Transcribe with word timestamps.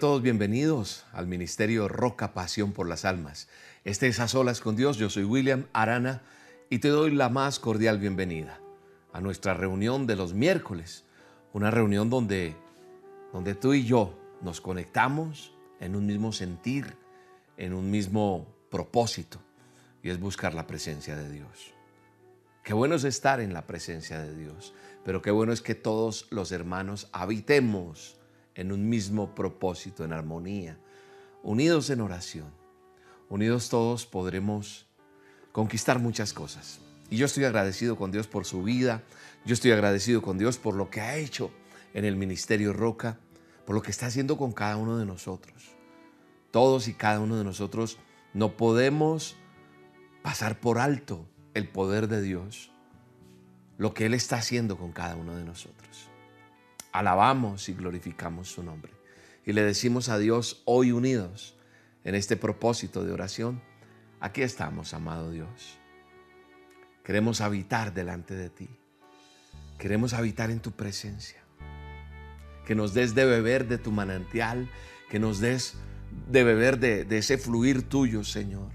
Todos, 0.00 0.22
bienvenidos 0.22 1.04
al 1.12 1.26
Ministerio 1.26 1.86
Roca 1.86 2.32
Pasión 2.32 2.72
por 2.72 2.88
las 2.88 3.04
Almas. 3.04 3.48
Este 3.84 4.06
es 4.06 4.18
A 4.18 4.28
Solas 4.28 4.62
con 4.62 4.74
Dios, 4.74 4.96
yo 4.96 5.10
soy 5.10 5.24
William 5.24 5.66
Arana 5.74 6.22
y 6.70 6.78
te 6.78 6.88
doy 6.88 7.10
la 7.14 7.28
más 7.28 7.58
cordial 7.58 7.98
bienvenida 7.98 8.58
a 9.12 9.20
nuestra 9.20 9.52
reunión 9.52 10.06
de 10.06 10.16
los 10.16 10.32
miércoles, 10.32 11.04
una 11.52 11.70
reunión 11.70 12.08
donde, 12.08 12.56
donde 13.34 13.54
tú 13.54 13.74
y 13.74 13.84
yo 13.84 14.18
nos 14.40 14.62
conectamos 14.62 15.52
en 15.80 15.94
un 15.94 16.06
mismo 16.06 16.32
sentir, 16.32 16.96
en 17.58 17.74
un 17.74 17.90
mismo 17.90 18.46
propósito, 18.70 19.38
y 20.02 20.08
es 20.08 20.18
buscar 20.18 20.54
la 20.54 20.66
presencia 20.66 21.14
de 21.14 21.30
Dios. 21.30 21.74
Qué 22.64 22.72
bueno 22.72 22.94
es 22.94 23.04
estar 23.04 23.38
en 23.38 23.52
la 23.52 23.66
presencia 23.66 24.18
de 24.18 24.34
Dios, 24.34 24.72
pero 25.04 25.20
qué 25.20 25.30
bueno 25.30 25.52
es 25.52 25.60
que 25.60 25.74
todos 25.74 26.26
los 26.30 26.52
hermanos 26.52 27.10
habitemos 27.12 28.19
en 28.60 28.72
un 28.72 28.90
mismo 28.90 29.34
propósito, 29.34 30.04
en 30.04 30.12
armonía, 30.12 30.78
unidos 31.42 31.88
en 31.88 32.02
oración. 32.02 32.52
Unidos 33.30 33.70
todos 33.70 34.04
podremos 34.04 34.86
conquistar 35.50 35.98
muchas 35.98 36.34
cosas. 36.34 36.78
Y 37.08 37.16
yo 37.16 37.24
estoy 37.24 37.44
agradecido 37.44 37.96
con 37.96 38.10
Dios 38.10 38.26
por 38.26 38.44
su 38.44 38.62
vida, 38.62 39.02
yo 39.46 39.54
estoy 39.54 39.70
agradecido 39.72 40.20
con 40.20 40.36
Dios 40.36 40.58
por 40.58 40.74
lo 40.74 40.90
que 40.90 41.00
ha 41.00 41.16
hecho 41.16 41.50
en 41.94 42.04
el 42.04 42.16
Ministerio 42.16 42.74
Roca, 42.74 43.18
por 43.64 43.74
lo 43.74 43.80
que 43.80 43.90
está 43.90 44.06
haciendo 44.06 44.36
con 44.36 44.52
cada 44.52 44.76
uno 44.76 44.98
de 44.98 45.06
nosotros. 45.06 45.70
Todos 46.50 46.86
y 46.86 46.92
cada 46.92 47.18
uno 47.20 47.38
de 47.38 47.44
nosotros 47.44 47.96
no 48.34 48.58
podemos 48.58 49.36
pasar 50.22 50.60
por 50.60 50.78
alto 50.78 51.26
el 51.54 51.66
poder 51.66 52.08
de 52.08 52.20
Dios, 52.20 52.70
lo 53.78 53.94
que 53.94 54.04
Él 54.04 54.12
está 54.12 54.36
haciendo 54.36 54.76
con 54.76 54.92
cada 54.92 55.16
uno 55.16 55.34
de 55.34 55.44
nosotros 55.44 56.09
alabamos 56.92 57.68
y 57.68 57.74
glorificamos 57.74 58.50
su 58.50 58.62
nombre. 58.62 58.92
Y 59.44 59.52
le 59.52 59.62
decimos 59.62 60.08
a 60.08 60.18
Dios 60.18 60.62
hoy 60.64 60.92
unidos 60.92 61.56
en 62.04 62.14
este 62.14 62.36
propósito 62.36 63.04
de 63.04 63.12
oración, 63.12 63.62
aquí 64.20 64.42
estamos, 64.42 64.94
amado 64.94 65.30
Dios. 65.30 65.78
Queremos 67.04 67.40
habitar 67.40 67.92
delante 67.92 68.34
de 68.34 68.50
ti. 68.50 68.68
Queremos 69.78 70.12
habitar 70.12 70.50
en 70.50 70.60
tu 70.60 70.72
presencia. 70.72 71.40
Que 72.66 72.74
nos 72.74 72.94
des 72.94 73.14
de 73.14 73.24
beber 73.24 73.66
de 73.66 73.78
tu 73.78 73.90
manantial, 73.90 74.68
que 75.08 75.18
nos 75.18 75.40
des 75.40 75.74
de 76.30 76.44
beber 76.44 76.78
de, 76.78 77.04
de 77.04 77.18
ese 77.18 77.38
fluir 77.38 77.88
tuyo, 77.88 78.22
Señor. 78.24 78.70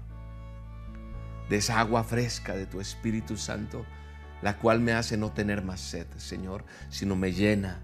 De 1.48 1.56
esa 1.56 1.80
agua 1.80 2.02
fresca 2.02 2.56
de 2.56 2.66
tu 2.66 2.80
Espíritu 2.80 3.36
Santo, 3.36 3.86
la 4.42 4.58
cual 4.58 4.80
me 4.80 4.92
hace 4.92 5.16
no 5.16 5.32
tener 5.32 5.62
más 5.62 5.80
sed, 5.80 6.06
Señor, 6.16 6.64
sino 6.90 7.14
me 7.14 7.32
llena 7.32 7.80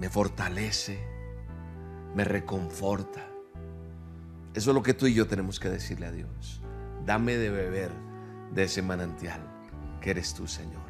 me 0.00 0.08
fortalece, 0.08 0.98
me 2.14 2.24
reconforta. 2.24 3.28
Eso 4.54 4.70
es 4.70 4.74
lo 4.74 4.82
que 4.82 4.94
tú 4.94 5.06
y 5.06 5.12
yo 5.12 5.26
tenemos 5.26 5.60
que 5.60 5.68
decirle 5.68 6.06
a 6.06 6.10
Dios. 6.10 6.62
Dame 7.04 7.36
de 7.36 7.50
beber 7.50 7.90
de 8.54 8.64
ese 8.64 8.80
manantial 8.80 9.42
que 10.00 10.12
eres 10.12 10.32
tú, 10.32 10.48
Señor. 10.48 10.80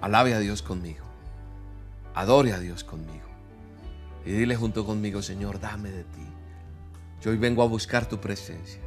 Alabe 0.00 0.32
a 0.32 0.38
Dios 0.38 0.62
conmigo. 0.62 1.04
Adore 2.14 2.52
a 2.52 2.60
Dios 2.60 2.84
conmigo. 2.84 3.26
Y 4.24 4.30
dile 4.30 4.54
junto 4.54 4.86
conmigo, 4.86 5.20
Señor, 5.20 5.58
dame 5.58 5.90
de 5.90 6.04
ti. 6.04 6.26
Yo 7.20 7.32
hoy 7.32 7.36
vengo 7.36 7.64
a 7.64 7.66
buscar 7.66 8.08
tu 8.08 8.20
presencia. 8.20 8.80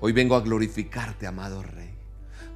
Hoy 0.00 0.12
vengo 0.12 0.36
a 0.36 0.40
glorificarte, 0.40 1.26
amado 1.26 1.62
Rey. 1.62 1.94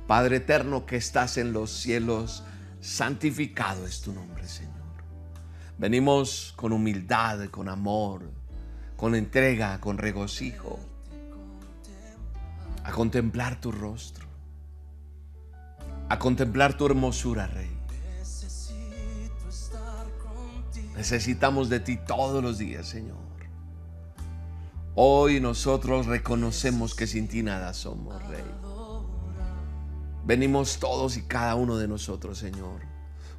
Padre 0.07 0.37
eterno 0.37 0.87
que 0.87 0.97
estás 0.97 1.37
en 1.37 1.53
los 1.53 1.71
cielos, 1.71 2.45
santificado 2.81 3.87
es 3.87 4.01
tu 4.01 4.15
nombre, 4.15 4.49
Señor. 4.49 4.82
Venimos 5.79 6.53
con 6.57 6.73
humildad, 6.73 7.49
con 7.49 7.69
amor, 7.69 8.31
con 8.97 9.15
entrega, 9.15 9.81
con 9.81 9.99
regocijo, 9.99 10.79
a 12.85 12.93
contemplar 12.93 13.61
tu 13.61 13.73
rostro, 13.73 14.27
a 16.09 16.19
contemplar 16.19 16.77
tu 16.77 16.87
hermosura, 16.87 17.47
Rey. 17.47 17.71
Necesitamos 20.95 21.69
de 21.69 21.81
ti 21.81 21.97
todos 21.97 22.43
los 22.43 22.59
días, 22.59 22.87
Señor. 22.87 23.19
Hoy 24.95 25.41
nosotros 25.41 26.07
reconocemos 26.07 26.95
que 26.95 27.07
sin 27.07 27.29
ti 27.29 27.43
nada 27.43 27.73
somos, 27.73 28.23
Rey. 28.29 28.45
Venimos 30.25 30.79
todos 30.79 31.17
y 31.17 31.23
cada 31.23 31.55
uno 31.55 31.79
de 31.79 31.89
nosotros, 31.89 32.39
Señor 32.39 32.92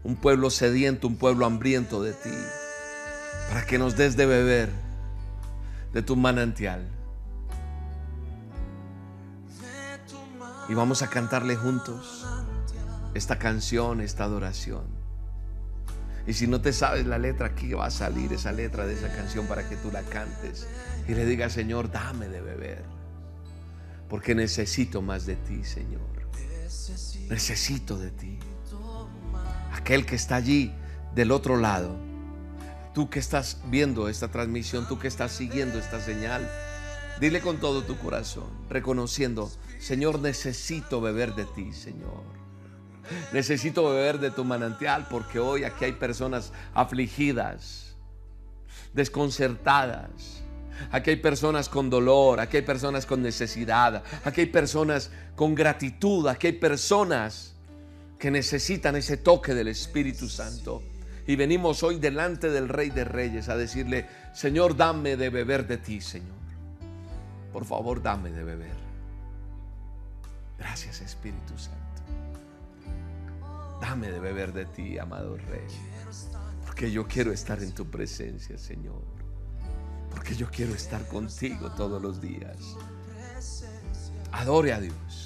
un 0.03 0.15
pueblo 0.15 0.49
sediento, 0.49 1.07
un 1.07 1.15
pueblo 1.15 1.45
hambriento 1.45 2.03
de 2.03 2.13
ti, 2.13 2.35
para 3.47 3.65
que 3.65 3.77
nos 3.77 3.95
des 3.95 4.17
de 4.17 4.25
beber 4.25 4.69
de 5.93 6.01
tu 6.01 6.15
manantial. 6.15 6.85
Y 10.69 10.73
vamos 10.73 11.01
a 11.01 11.09
cantarle 11.09 11.55
juntos 11.55 12.25
esta 13.13 13.37
canción, 13.37 14.01
esta 14.01 14.23
adoración. 14.23 14.83
Y 16.25 16.33
si 16.33 16.47
no 16.47 16.61
te 16.61 16.71
sabes 16.71 17.05
la 17.05 17.17
letra, 17.17 17.47
aquí 17.47 17.73
va 17.73 17.87
a 17.87 17.91
salir 17.91 18.31
esa 18.31 18.53
letra 18.53 18.85
de 18.85 18.93
esa 18.93 19.13
canción 19.13 19.45
para 19.45 19.67
que 19.67 19.75
tú 19.75 19.91
la 19.91 20.03
cantes 20.03 20.67
y 21.07 21.13
le 21.13 21.25
digas, 21.25 21.51
Señor, 21.51 21.91
dame 21.91 22.29
de 22.29 22.41
beber. 22.41 22.83
Porque 24.09 24.33
necesito 24.33 25.01
más 25.01 25.25
de 25.25 25.35
ti, 25.35 25.63
Señor. 25.65 26.01
Necesito 27.29 27.97
de 27.97 28.11
ti 28.11 28.39
aquel 29.73 30.05
que 30.05 30.15
está 30.15 30.35
allí 30.35 30.71
del 31.15 31.31
otro 31.31 31.57
lado. 31.57 31.95
Tú 32.93 33.09
que 33.09 33.19
estás 33.19 33.59
viendo 33.65 34.07
esta 34.07 34.27
transmisión, 34.27 34.87
tú 34.87 34.99
que 34.99 35.07
estás 35.07 35.31
siguiendo 35.31 35.79
esta 35.79 35.99
señal, 35.99 36.47
dile 37.19 37.41
con 37.41 37.57
todo 37.57 37.83
tu 37.83 37.97
corazón, 37.97 38.49
reconociendo, 38.69 39.51
Señor, 39.79 40.19
necesito 40.19 41.01
beber 41.01 41.33
de 41.33 41.45
ti, 41.45 41.73
Señor. 41.73 42.21
Necesito 43.33 43.89
beber 43.89 44.19
de 44.19 44.31
tu 44.31 44.45
manantial 44.45 45.07
porque 45.09 45.39
hoy 45.39 45.63
aquí 45.63 45.85
hay 45.85 45.93
personas 45.93 46.53
afligidas, 46.73 47.95
desconcertadas. 48.93 50.41
Aquí 50.91 51.11
hay 51.11 51.15
personas 51.17 51.69
con 51.69 51.89
dolor, 51.89 52.39
aquí 52.39 52.57
hay 52.57 52.63
personas 52.63 53.05
con 53.05 53.21
necesidad, 53.21 54.03
aquí 54.23 54.41
hay 54.41 54.47
personas 54.47 55.11
con 55.35 55.55
gratitud, 55.55 56.27
aquí 56.27 56.47
hay 56.47 56.53
personas 56.53 57.53
que 58.23 58.31
necesitan 58.31 58.95
ese 58.95 59.17
toque 59.17 59.53
del 59.53 59.67
Espíritu 59.67 60.29
Santo. 60.29 60.81
Y 61.27 61.35
venimos 61.35 61.83
hoy 61.83 61.99
delante 61.99 62.49
del 62.49 62.69
Rey 62.69 62.89
de 62.89 63.03
Reyes 63.03 63.49
a 63.49 63.57
decirle, 63.57 64.07
Señor, 64.33 64.77
dame 64.77 65.17
de 65.17 65.29
beber 65.29 65.67
de 65.67 65.77
ti, 65.77 65.99
Señor. 65.99 66.37
Por 67.51 67.65
favor, 67.65 68.01
dame 68.01 68.31
de 68.31 68.45
beber. 68.45 68.77
Gracias, 70.57 71.01
Espíritu 71.01 71.57
Santo. 71.57 72.01
Dame 73.81 74.09
de 74.09 74.21
beber 74.21 74.53
de 74.53 74.67
ti, 74.67 74.97
amado 74.97 75.35
Rey. 75.35 75.67
Porque 76.65 76.89
yo 76.89 77.05
quiero 77.05 77.33
estar 77.33 77.61
en 77.61 77.73
tu 77.73 77.91
presencia, 77.91 78.57
Señor. 78.57 79.03
Porque 80.09 80.33
yo 80.33 80.49
quiero 80.49 80.73
estar 80.73 81.05
contigo 81.09 81.73
todos 81.73 82.01
los 82.01 82.21
días. 82.21 82.55
Adore 84.31 84.71
a 84.71 84.79
Dios. 84.79 85.22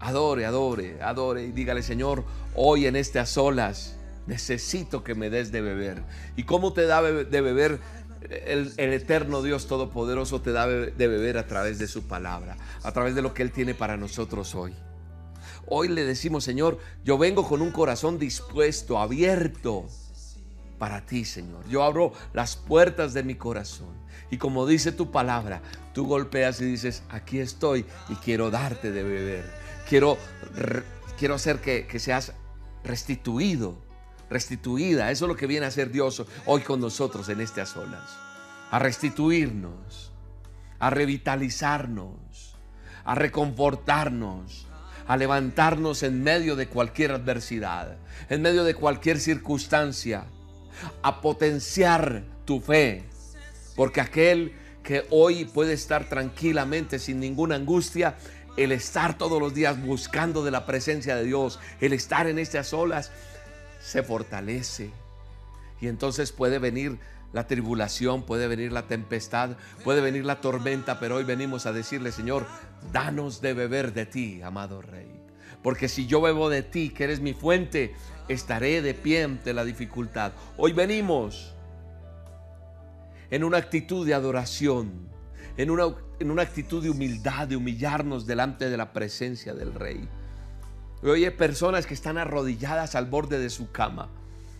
Adore, 0.00 0.46
adore, 0.46 1.02
adore 1.02 1.44
y 1.44 1.52
dígale, 1.52 1.82
Señor, 1.82 2.24
hoy 2.54 2.86
en 2.86 2.94
este 2.94 3.18
a 3.18 3.26
solas 3.26 3.96
necesito 4.26 5.02
que 5.02 5.14
me 5.14 5.28
des 5.28 5.50
de 5.50 5.60
beber. 5.60 6.02
¿Y 6.36 6.44
cómo 6.44 6.72
te 6.72 6.86
da 6.86 7.02
de 7.02 7.40
beber? 7.40 7.80
El, 8.30 8.72
el, 8.76 8.92
eterno 8.92 9.42
Dios 9.42 9.68
Todopoderoso 9.68 10.40
te 10.40 10.50
da 10.50 10.66
de 10.66 11.06
beber 11.06 11.38
a 11.38 11.46
través 11.46 11.78
de 11.78 11.86
su 11.86 12.02
palabra, 12.02 12.56
a 12.82 12.92
través 12.92 13.14
de 13.14 13.22
lo 13.22 13.32
que 13.32 13.42
Él 13.42 13.52
tiene 13.52 13.74
para 13.74 13.96
nosotros 13.96 14.54
hoy. 14.54 14.74
Hoy 15.66 15.88
le 15.88 16.04
decimos, 16.04 16.44
Señor, 16.44 16.78
yo 17.04 17.16
vengo 17.16 17.46
con 17.46 17.62
un 17.62 17.70
corazón 17.70 18.18
dispuesto, 18.18 18.98
abierto 18.98 19.86
para 20.78 21.04
ti, 21.04 21.24
Señor. 21.24 21.66
Yo 21.68 21.82
abro 21.82 22.12
las 22.32 22.56
puertas 22.56 23.14
de 23.14 23.22
mi 23.22 23.34
corazón. 23.34 23.88
Y 24.30 24.38
como 24.38 24.66
dice 24.66 24.92
tu 24.92 25.10
palabra, 25.10 25.62
tú 25.92 26.06
golpeas 26.06 26.60
y 26.60 26.64
dices, 26.64 27.02
aquí 27.08 27.38
estoy 27.38 27.84
y 28.08 28.14
quiero 28.16 28.50
darte 28.50 28.90
de 28.90 29.02
beber 29.02 29.67
quiero, 29.88 30.18
quiero 31.18 31.34
hacer 31.34 31.60
que, 31.60 31.98
seas 31.98 32.32
restituido, 32.84 33.78
restituida. 34.30 35.10
Eso 35.10 35.24
es 35.24 35.28
lo 35.28 35.36
que 35.36 35.46
viene 35.46 35.66
a 35.66 35.68
hacer 35.68 35.90
Dios 35.90 36.24
hoy 36.46 36.60
con 36.62 36.80
nosotros 36.80 37.28
en 37.28 37.40
a 37.40 37.66
solas. 37.66 38.18
A 38.70 38.78
restituirnos, 38.78 40.12
a 40.78 40.90
revitalizarnos, 40.90 42.56
a 43.04 43.14
reconfortarnos, 43.14 44.66
a 45.06 45.16
levantarnos 45.16 46.02
en 46.02 46.22
medio 46.22 46.54
de 46.54 46.68
cualquier 46.68 47.12
adversidad, 47.12 47.96
en 48.28 48.42
medio 48.42 48.64
de 48.64 48.74
cualquier 48.74 49.18
circunstancia, 49.18 50.26
a 51.02 51.20
potenciar 51.22 52.24
tu 52.44 52.60
fe, 52.60 53.04
porque 53.74 54.02
aquel 54.02 54.52
que 54.82 55.06
hoy 55.10 55.44
puede 55.46 55.72
estar 55.72 56.08
tranquilamente 56.08 56.98
sin 56.98 57.20
ninguna 57.20 57.56
angustia, 57.56 58.16
el 58.58 58.72
estar 58.72 59.16
todos 59.16 59.40
los 59.40 59.54
días 59.54 59.80
buscando 59.80 60.44
de 60.44 60.50
la 60.50 60.66
presencia 60.66 61.14
de 61.14 61.24
Dios, 61.24 61.60
el 61.80 61.92
estar 61.92 62.26
en 62.26 62.40
estas 62.40 62.72
olas, 62.72 63.12
se 63.80 64.02
fortalece. 64.02 64.90
Y 65.80 65.86
entonces 65.86 66.32
puede 66.32 66.58
venir 66.58 66.98
la 67.32 67.46
tribulación, 67.46 68.24
puede 68.24 68.48
venir 68.48 68.72
la 68.72 68.88
tempestad, 68.88 69.56
puede 69.84 70.00
venir 70.00 70.24
la 70.24 70.40
tormenta, 70.40 70.98
pero 70.98 71.16
hoy 71.16 71.24
venimos 71.24 71.66
a 71.66 71.72
decirle, 71.72 72.10
Señor, 72.10 72.46
danos 72.92 73.40
de 73.40 73.54
beber 73.54 73.92
de 73.92 74.06
ti, 74.06 74.42
amado 74.42 74.82
Rey. 74.82 75.08
Porque 75.62 75.88
si 75.88 76.08
yo 76.08 76.20
bebo 76.20 76.50
de 76.50 76.62
ti, 76.62 76.90
que 76.90 77.04
eres 77.04 77.20
mi 77.20 77.34
fuente, 77.34 77.94
estaré 78.26 78.82
de 78.82 78.94
pie 78.94 79.22
ante 79.22 79.54
la 79.54 79.64
dificultad. 79.64 80.32
Hoy 80.56 80.72
venimos 80.72 81.54
en 83.30 83.44
una 83.44 83.58
actitud 83.58 84.04
de 84.04 84.14
adoración, 84.14 85.08
en 85.58 85.70
una, 85.70 85.88
en 86.20 86.30
una 86.30 86.42
actitud 86.42 86.82
de 86.82 86.88
humildad, 86.88 87.48
de 87.48 87.56
humillarnos 87.56 88.26
delante 88.26 88.70
de 88.70 88.76
la 88.76 88.92
presencia 88.92 89.52
del 89.52 89.74
Rey. 89.74 90.08
Hoy 91.02 91.24
hay 91.24 91.30
personas 91.30 91.84
que 91.84 91.94
están 91.94 92.16
arrodilladas 92.16 92.94
al 92.94 93.06
borde 93.06 93.38
de 93.38 93.50
su 93.50 93.70
cama. 93.70 94.08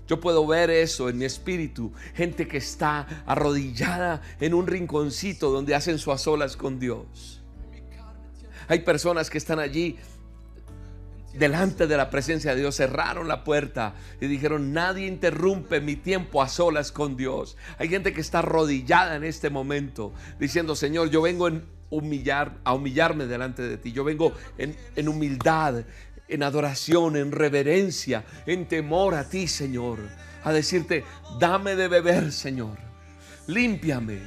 Yo 0.09 0.21
puedo 0.21 0.47
ver 0.47 0.71
eso 0.71 1.09
en 1.09 1.19
mi 1.19 1.25
espíritu. 1.25 1.93
Gente 2.15 2.49
que 2.49 2.57
está 2.59 3.25
arrodillada 3.27 4.23
en 4.41 4.55
un 4.55 4.67
rinconcito 4.67 5.51
donde 5.51 5.75
hacen 5.75 5.99
su 5.99 6.11
a 6.11 6.19
solas 6.19 6.57
con 6.57 6.81
Dios. 6.81 7.43
Hay 8.67 8.81
personas 8.81 9.31
que 9.31 9.39
están 9.39 9.61
allí 9.61 9.97
delante 11.39 11.87
de 11.87 11.97
la 11.97 12.11
presencia 12.11 12.55
de 12.55 12.61
Dios, 12.61 12.77
cerraron 12.77 13.29
la 13.29 13.45
puerta 13.45 13.95
y 14.21 14.27
dijeron, 14.27 14.73
nadie 14.73 15.07
interrumpe 15.07 15.81
mi 15.81 15.97
tiempo 15.97 16.43
a 16.43 16.49
solas 16.49 16.93
con 16.93 17.17
Dios. 17.17 17.57
Hay 17.79 17.89
gente 17.89 18.13
que 18.13 18.21
está 18.21 18.41
arrodillada 18.41 19.17
en 19.17 19.25
este 19.25 19.51
momento, 19.51 20.13
diciendo, 20.39 20.75
Señor, 20.75 21.11
yo 21.11 21.23
vengo 21.23 21.47
a 21.49 22.75
humillarme 22.75 23.27
delante 23.27 23.63
de 23.63 23.79
ti. 23.79 23.93
Yo 23.93 24.05
vengo 24.05 24.33
en, 24.59 24.77
en 24.97 25.09
humildad, 25.09 25.85
en 26.29 26.43
adoración, 26.43 27.17
en 27.17 27.33
reverencia, 27.33 28.25
en 28.47 28.67
temor 28.67 29.15
a 29.15 29.29
ti, 29.29 29.49
Señor. 29.49 29.99
A 30.45 30.53
decirte, 30.53 31.05
dame 31.41 31.77
de 31.77 31.89
beber, 31.89 32.33
Señor. 32.33 32.79
Límpiame. 33.47 34.21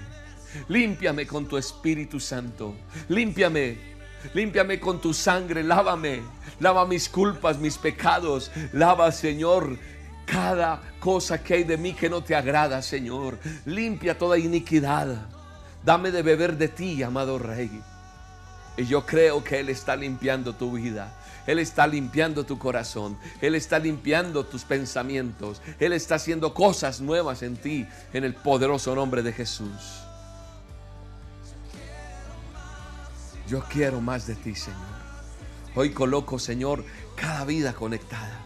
Límpiame 0.67 1.25
con 1.25 1.47
tu 1.47 1.57
Espíritu 1.57 2.19
Santo. 2.19 2.75
Límpiame 3.07 3.90
Límpiame 4.33 4.79
con 4.79 5.00
tu 5.00 5.13
sangre, 5.13 5.63
lávame. 5.63 6.21
Lava 6.59 6.85
mis 6.85 7.09
culpas, 7.09 7.57
mis 7.57 7.77
pecados. 7.77 8.51
Lava, 8.73 9.12
Señor, 9.12 9.77
cada 10.25 10.81
cosa 11.00 11.44
que 11.44 11.56
hay 11.56 11.63
de 11.63 11.77
mí 11.77 11.94
que 11.94 12.09
no 12.09 12.23
te 12.23 12.35
agrada, 12.35 12.81
Señor. 12.81 13.38
Limpia 13.65 14.18
toda 14.18 14.38
iniquidad. 14.38 15.27
Dame 15.83 16.12
de 16.12 16.21
beber 16.21 16.57
de 16.57 16.68
ti, 16.68 17.01
amado 17.03 17.39
Rey. 17.39 17.81
Y 18.77 18.85
yo 18.85 19.06
creo 19.06 19.44
que 19.44 19.59
Él 19.59 19.69
está 19.69 19.95
limpiando 19.95 20.53
tu 20.53 20.73
vida. 20.73 21.18
Él 21.47 21.59
está 21.59 21.88
limpiando 21.88 22.45
tu 22.45 22.57
corazón. 22.57 23.18
Él 23.41 23.56
está 23.56 23.79
limpiando 23.79 24.45
tus 24.45 24.63
pensamientos. 24.63 25.62
Él 25.79 25.94
está 25.94 26.15
haciendo 26.15 26.53
cosas 26.53 27.01
nuevas 27.01 27.41
en 27.41 27.57
ti 27.57 27.88
en 28.13 28.23
el 28.23 28.35
poderoso 28.35 28.95
nombre 28.95 29.23
de 29.23 29.33
Jesús. 29.33 30.00
Yo 33.51 33.62
quiero 33.69 34.00
más 34.00 34.27
de 34.27 34.36
ti, 34.36 34.56
Señor. 34.56 34.80
Hoy 35.75 35.89
coloco, 35.89 36.39
Señor, 36.39 36.86
cada 37.18 37.44
vida 37.44 37.74
conectada. 37.74 38.39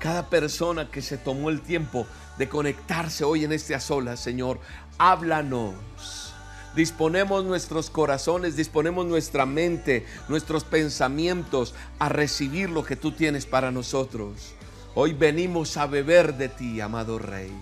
Cada 0.00 0.30
persona 0.30 0.90
que 0.90 1.00
se 1.00 1.16
tomó 1.16 1.48
el 1.48 1.60
tiempo 1.60 2.08
de 2.38 2.48
conectarse 2.48 3.22
hoy 3.22 3.44
en 3.44 3.52
este 3.52 3.76
a 3.76 4.16
Señor, 4.16 4.58
háblanos. 4.98 6.34
Disponemos 6.74 7.44
nuestros 7.44 7.88
corazones, 7.88 8.56
disponemos 8.56 9.06
nuestra 9.06 9.46
mente, 9.46 10.06
nuestros 10.28 10.64
pensamientos 10.64 11.76
a 12.00 12.08
recibir 12.08 12.68
lo 12.68 12.82
que 12.82 12.96
tú 12.96 13.12
tienes 13.12 13.46
para 13.46 13.70
nosotros. 13.70 14.54
Hoy 14.96 15.12
venimos 15.12 15.76
a 15.76 15.86
beber 15.86 16.34
de 16.34 16.48
ti, 16.48 16.80
amado 16.80 17.20
Rey. 17.20 17.52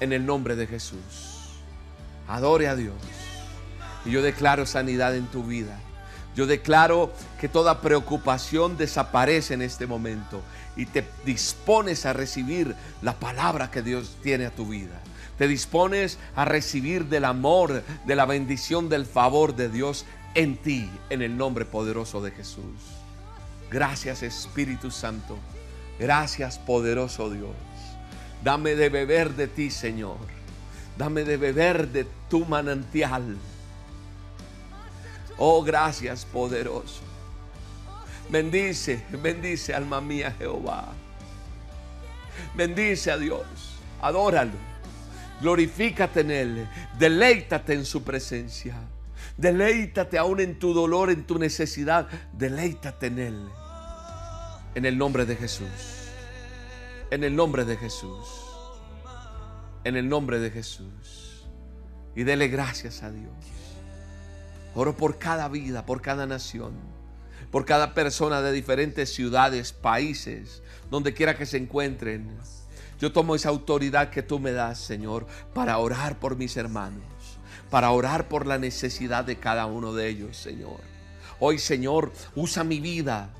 En 0.00 0.14
el 0.14 0.24
nombre 0.24 0.56
de 0.56 0.66
Jesús. 0.66 1.60
Adore 2.26 2.68
a 2.68 2.74
Dios. 2.74 3.21
Y 4.04 4.10
yo 4.10 4.22
declaro 4.22 4.66
sanidad 4.66 5.16
en 5.16 5.26
tu 5.26 5.44
vida. 5.44 5.78
Yo 6.34 6.46
declaro 6.46 7.12
que 7.40 7.48
toda 7.48 7.80
preocupación 7.82 8.78
desaparece 8.78 9.54
en 9.54 9.62
este 9.62 9.86
momento 9.86 10.40
y 10.76 10.86
te 10.86 11.04
dispones 11.26 12.06
a 12.06 12.14
recibir 12.14 12.74
la 13.02 13.14
palabra 13.14 13.70
que 13.70 13.82
Dios 13.82 14.16
tiene 14.22 14.46
a 14.46 14.50
tu 14.50 14.66
vida. 14.66 15.00
Te 15.36 15.46
dispones 15.46 16.18
a 16.34 16.44
recibir 16.44 17.06
del 17.06 17.26
amor, 17.26 17.82
de 18.06 18.16
la 18.16 18.24
bendición, 18.24 18.88
del 18.88 19.04
favor 19.04 19.54
de 19.56 19.68
Dios 19.68 20.06
en 20.34 20.56
ti, 20.56 20.88
en 21.10 21.20
el 21.20 21.36
nombre 21.36 21.64
poderoso 21.66 22.22
de 22.22 22.30
Jesús. 22.30 22.76
Gracias 23.70 24.22
Espíritu 24.22 24.90
Santo. 24.90 25.38
Gracias 25.98 26.58
poderoso 26.58 27.30
Dios. 27.30 27.54
Dame 28.42 28.74
de 28.74 28.88
beber 28.88 29.34
de 29.34 29.48
ti, 29.48 29.70
Señor. 29.70 30.18
Dame 30.96 31.24
de 31.24 31.36
beber 31.36 31.88
de 31.88 32.06
tu 32.28 32.44
manantial 32.44 33.36
Oh, 35.38 35.62
gracias, 35.62 36.24
poderoso. 36.24 37.00
Bendice, 38.28 39.04
bendice, 39.10 39.74
alma 39.74 40.00
mía, 40.00 40.34
Jehová. 40.38 40.92
Bendice 42.54 43.10
a 43.10 43.18
Dios, 43.18 43.44
adóralo, 44.00 44.52
glorifícate 45.40 46.20
en 46.20 46.30
Él, 46.30 46.68
deleítate 46.98 47.74
en 47.74 47.84
su 47.84 48.02
presencia, 48.02 48.74
deleítate 49.36 50.18
aún 50.18 50.40
en 50.40 50.58
tu 50.58 50.72
dolor, 50.72 51.10
en 51.10 51.24
tu 51.24 51.38
necesidad, 51.38 52.08
deleítate 52.32 53.06
en 53.06 53.18
Él. 53.18 53.48
En 54.74 54.86
el 54.86 54.96
nombre 54.96 55.26
de 55.26 55.36
Jesús, 55.36 55.68
en 57.10 57.24
el 57.24 57.36
nombre 57.36 57.66
de 57.66 57.76
Jesús, 57.76 58.26
en 59.84 59.96
el 59.96 60.08
nombre 60.08 60.38
de 60.38 60.50
Jesús. 60.50 61.44
Y 62.16 62.24
dele 62.24 62.48
gracias 62.48 63.02
a 63.02 63.10
Dios. 63.10 63.32
Oro 64.74 64.96
por 64.96 65.18
cada 65.18 65.48
vida, 65.48 65.84
por 65.84 66.00
cada 66.00 66.26
nación, 66.26 66.72
por 67.50 67.66
cada 67.66 67.92
persona 67.92 68.40
de 68.40 68.52
diferentes 68.52 69.12
ciudades, 69.12 69.72
países, 69.72 70.62
donde 70.90 71.12
quiera 71.12 71.36
que 71.36 71.44
se 71.44 71.58
encuentren. 71.58 72.30
Yo 72.98 73.12
tomo 73.12 73.34
esa 73.34 73.50
autoridad 73.50 74.10
que 74.10 74.22
tú 74.22 74.38
me 74.38 74.52
das, 74.52 74.78
Señor, 74.78 75.26
para 75.52 75.76
orar 75.78 76.18
por 76.18 76.36
mis 76.36 76.56
hermanos, 76.56 77.02
para 77.70 77.90
orar 77.90 78.28
por 78.28 78.46
la 78.46 78.58
necesidad 78.58 79.24
de 79.24 79.36
cada 79.36 79.66
uno 79.66 79.92
de 79.92 80.08
ellos, 80.08 80.36
Señor. 80.36 80.80
Hoy, 81.38 81.58
Señor, 81.58 82.12
usa 82.34 82.64
mi 82.64 82.80
vida, 82.80 83.30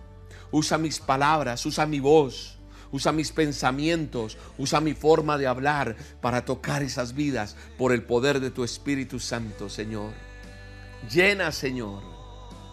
usa 0.51 0.77
mis 0.77 0.99
palabras, 0.99 1.65
usa 1.65 1.87
mi 1.87 2.01
voz, 2.01 2.59
usa 2.91 3.13
mis 3.13 3.33
pensamientos, 3.33 4.37
usa 4.59 4.81
mi 4.81 4.93
forma 4.93 5.39
de 5.39 5.47
hablar 5.47 5.97
para 6.21 6.45
tocar 6.45 6.83
esas 6.83 7.15
vidas 7.15 7.57
por 7.79 7.93
el 7.93 8.03
poder 8.03 8.41
de 8.41 8.51
tu 8.51 8.65
Espíritu 8.65 9.19
Santo, 9.19 9.71
Señor. 9.71 10.32
Llena, 11.11 11.53
Señor, 11.53 12.03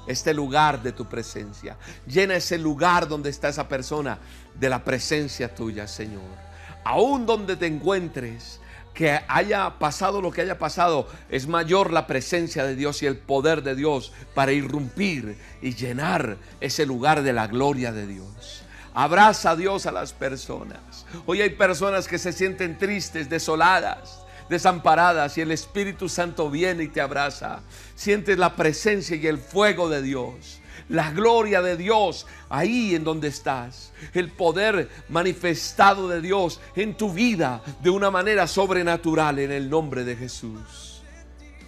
este 0.08 0.34
lugar 0.34 0.82
de 0.82 0.92
tu 0.92 1.06
presencia. 1.06 1.78
Llena 2.08 2.36
ese 2.36 2.58
lugar 2.58 3.08
donde 3.08 3.30
está 3.30 3.50
esa 3.50 3.68
persona 3.68 4.20
de 4.56 4.70
la 4.70 4.84
presencia 4.84 5.54
tuya, 5.54 5.88
Señor. 5.88 6.50
Aún 6.84 7.26
donde 7.26 7.56
te 7.56 7.68
encuentres, 7.68 8.60
que 8.94 9.18
haya 9.30 9.80
pasado 9.80 10.22
lo 10.22 10.32
que 10.32 10.42
haya 10.42 10.60
pasado, 10.60 11.08
es 11.30 11.48
mayor 11.48 11.94
la 11.94 12.06
presencia 12.06 12.66
de 12.66 12.76
Dios 12.76 13.02
y 13.02 13.06
el 13.06 13.18
poder 13.18 13.64
de 13.64 13.74
Dios 13.74 14.12
para 14.34 14.52
irrumpir 14.52 15.38
y 15.62 15.74
llenar 15.74 16.38
ese 16.60 16.86
lugar 16.86 17.24
de 17.24 17.32
la 17.32 17.48
gloria 17.48 17.94
de 17.94 18.08
Dios. 18.08 18.64
Abraza 18.94 19.52
a 19.52 19.56
Dios 19.56 19.86
a 19.86 19.94
las 19.94 20.12
personas. 20.12 21.06
Hoy 21.26 21.42
hay 21.42 21.52
personas 21.52 22.08
que 22.10 22.18
se 22.18 22.34
sienten 22.34 22.78
tristes, 22.78 23.30
desoladas, 23.30 24.20
desamparadas 24.50 25.38
y 25.38 25.41
el 25.41 25.51
Espíritu 25.51 26.10
Santo 26.10 26.50
viene 26.50 26.84
y 26.84 26.88
te 26.88 27.01
abraza. 27.01 27.62
Sientes 27.96 28.38
la 28.38 28.56
presencia 28.56 29.15
y 29.15 29.27
el 29.27 29.38
fuego 29.38 29.89
de 29.89 30.01
Dios. 30.01 30.60
La 30.89 31.12
gloria 31.12 31.62
de 31.62 31.77
Dios 31.77 32.25
ahí 32.50 32.96
en 32.96 33.03
donde 33.03 33.27
estás. 33.27 33.94
El 34.13 34.32
poder 34.32 34.89
manifestado 35.08 36.08
de 36.10 36.20
Dios 36.20 36.60
en 36.75 36.96
tu 36.96 37.13
vida 37.13 37.62
de 37.82 37.91
una 37.91 38.10
manera 38.10 38.48
sobrenatural 38.48 39.39
en 39.39 39.51
el 39.51 39.70
nombre 39.70 40.03
de 40.03 40.15
Jesús. 40.15 41.03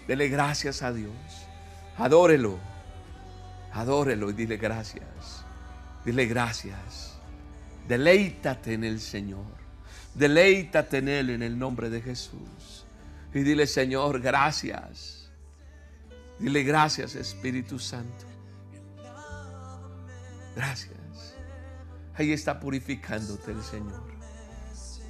Dele 0.07 0.27
gracias 0.27 0.81
a 0.81 0.91
Dios. 0.91 1.13
Adórelo. 1.97 2.57
Adórelo 3.73 4.31
y 4.31 4.33
dile 4.33 4.57
gracias. 4.57 5.45
Dile 6.03 6.25
gracias. 6.25 7.15
Deleítate 7.87 8.73
en 8.73 8.83
el 8.83 8.99
Señor. 8.99 9.61
Deleítate 10.13 10.97
en 10.97 11.07
Él 11.07 11.29
en 11.29 11.43
el 11.43 11.57
nombre 11.57 11.89
de 11.89 12.01
Jesús. 12.01 12.70
Y 13.33 13.39
dile, 13.39 13.67
Señor, 13.67 14.19
gracias. 14.19 15.31
Dile 16.39 16.63
gracias 16.63 17.15
Espíritu 17.15 17.79
Santo. 17.79 18.25
Gracias. 20.55 21.35
Ahí 22.15 22.33
está 22.33 22.59
purificándote 22.59 23.51
el 23.51 23.63
Señor. 23.63 24.11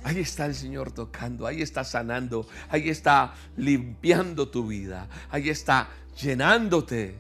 Ahí 0.04 0.20
está 0.20 0.46
el 0.46 0.56
Señor 0.56 0.92
tocando, 0.92 1.46
ahí 1.46 1.62
está 1.62 1.84
sanando, 1.84 2.48
ahí 2.70 2.90
está 2.90 3.36
limpiando 3.56 4.50
tu 4.50 4.66
vida, 4.66 5.08
ahí 5.30 5.50
está 5.50 5.90
llenándote. 6.20 7.18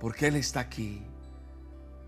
Porque 0.00 0.28
Él 0.28 0.36
está 0.36 0.60
aquí. 0.60 1.02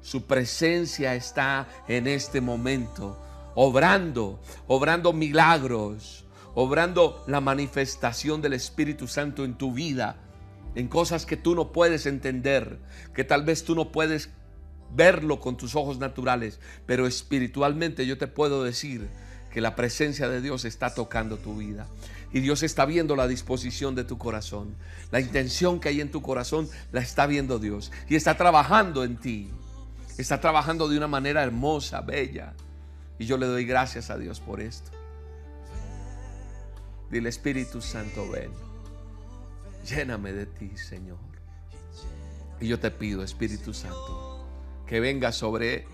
Su 0.01 0.27
presencia 0.27 1.15
está 1.15 1.69
en 1.87 2.07
este 2.07 2.41
momento, 2.41 3.23
obrando, 3.55 4.41
obrando 4.67 5.13
milagros, 5.13 6.25
obrando 6.55 7.25
la 7.27 7.41
manifestación 7.41 8.43
del 8.43 8.53
Espíritu 8.55 9.07
Santo 9.07 9.45
en 9.45 9.55
tu 9.55 9.73
vida, 9.73 10.17
en 10.75 10.89
cosas 10.89 11.27
que 11.27 11.37
tú 11.37 11.55
no 11.55 11.73
puedes 11.73 12.07
entender, 12.07 12.79
que 13.15 13.25
tal 13.25 13.45
vez 13.45 13.65
tú 13.65 13.75
no 13.75 13.93
puedes 13.93 14.31
verlo 14.93 15.41
con 15.41 15.57
tus 15.57 15.75
ojos 15.75 15.99
naturales, 15.99 16.61
pero 16.87 17.07
espiritualmente 17.07 18.07
yo 18.07 18.19
te 18.19 18.27
puedo 18.27 18.65
decir 18.65 19.09
que 19.53 19.61
la 19.61 19.75
presencia 19.75 20.29
de 20.29 20.41
Dios 20.41 20.65
está 20.65 20.95
tocando 20.95 21.37
tu 21.37 21.57
vida. 21.57 21.87
Y 22.33 22.41
Dios 22.41 22.63
está 22.63 22.85
viendo 22.85 23.17
la 23.17 23.27
disposición 23.27 23.97
de 23.97 24.05
tu 24.05 24.17
corazón. 24.17 24.77
La 25.11 25.21
intención 25.21 25.81
que 25.81 25.89
hay 25.89 26.01
en 26.01 26.13
tu 26.13 26.23
corazón 26.23 26.69
la 26.93 27.01
está 27.01 27.27
viendo 27.27 27.59
Dios. 27.59 27.91
Y 28.09 28.15
está 28.15 28.37
trabajando 28.37 29.03
en 29.03 29.17
ti. 29.17 29.51
Está 30.17 30.41
trabajando 30.41 30.89
de 30.89 30.97
una 30.97 31.09
manera 31.09 31.43
hermosa, 31.43 32.01
bella. 32.03 32.55
Y 33.19 33.27
yo 33.27 33.37
le 33.37 33.47
doy 33.47 33.65
gracias 33.65 34.11
a 34.11 34.19
Dios 34.19 34.39
por 34.39 34.61
esto. 34.61 35.00
Dile 37.11 37.29
Espíritu 37.29 37.81
Santo, 37.81 38.31
ven. 38.31 38.53
Lléname 39.85 40.33
de 40.33 40.47
ti, 40.47 40.77
Señor. 40.77 41.19
Y 42.61 42.69
yo 42.69 42.79
te 42.79 42.93
pido, 42.93 43.25
Espíritu 43.25 43.75
Santo, 43.75 44.47
que 44.87 45.01
venga 45.01 45.33
sobre 45.33 45.87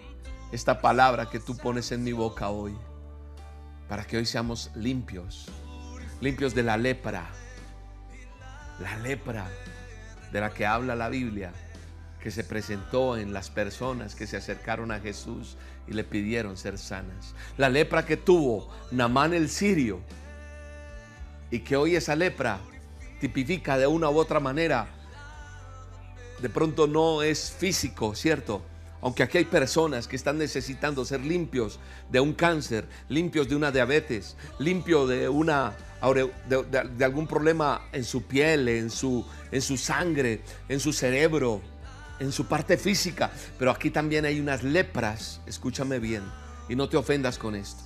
esta 0.52 0.82
palabra 0.82 1.30
que 1.30 1.40
tú 1.40 1.56
pones 1.56 1.90
en 1.92 2.04
mi 2.04 2.12
boca 2.12 2.50
hoy, 2.50 2.76
para 3.88 4.04
que 4.04 4.18
hoy 4.18 4.26
seamos 4.26 4.70
limpios, 4.74 5.46
limpios 6.20 6.54
de 6.54 6.64
la 6.64 6.76
lepra, 6.76 7.30
la 8.80 8.98
lepra 8.98 9.48
de 10.32 10.40
la 10.40 10.50
que 10.52 10.66
habla 10.66 10.96
la 10.96 11.08
Biblia, 11.08 11.52
que 12.20 12.30
se 12.30 12.44
presentó 12.44 13.16
en 13.16 13.32
las 13.32 13.48
personas 13.48 14.14
que 14.14 14.26
se 14.26 14.36
acercaron 14.36 14.90
a 14.90 15.00
Jesús 15.00 15.56
y 15.86 15.92
le 15.92 16.04
pidieron 16.04 16.58
ser 16.58 16.76
sanas. 16.76 17.34
La 17.56 17.70
lepra 17.70 18.04
que 18.04 18.18
tuvo 18.18 18.68
Namán 18.90 19.32
el 19.32 19.48
sirio 19.48 20.00
y 21.50 21.60
que 21.60 21.76
hoy 21.76 21.96
esa 21.96 22.16
lepra 22.16 22.60
tipifica 23.20 23.78
de 23.78 23.86
una 23.86 24.10
u 24.10 24.18
otra 24.18 24.40
manera. 24.40 24.88
De 26.40 26.50
pronto 26.50 26.86
no 26.86 27.22
es 27.22 27.50
físico, 27.50 28.14
¿cierto? 28.14 28.62
Aunque 29.00 29.22
aquí 29.22 29.38
hay 29.38 29.44
personas 29.44 30.08
que 30.08 30.16
están 30.16 30.38
necesitando 30.38 31.04
ser 31.04 31.20
limpios 31.20 31.78
de 32.10 32.20
un 32.20 32.32
cáncer, 32.32 32.86
limpios 33.08 33.48
de 33.48 33.56
una 33.56 33.70
diabetes, 33.70 34.36
limpio 34.58 35.06
de 35.06 35.28
una 35.28 35.76
de, 36.14 37.04
algún 37.04 37.26
problema 37.26 37.82
en 37.92 38.04
su 38.04 38.22
piel, 38.22 38.68
en 38.68 38.90
su, 38.90 39.24
en 39.50 39.62
su 39.62 39.76
sangre, 39.76 40.42
en 40.68 40.80
su 40.80 40.92
cerebro, 40.92 41.60
en 42.18 42.32
su 42.32 42.46
parte 42.46 42.76
física. 42.76 43.30
Pero 43.58 43.70
aquí 43.70 43.90
también 43.90 44.24
hay 44.24 44.40
unas 44.40 44.62
lepras, 44.62 45.40
escúchame 45.46 45.98
bien, 45.98 46.22
y 46.68 46.74
no 46.74 46.88
te 46.88 46.96
ofendas 46.96 47.38
con 47.38 47.54
esto. 47.54 47.84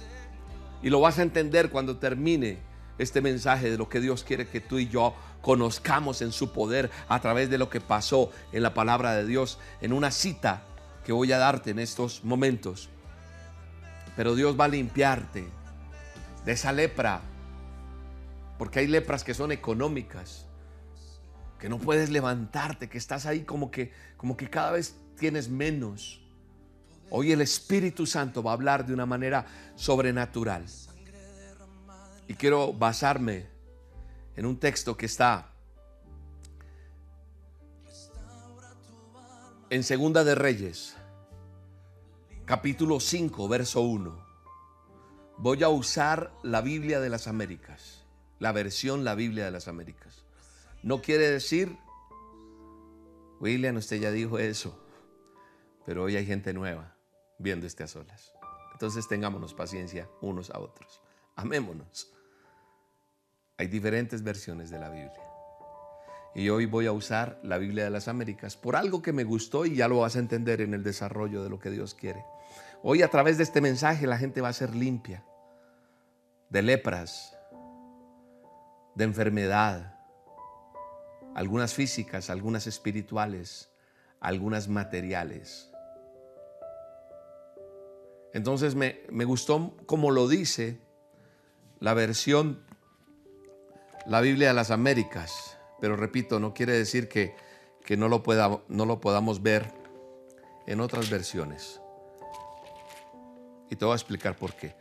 Y 0.82 0.90
lo 0.90 1.00
vas 1.00 1.18
a 1.18 1.22
entender 1.22 1.70
cuando 1.70 1.98
termine 1.98 2.58
este 3.00 3.22
mensaje 3.22 3.70
de 3.70 3.78
lo 3.78 3.88
que 3.88 4.00
Dios 4.00 4.24
quiere 4.24 4.46
que 4.46 4.60
tú 4.60 4.78
y 4.78 4.88
yo 4.88 5.14
conozcamos 5.40 6.20
en 6.20 6.32
su 6.32 6.52
poder 6.52 6.90
a 7.08 7.20
través 7.20 7.48
de 7.48 7.56
lo 7.56 7.70
que 7.70 7.80
pasó 7.80 8.30
en 8.52 8.62
la 8.62 8.74
palabra 8.74 9.14
de 9.14 9.26
Dios, 9.26 9.58
en 9.80 9.92
una 9.92 10.10
cita 10.10 10.62
que 11.04 11.12
voy 11.12 11.32
a 11.32 11.38
darte 11.38 11.70
en 11.70 11.78
estos 11.78 12.24
momentos. 12.24 12.90
Pero 14.16 14.34
Dios 14.34 14.58
va 14.58 14.66
a 14.66 14.68
limpiarte 14.68 15.48
de 16.44 16.52
esa 16.52 16.72
lepra, 16.72 17.22
porque 18.58 18.80
hay 18.80 18.86
lepras 18.86 19.24
que 19.24 19.32
son 19.32 19.50
económicas, 19.50 20.44
que 21.58 21.70
no 21.70 21.78
puedes 21.78 22.10
levantarte, 22.10 22.88
que 22.88 22.98
estás 22.98 23.24
ahí 23.24 23.44
como 23.44 23.70
que, 23.70 23.92
como 24.18 24.36
que 24.36 24.50
cada 24.50 24.72
vez 24.72 24.94
tienes 25.18 25.48
menos. 25.48 26.20
Hoy 27.08 27.32
el 27.32 27.40
Espíritu 27.40 28.06
Santo 28.06 28.42
va 28.42 28.50
a 28.50 28.54
hablar 28.54 28.86
de 28.86 28.92
una 28.92 29.06
manera 29.06 29.46
sobrenatural. 29.74 30.64
Y 32.30 32.34
quiero 32.34 32.72
basarme 32.72 33.48
en 34.36 34.46
un 34.46 34.56
texto 34.60 34.96
que 34.96 35.06
está 35.06 35.50
en 39.68 39.82
Segunda 39.82 40.22
de 40.22 40.36
Reyes, 40.36 40.96
capítulo 42.44 43.00
5, 43.00 43.48
verso 43.48 43.80
1. 43.80 44.24
Voy 45.38 45.64
a 45.64 45.70
usar 45.70 46.32
la 46.44 46.60
Biblia 46.60 47.00
de 47.00 47.08
las 47.08 47.26
Américas, 47.26 48.04
la 48.38 48.52
versión 48.52 49.02
la 49.02 49.16
Biblia 49.16 49.46
de 49.46 49.50
las 49.50 49.66
Américas. 49.66 50.24
No 50.84 51.02
quiere 51.02 51.28
decir, 51.28 51.76
William, 53.40 53.74
usted 53.74 54.00
ya 54.00 54.12
dijo 54.12 54.38
eso, 54.38 54.80
pero 55.84 56.04
hoy 56.04 56.14
hay 56.14 56.26
gente 56.26 56.52
nueva 56.52 56.94
viendo 57.40 57.66
este 57.66 57.82
a 57.82 57.88
solas. 57.88 58.32
Entonces 58.70 59.08
tengámonos 59.08 59.52
paciencia 59.52 60.08
unos 60.20 60.50
a 60.50 60.60
otros. 60.60 61.02
Amémonos. 61.34 62.12
Hay 63.60 63.66
diferentes 63.66 64.22
versiones 64.22 64.70
de 64.70 64.78
la 64.78 64.88
Biblia. 64.88 65.20
Y 66.34 66.48
hoy 66.48 66.64
voy 66.64 66.86
a 66.86 66.92
usar 66.92 67.38
la 67.42 67.58
Biblia 67.58 67.84
de 67.84 67.90
las 67.90 68.08
Américas 68.08 68.56
por 68.56 68.74
algo 68.74 69.02
que 69.02 69.12
me 69.12 69.22
gustó 69.22 69.66
y 69.66 69.76
ya 69.76 69.86
lo 69.86 69.98
vas 69.98 70.16
a 70.16 70.18
entender 70.18 70.62
en 70.62 70.72
el 70.72 70.82
desarrollo 70.82 71.44
de 71.44 71.50
lo 71.50 71.58
que 71.58 71.68
Dios 71.68 71.94
quiere. 71.94 72.24
Hoy 72.82 73.02
a 73.02 73.08
través 73.08 73.36
de 73.36 73.42
este 73.42 73.60
mensaje 73.60 74.06
la 74.06 74.16
gente 74.16 74.40
va 74.40 74.48
a 74.48 74.54
ser 74.54 74.74
limpia 74.74 75.26
de 76.48 76.62
lepras, 76.62 77.36
de 78.94 79.04
enfermedad, 79.04 79.94
algunas 81.34 81.74
físicas, 81.74 82.30
algunas 82.30 82.66
espirituales, 82.66 83.70
algunas 84.20 84.68
materiales. 84.68 85.70
Entonces 88.32 88.74
me, 88.74 89.02
me 89.10 89.26
gustó 89.26 89.76
como 89.84 90.12
lo 90.12 90.28
dice 90.28 90.80
la 91.78 91.92
versión 91.92 92.69
la 94.06 94.20
Biblia 94.20 94.48
de 94.48 94.54
las 94.54 94.70
Américas, 94.70 95.58
pero 95.80 95.96
repito, 95.96 96.40
no 96.40 96.54
quiere 96.54 96.72
decir 96.72 97.08
que, 97.08 97.34
no, 97.96 98.08
lo 98.08 98.22
no 98.68 98.86
lo 98.86 99.00
podamos 99.00 99.42
ver 99.42 99.72
en 100.66 100.80
otras 100.80 101.10
versiones. 101.10 101.80
Y 103.70 103.76
te 103.76 103.84
voy 103.84 103.92
a 103.92 103.96
explicar 103.96 104.36
por 104.36 104.54
qué. 104.54 104.74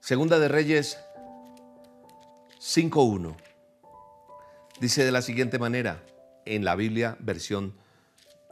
Segunda 0.00 0.38
de 0.38 0.48
Reyes 0.48 0.98
5.1. 2.60 3.36
Dice 4.80 5.04
de 5.04 5.12
la 5.12 5.22
siguiente 5.22 5.58
manera, 5.58 6.02
en 6.44 6.64
la 6.64 6.74
Biblia, 6.76 7.16
versión, 7.20 7.74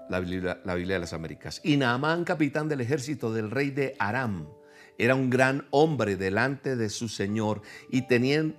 la 0.09 0.21
Biblia, 0.21 0.61
la 0.65 0.75
Biblia 0.75 0.97
de 0.97 1.01
las 1.01 1.13
Américas. 1.13 1.61
Y 1.65 1.77
Naamán, 1.77 2.25
capitán 2.25 2.69
del 2.69 2.81
ejército 2.81 3.33
del 3.33 3.51
rey 3.51 3.71
de 3.71 3.95
Aram, 3.99 4.49
era 4.99 5.15
un 5.15 5.31
gran 5.31 5.67
hombre 5.71 6.17
delante 6.17 6.77
de 6.77 6.89
su 6.91 7.09
Señor 7.09 7.63
y, 7.91 8.05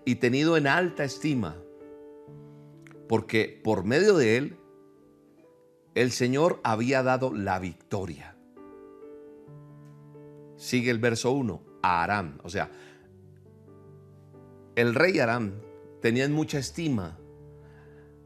y 0.06 0.16
tenido 0.16 0.58
en 0.58 0.68
alta 0.68 1.04
estima, 1.04 1.58
porque 3.08 3.62
por 3.64 3.84
medio 3.84 4.18
de 4.18 4.38
él 4.38 4.58
el 5.96 6.12
Señor 6.12 6.60
había 6.64 7.04
dado 7.04 7.34
la 7.34 7.60
victoria. 7.60 8.36
Sigue 10.56 10.92
el 10.92 11.00
verso 11.00 11.32
1, 11.32 11.62
a 11.82 12.04
Aram, 12.04 12.40
o 12.44 12.50
sea, 12.50 12.70
el 14.76 14.96
rey 14.96 15.20
Aram 15.20 15.54
tenía 16.02 16.26
en 16.26 16.34
mucha 16.34 16.58
estima 16.58 17.18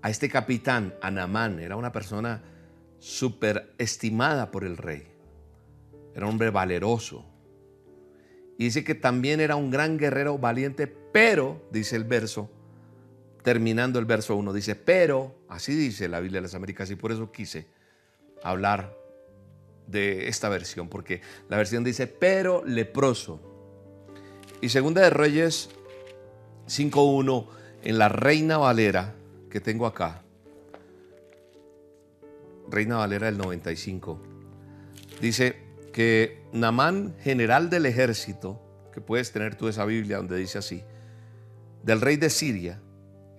a 0.01 0.09
este 0.09 0.29
capitán, 0.29 0.95
Anamán, 1.01 1.59
era 1.59 1.75
una 1.75 1.91
persona 1.91 2.41
súper 2.99 3.73
estimada 3.77 4.51
por 4.51 4.63
el 4.63 4.77
rey, 4.77 5.07
era 6.15 6.25
un 6.25 6.33
hombre 6.33 6.49
valeroso, 6.49 7.25
y 8.57 8.65
dice 8.65 8.83
que 8.83 8.95
también 8.95 9.39
era 9.39 9.55
un 9.55 9.69
gran 9.69 9.97
guerrero 9.97 10.37
valiente, 10.37 10.87
pero, 10.87 11.61
dice 11.71 11.95
el 11.95 12.05
verso, 12.05 12.49
terminando 13.43 13.99
el 13.99 14.05
verso 14.05 14.35
1, 14.35 14.51
dice, 14.51 14.75
pero, 14.75 15.35
así 15.47 15.75
dice 15.75 16.07
la 16.09 16.19
Biblia 16.19 16.39
de 16.39 16.47
las 16.47 16.55
Américas, 16.55 16.89
y 16.89 16.95
por 16.95 17.11
eso 17.11 17.31
quise 17.31 17.67
hablar 18.41 18.97
de 19.85 20.27
esta 20.27 20.49
versión, 20.49 20.89
porque 20.89 21.21
la 21.49 21.57
versión 21.57 21.83
dice, 21.83 22.07
pero 22.07 22.65
leproso. 22.65 23.39
Y 24.59 24.69
segunda 24.69 25.01
de 25.01 25.11
Reyes 25.11 25.69
5.1, 26.67 27.47
en 27.83 27.97
la 27.99 28.09
Reina 28.09 28.57
Valera, 28.57 29.13
que 29.51 29.61
tengo 29.61 29.85
acá, 29.85 30.23
Reina 32.69 32.97
Valera 32.97 33.27
del 33.27 33.37
95, 33.37 34.19
dice, 35.21 35.66
que 35.97 36.43
Namán, 36.53 37.15
general 37.23 37.71
del 37.71 37.87
ejército, 37.87 38.61
que 38.93 39.01
puedes 39.01 39.31
tener 39.31 39.55
tú 39.55 39.67
esa 39.67 39.83
Biblia 39.83 40.17
donde 40.17 40.37
dice 40.37 40.59
así, 40.59 40.83
del 41.81 42.01
rey 42.01 42.17
de 42.17 42.29
Siria, 42.29 42.79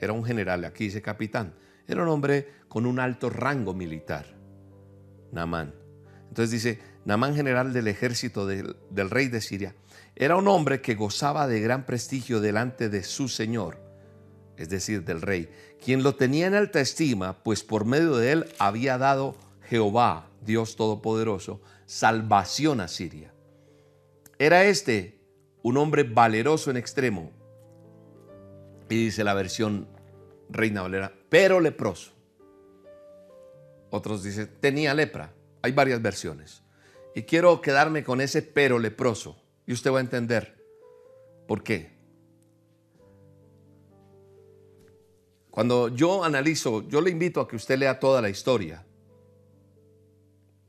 era 0.00 0.12
un 0.12 0.25
general, 0.25 0.65
aquí 0.65 0.87
dice 0.87 1.00
capitán, 1.00 1.55
Era 1.87 2.03
un 2.03 2.09
hombre 2.09 2.49
con 2.67 2.85
un 2.85 2.99
alto 2.99 3.31
rango 3.31 3.75
militar, 3.75 4.27
Naamán. 5.31 5.73
Entonces 6.27 6.50
dice, 6.50 6.81
Naamán 7.05 7.37
general 7.37 7.73
del 7.73 7.87
ejército 7.87 8.45
del 8.45 9.09
rey 9.09 9.29
de 9.29 9.41
Siria, 9.41 9.77
era 10.17 10.35
un 10.35 10.49
hombre 10.49 10.81
que 10.81 10.97
gozaba 10.97 11.47
de 11.47 11.61
gran 11.61 11.87
prestigio 11.87 12.41
delante 12.41 12.88
de 12.88 13.05
su 13.05 13.29
señor, 13.29 13.79
es 14.57 14.69
decir, 14.69 15.05
del 15.05 15.23
rey, 15.23 15.49
quien 15.81 16.03
lo 16.03 16.17
tenía 16.17 16.49
en 16.49 16.55
alta 16.55 16.81
estima, 16.81 17.41
pues 17.45 17.62
por 17.62 17.85
medio 17.85 18.17
de 18.17 18.33
él 18.33 18.47
había 18.59 18.99
dado 18.99 19.37
Jehová, 19.69 20.27
Dios 20.45 20.76
Todopoderoso, 20.76 21.61
salvación 21.87 22.80
a 22.80 22.88
Siria. 22.88 23.33
Era 24.38 24.64
este 24.64 25.21
un 25.62 25.76
hombre 25.76 26.04
valeroso 26.04 26.71
en 26.71 26.76
extremo, 26.76 27.33
y 28.88 29.04
dice 29.04 29.25
la 29.25 29.35
versión 29.35 29.88
Reina 30.49 30.83
Valera, 30.83 31.12
pero 31.28 31.61
leproso. 31.61 32.12
Otros 33.90 34.23
dicen, 34.23 34.50
tenía 34.61 34.95
lepra. 34.95 35.35
Hay 35.62 35.73
varias 35.73 36.00
versiones. 36.00 36.62
Y 37.14 37.23
quiero 37.23 37.61
quedarme 37.61 38.04
con 38.04 38.21
ese 38.21 38.42
pero 38.42 38.78
leproso. 38.78 39.37
Y 39.66 39.73
usted 39.73 39.92
va 39.92 39.99
a 39.99 40.02
entender 40.02 40.64
por 41.47 41.62
qué. 41.62 41.97
Cuando 45.50 45.88
yo 45.88 46.23
analizo, 46.25 46.87
yo 46.88 47.00
le 47.00 47.11
invito 47.11 47.40
a 47.40 47.49
que 47.49 47.57
usted 47.57 47.78
lea 47.78 47.99
toda 47.99 48.23
la 48.23 48.28
historia. 48.28 48.87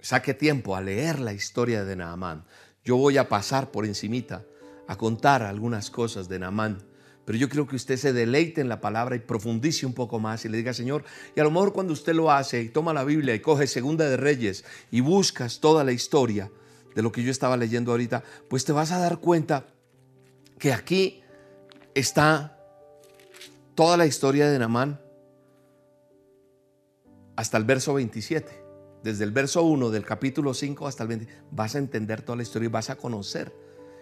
Saque 0.01 0.34
tiempo 0.34 0.75
a 0.75 0.82
leer 0.82 1.20
la 1.20 1.34
historia 1.34 1.84
de 1.84 1.96
Naamán. 1.96 2.46
Yo 2.84 2.98
voy 2.98 3.18
a 3.18 3.29
pasar 3.29 3.72
por 3.72 3.86
encimita 3.86 4.46
a 4.88 4.96
contar 4.98 5.44
algunas 5.44 5.89
cosas 5.89 6.29
de 6.29 6.39
Naamán 6.39 6.89
pero 7.29 7.38
yo 7.38 7.48
creo 7.48 7.68
que 7.68 7.75
usted 7.75 7.96
se 7.96 8.12
deleite 8.12 8.60
en 8.60 8.70
la 8.70 8.82
palabra 8.82 9.15
y 9.15 9.20
profundice 9.20 9.86
un 9.86 9.94
poco 9.94 10.20
más 10.20 10.46
y 10.46 10.50
le 10.50 10.58
diga, 10.58 10.74
Señor, 10.74 11.03
y 11.36 11.39
a 11.39 11.44
lo 11.44 11.51
mejor 11.51 11.74
cuando 11.74 11.94
usted 11.94 12.15
lo 12.15 12.32
hace 12.32 12.60
y 12.60 12.70
toma 12.70 12.91
la 12.91 13.03
Biblia 13.03 13.36
y 13.36 13.39
coge 13.39 13.68
Segunda 13.68 14.10
de 14.10 14.18
Reyes 14.18 14.65
y 14.89 15.01
buscas 15.01 15.60
toda 15.60 15.84
la 15.84 15.91
historia 15.91 16.51
de 16.96 17.03
lo 17.03 17.12
que 17.12 17.22
yo 17.22 17.29
estaba 17.29 17.56
leyendo 17.56 17.91
ahorita, 17.91 18.24
pues 18.50 18.65
te 18.65 18.72
vas 18.72 18.91
a 18.91 18.98
dar 18.98 19.20
cuenta 19.20 19.68
que 20.58 20.74
aquí 20.74 21.22
está 21.94 22.58
toda 23.75 23.96
la 23.96 24.08
historia 24.08 24.50
de 24.50 24.58
Namán 24.58 25.00
hasta 27.36 27.58
el 27.58 27.63
verso 27.63 27.94
27. 27.94 28.58
Desde 29.03 29.24
el 29.24 29.32
verso 29.32 29.63
1 29.63 29.89
del 29.91 30.06
capítulo 30.06 30.53
5 30.53 30.88
hasta 30.88 31.03
el 31.03 31.10
20, 31.10 31.27
vas 31.51 31.75
a 31.75 31.77
entender 31.77 32.22
toda 32.22 32.36
la 32.36 32.44
historia 32.44 32.68
y 32.68 32.72
vas 32.72 32.89
a 32.89 32.98
conocer 32.98 33.53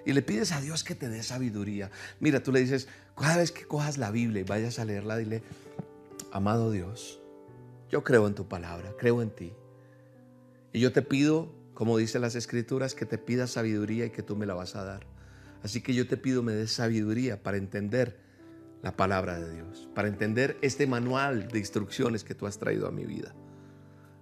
y 0.08 0.14
le 0.14 0.22
pides 0.22 0.54
a 0.54 0.62
Dios 0.62 0.86
que 0.86 0.96
te 0.96 1.10
dé 1.10 1.22
sabiduría. 1.22 1.92
Mira, 2.22 2.42
tú 2.42 2.54
le 2.54 2.62
dices, 2.62 2.88
cada 3.18 3.36
vez 3.36 3.52
que 3.52 3.66
cojas 3.66 3.98
la 3.98 4.10
Biblia 4.10 4.40
y 4.40 4.46
vayas 4.46 4.80
a 4.80 4.86
leerla, 4.86 5.18
dile, 5.18 5.44
amado 6.32 6.72
Dios, 6.72 7.20
yo 7.90 8.06
creo 8.06 8.26
en 8.26 8.34
tu 8.34 8.48
palabra, 8.48 8.94
creo 8.98 9.22
en 9.22 9.32
ti. 9.32 9.52
Y 10.72 10.80
yo 10.80 10.94
te 10.94 11.02
pido, 11.02 11.54
como 11.74 11.98
dice 11.98 12.20
las 12.20 12.36
escrituras, 12.36 12.96
que 12.96 13.06
te 13.06 13.18
pidas 13.18 13.52
sabiduría 13.52 14.06
y 14.06 14.12
que 14.12 14.24
tú 14.24 14.38
me 14.38 14.46
la 14.46 14.54
vas 14.54 14.78
a 14.78 14.86
dar. 14.86 15.06
Así 15.62 15.82
que 15.82 15.94
yo 15.94 16.08
te 16.08 16.16
pido 16.16 16.42
me 16.42 16.54
des 16.54 16.72
sabiduría 16.72 17.44
para 17.44 17.58
entender 17.58 18.18
la 18.84 18.96
palabra 18.96 19.38
de 19.38 19.56
Dios, 19.56 19.90
para 19.94 20.08
entender 20.08 20.58
este 20.62 20.88
manual 20.88 21.50
de 21.50 21.60
instrucciones 21.60 22.24
que 22.24 22.34
tú 22.34 22.48
has 22.48 22.60
traído 22.60 22.88
a 22.88 22.92
mi 22.92 23.06
vida. 23.06 23.36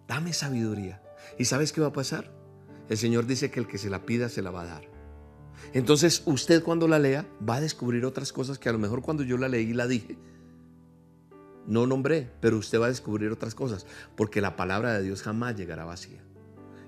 Dame 0.07 0.33
sabiduría. 0.33 1.01
¿Y 1.37 1.45
sabes 1.45 1.71
qué 1.71 1.81
va 1.81 1.87
a 1.87 1.93
pasar? 1.93 2.31
El 2.89 2.97
Señor 2.97 3.25
dice 3.25 3.49
que 3.51 3.59
el 3.59 3.67
que 3.67 3.77
se 3.77 3.89
la 3.89 4.05
pida 4.05 4.29
se 4.29 4.41
la 4.41 4.51
va 4.51 4.61
a 4.61 4.65
dar. 4.65 4.95
Entonces 5.73 6.23
usted 6.25 6.63
cuando 6.63 6.87
la 6.87 6.99
lea 6.99 7.25
va 7.47 7.55
a 7.55 7.61
descubrir 7.61 8.05
otras 8.05 8.31
cosas 8.31 8.59
que 8.59 8.69
a 8.69 8.71
lo 8.71 8.79
mejor 8.79 9.01
cuando 9.01 9.23
yo 9.23 9.37
la 9.37 9.49
leí 9.49 9.73
la 9.73 9.87
dije, 9.87 10.17
no 11.67 11.87
nombré, 11.87 12.31
pero 12.41 12.57
usted 12.57 12.79
va 12.79 12.85
a 12.85 12.89
descubrir 12.89 13.31
otras 13.31 13.55
cosas, 13.55 13.87
porque 14.15 14.41
la 14.41 14.55
palabra 14.55 14.93
de 14.93 15.03
Dios 15.03 15.23
jamás 15.23 15.55
llegará 15.55 15.83
vacía. 15.83 16.21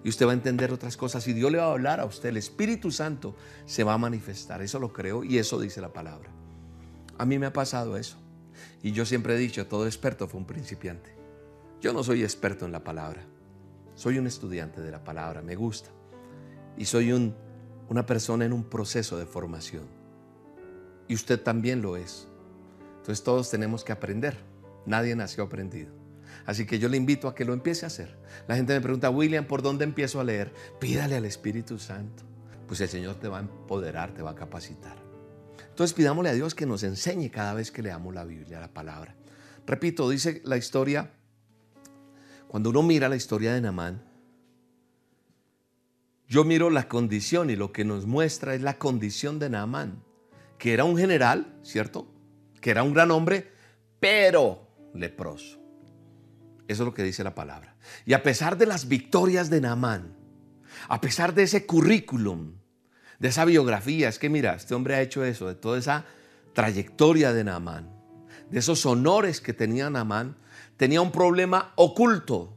Y 0.03 0.09
usted 0.09 0.27
va 0.27 0.31
a 0.31 0.35
entender 0.35 0.71
otras 0.71 0.95
cosas 0.95 1.27
y 1.27 1.33
Dios 1.33 1.51
le 1.51 1.57
va 1.57 1.65
a 1.65 1.71
hablar 1.71 1.99
a 1.99 2.05
usted, 2.05 2.29
el 2.29 2.37
Espíritu 2.37 2.91
Santo 2.91 3.35
se 3.65 3.83
va 3.83 3.95
a 3.95 3.97
manifestar, 3.97 4.61
eso 4.61 4.79
lo 4.79 4.93
creo 4.93 5.23
y 5.23 5.39
eso 5.39 5.59
dice 5.59 5.81
la 5.81 5.93
palabra. 5.93 6.29
A 7.17 7.25
mí 7.25 7.39
me 7.39 7.47
ha 7.47 7.53
pasado 7.53 7.97
eso. 7.97 8.17
Y 8.83 8.91
yo 8.91 9.05
siempre 9.05 9.35
he 9.35 9.37
dicho, 9.37 9.65
todo 9.65 9.87
experto 9.87 10.27
fue 10.27 10.39
un 10.39 10.45
principiante. 10.45 11.16
Yo 11.81 11.93
no 11.93 12.03
soy 12.03 12.23
experto 12.23 12.65
en 12.65 12.71
la 12.71 12.83
palabra, 12.83 13.23
soy 13.95 14.17
un 14.17 14.27
estudiante 14.27 14.81
de 14.81 14.91
la 14.91 15.03
palabra, 15.03 15.41
me 15.41 15.55
gusta. 15.55 15.89
Y 16.77 16.85
soy 16.85 17.11
un 17.11 17.35
una 17.89 18.05
persona 18.05 18.45
en 18.45 18.53
un 18.53 18.63
proceso 18.63 19.17
de 19.17 19.25
formación. 19.25 19.85
Y 21.07 21.15
usted 21.15 21.41
también 21.41 21.81
lo 21.81 21.95
es. 21.95 22.27
Entonces 22.97 23.23
todos 23.23 23.49
tenemos 23.49 23.83
que 23.83 23.93
aprender. 23.93 24.37
Nadie 24.85 25.15
nació 25.15 25.45
aprendido. 25.45 25.91
Así 26.45 26.65
que 26.65 26.79
yo 26.79 26.89
le 26.89 26.97
invito 26.97 27.27
a 27.27 27.35
que 27.35 27.45
lo 27.45 27.53
empiece 27.53 27.85
a 27.85 27.87
hacer. 27.87 28.17
La 28.47 28.55
gente 28.55 28.73
me 28.73 28.81
pregunta, 28.81 29.09
William, 29.09 29.45
¿por 29.45 29.61
dónde 29.61 29.85
empiezo 29.85 30.19
a 30.19 30.23
leer? 30.23 30.53
Pídale 30.79 31.15
al 31.15 31.25
Espíritu 31.25 31.79
Santo. 31.79 32.23
Pues 32.67 32.81
el 32.81 32.89
Señor 32.89 33.15
te 33.15 33.29
va 33.29 33.37
a 33.37 33.41
empoderar, 33.41 34.13
te 34.13 34.21
va 34.21 34.31
a 34.31 34.35
capacitar. 34.35 34.97
Entonces 35.69 35.93
pidámosle 35.93 36.29
a 36.29 36.33
Dios 36.33 36.53
que 36.53 36.65
nos 36.65 36.83
enseñe 36.83 37.29
cada 37.29 37.53
vez 37.53 37.71
que 37.71 37.81
leamos 37.81 38.13
la 38.13 38.25
Biblia, 38.25 38.59
la 38.59 38.73
palabra. 38.73 39.15
Repito, 39.65 40.09
dice 40.09 40.41
la 40.43 40.57
historia, 40.57 41.11
cuando 42.47 42.69
uno 42.69 42.83
mira 42.83 43.09
la 43.09 43.15
historia 43.15 43.53
de 43.53 43.61
Namán, 43.61 44.07
yo 46.27 46.43
miro 46.43 46.69
la 46.69 46.89
condición 46.89 47.49
y 47.49 47.55
lo 47.55 47.71
que 47.71 47.85
nos 47.85 48.05
muestra 48.05 48.53
es 48.53 48.61
la 48.61 48.77
condición 48.77 49.39
de 49.39 49.49
Naamán, 49.49 50.03
que 50.57 50.73
era 50.73 50.83
un 50.83 50.97
general, 50.97 51.57
¿cierto? 51.63 52.11
Que 52.59 52.71
era 52.71 52.83
un 52.83 52.93
gran 52.93 53.11
hombre, 53.11 53.49
pero 53.99 54.67
leproso. 54.93 55.57
Eso 56.67 56.83
es 56.83 56.85
lo 56.85 56.93
que 56.93 57.03
dice 57.03 57.23
la 57.23 57.33
palabra. 57.33 57.77
Y 58.05 58.11
a 58.11 58.23
pesar 58.23 58.57
de 58.57 58.65
las 58.65 58.89
victorias 58.89 59.49
de 59.49 59.61
Naamán, 59.61 60.17
a 60.89 60.99
pesar 60.99 61.33
de 61.33 61.43
ese 61.43 61.65
currículum, 61.65 62.55
de 63.19 63.29
esa 63.29 63.45
biografía, 63.45 64.09
es 64.09 64.19
que 64.19 64.29
mira, 64.29 64.53
este 64.55 64.75
hombre 64.75 64.95
ha 64.95 65.01
hecho 65.01 65.23
eso, 65.23 65.47
de 65.47 65.55
toda 65.55 65.79
esa 65.79 66.05
trayectoria 66.53 67.31
de 67.31 67.45
Naamán, 67.45 67.89
de 68.51 68.59
esos 68.59 68.85
honores 68.85 69.39
que 69.39 69.53
tenía 69.53 69.89
Naamán, 69.89 70.35
tenía 70.77 71.01
un 71.01 71.11
problema 71.11 71.73
oculto 71.75 72.53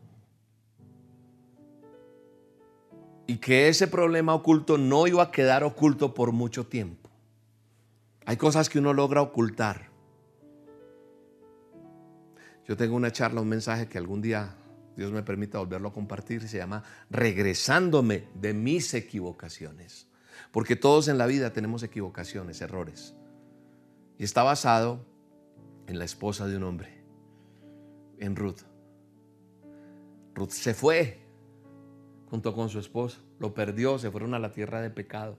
y 3.27 3.39
que 3.39 3.69
ese 3.69 3.87
problema 3.87 4.35
oculto 4.35 4.77
no 4.77 5.07
iba 5.07 5.23
a 5.23 5.31
quedar 5.31 5.65
oculto 5.65 6.15
por 6.15 6.33
mucho 6.33 6.67
tiempo. 6.67 7.09
Hay 8.27 8.37
cosas 8.37 8.69
que 8.69 8.79
uno 8.79 8.93
logra 8.93 9.23
ocultar. 9.23 9.89
Yo 12.67 12.77
tengo 12.77 12.95
una 12.95 13.11
charla, 13.11 13.41
un 13.41 13.49
mensaje 13.49 13.89
que 13.89 13.99
algún 13.99 14.21
día 14.21 14.55
Dios 14.97 15.13
me 15.13 15.23
permita 15.23 15.59
volverlo 15.59 15.89
a 15.89 15.93
compartir, 15.93 16.47
se 16.47 16.59
llama 16.59 16.85
Regresándome 17.09 18.29
de 18.35 18.53
mis 18.53 18.93
equivocaciones. 18.95 20.09
Porque 20.53 20.77
todos 20.77 21.09
en 21.09 21.17
la 21.17 21.27
vida 21.27 21.53
tenemos 21.53 21.83
equivocaciones, 21.83 22.61
errores. 22.61 23.15
Y 24.19 24.25
está 24.25 24.43
basado 24.43 25.07
en 25.87 25.99
la 25.99 26.05
esposa 26.05 26.47
de 26.47 26.57
un 26.57 26.65
hombre, 26.65 27.00
en 28.21 28.37
Ruth. 28.37 28.61
Ruth 30.35 30.51
se 30.51 30.75
fue 30.75 31.19
junto 32.31 32.55
con 32.55 32.69
su 32.69 32.79
esposo. 32.79 33.19
Lo 33.39 33.53
perdió, 33.53 33.99
se 33.99 34.11
fueron 34.11 34.35
a 34.35 34.39
la 34.39 34.53
tierra 34.53 34.81
de 34.81 34.91
pecado. 34.91 35.39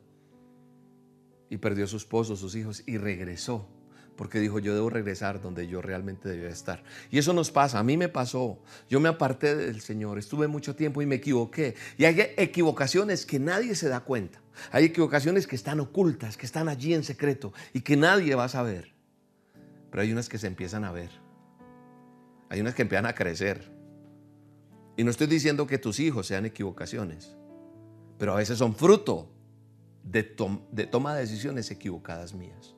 Y 1.50 1.58
perdió 1.58 1.86
a 1.86 1.88
su 1.88 1.98
esposo, 1.98 2.36
sus 2.36 2.56
hijos, 2.56 2.84
y 2.86 2.98
regresó. 2.98 3.68
Porque 4.16 4.40
dijo, 4.40 4.60
yo 4.60 4.76
debo 4.76 4.90
regresar 4.90 5.42
donde 5.42 5.68
yo 5.68 5.82
realmente 5.82 6.30
debía 6.30 6.50
estar. 6.50 6.84
Y 7.10 7.18
eso 7.18 7.34
nos 7.34 7.50
pasa, 7.50 7.80
a 7.80 7.84
mí 7.84 7.98
me 7.98 8.10
pasó. 8.10 8.62
Yo 8.90 9.00
me 9.00 9.10
aparté 9.10 9.56
del 9.56 9.82
Señor, 9.82 10.20
estuve 10.20 10.48
mucho 10.48 10.76
tiempo 10.76 11.02
y 11.02 11.06
me 11.06 11.16
equivoqué. 11.16 11.76
Y 11.98 12.06
hay 12.06 12.16
equivocaciones 12.38 13.26
que 13.26 13.40
nadie 13.40 13.74
se 13.76 13.90
da 13.90 14.02
cuenta. 14.02 14.42
Hay 14.72 14.86
equivocaciones 14.86 15.48
que 15.48 15.56
están 15.56 15.80
ocultas, 15.80 16.38
que 16.38 16.46
están 16.46 16.70
allí 16.70 16.94
en 16.94 17.04
secreto 17.04 17.54
y 17.74 17.82
que 17.82 17.98
nadie 17.98 18.36
va 18.36 18.46
a 18.46 18.50
saber. 18.50 18.94
Pero 19.90 20.04
hay 20.04 20.12
unas 20.12 20.30
que 20.30 20.38
se 20.38 20.48
empiezan 20.48 20.84
a 20.84 20.92
ver. 20.92 21.10
Hay 22.52 22.60
unas 22.60 22.76
que 22.76 22.82
empiezan 22.82 23.06
a 23.06 23.16
crecer. 23.16 23.72
Y 24.98 25.06
no 25.06 25.10
estoy 25.10 25.28
diciendo 25.28 25.66
que 25.66 25.78
tus 25.78 26.02
hijos 26.02 26.28
sean 26.28 26.46
equivocaciones, 26.46 27.38
pero 28.18 28.34
a 28.34 28.36
veces 28.36 28.58
son 28.58 28.76
fruto 28.76 29.32
de, 30.04 30.24
toma 30.24 31.16
de 31.16 31.22
decisiones 31.22 31.72
equivocadas 31.72 32.34
mías. 32.34 32.76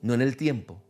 No 0.00 0.14
en 0.14 0.22
el 0.22 0.38
tiempo. 0.38 0.82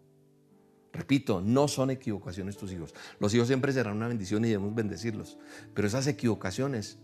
Repito, 0.93 1.41
no 1.41 1.67
son 1.67 1.91
equivocaciones 1.91 2.57
tus 2.57 2.71
hijos. 2.71 2.95
Los 3.19 3.35
hijos 3.35 3.49
siempre 3.49 3.73
serán 3.73 3.97
una 3.97 4.07
bendición 4.07 4.45
y 4.45 4.49
debemos 4.51 4.77
bendecirlos. 4.77 5.37
Pero 5.75 5.89
esas 5.89 6.07
equivocaciones 6.07 6.99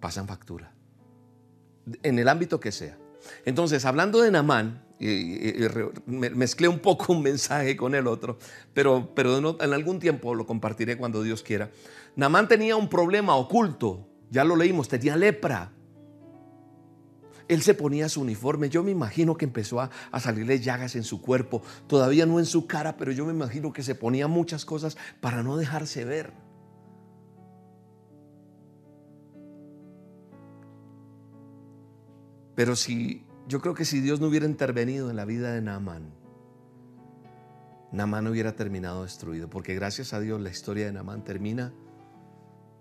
pasan 0.00 0.28
factura. 0.28 0.74
En 2.02 2.18
el 2.18 2.28
ámbito 2.28 2.60
que 2.60 2.72
sea. 2.72 2.98
Entonces, 3.46 3.86
hablando 3.86 4.20
de 4.20 4.30
Namán, 4.30 4.84
mezclé 6.06 6.68
un 6.68 6.78
poco 6.78 7.12
un 7.12 7.22
mensaje 7.22 7.76
con 7.76 7.94
el 7.94 8.06
otro, 8.06 8.38
pero, 8.72 9.12
pero 9.14 9.58
en 9.60 9.72
algún 9.72 9.98
tiempo 9.98 10.34
lo 10.34 10.46
compartiré 10.46 10.96
cuando 10.96 11.22
Dios 11.22 11.42
quiera. 11.42 11.70
Namán 12.14 12.46
tenía 12.46 12.76
un 12.76 12.88
problema 12.88 13.34
oculto, 13.34 14.06
ya 14.30 14.44
lo 14.44 14.54
leímos, 14.54 14.88
tenía 14.88 15.16
lepra. 15.16 15.72
él 17.48 17.62
se 17.62 17.74
ponía 17.74 18.08
su 18.08 18.20
uniforme. 18.20 18.70
Yo 18.70 18.82
me 18.82 18.92
imagino 18.92 19.36
que 19.36 19.44
empezó 19.44 19.80
a, 19.80 19.90
a, 20.10 20.20
salirle 20.20 20.60
llagas 20.60 20.94
en 20.94 21.02
su 21.02 21.20
cuerpo, 21.20 21.62
todavía 21.86 22.24
no 22.24 22.38
en 22.38 22.46
su 22.46 22.66
cara, 22.66 22.96
pero 22.96 23.12
yo 23.12 23.26
me 23.26 23.32
imagino 23.32 23.72
que 23.72 23.82
se 23.82 23.94
ponía 23.94 24.28
muchas 24.28 24.64
cosas 24.64 24.96
para 25.20 25.42
no 25.42 25.56
dejarse 25.56 26.04
ver. 26.04 26.32
Pero 32.54 32.76
si 32.76 33.24
yo 33.48 33.60
creo 33.60 33.74
que 33.74 33.84
si 33.84 34.00
Dios 34.00 34.20
no 34.20 34.28
hubiera 34.28 34.46
intervenido 34.46 35.10
en 35.10 35.16
la 35.16 35.24
vida 35.24 35.52
de 35.52 35.62
Naamán, 35.62 36.12
Naamán 37.92 38.26
hubiera 38.26 38.56
terminado 38.56 39.02
destruido, 39.02 39.50
porque 39.50 39.74
gracias 39.74 40.12
a 40.12 40.20
Dios 40.20 40.40
la 40.40 40.50
historia 40.50 40.86
de 40.86 40.92
Naamán 40.92 41.24
termina 41.24 41.72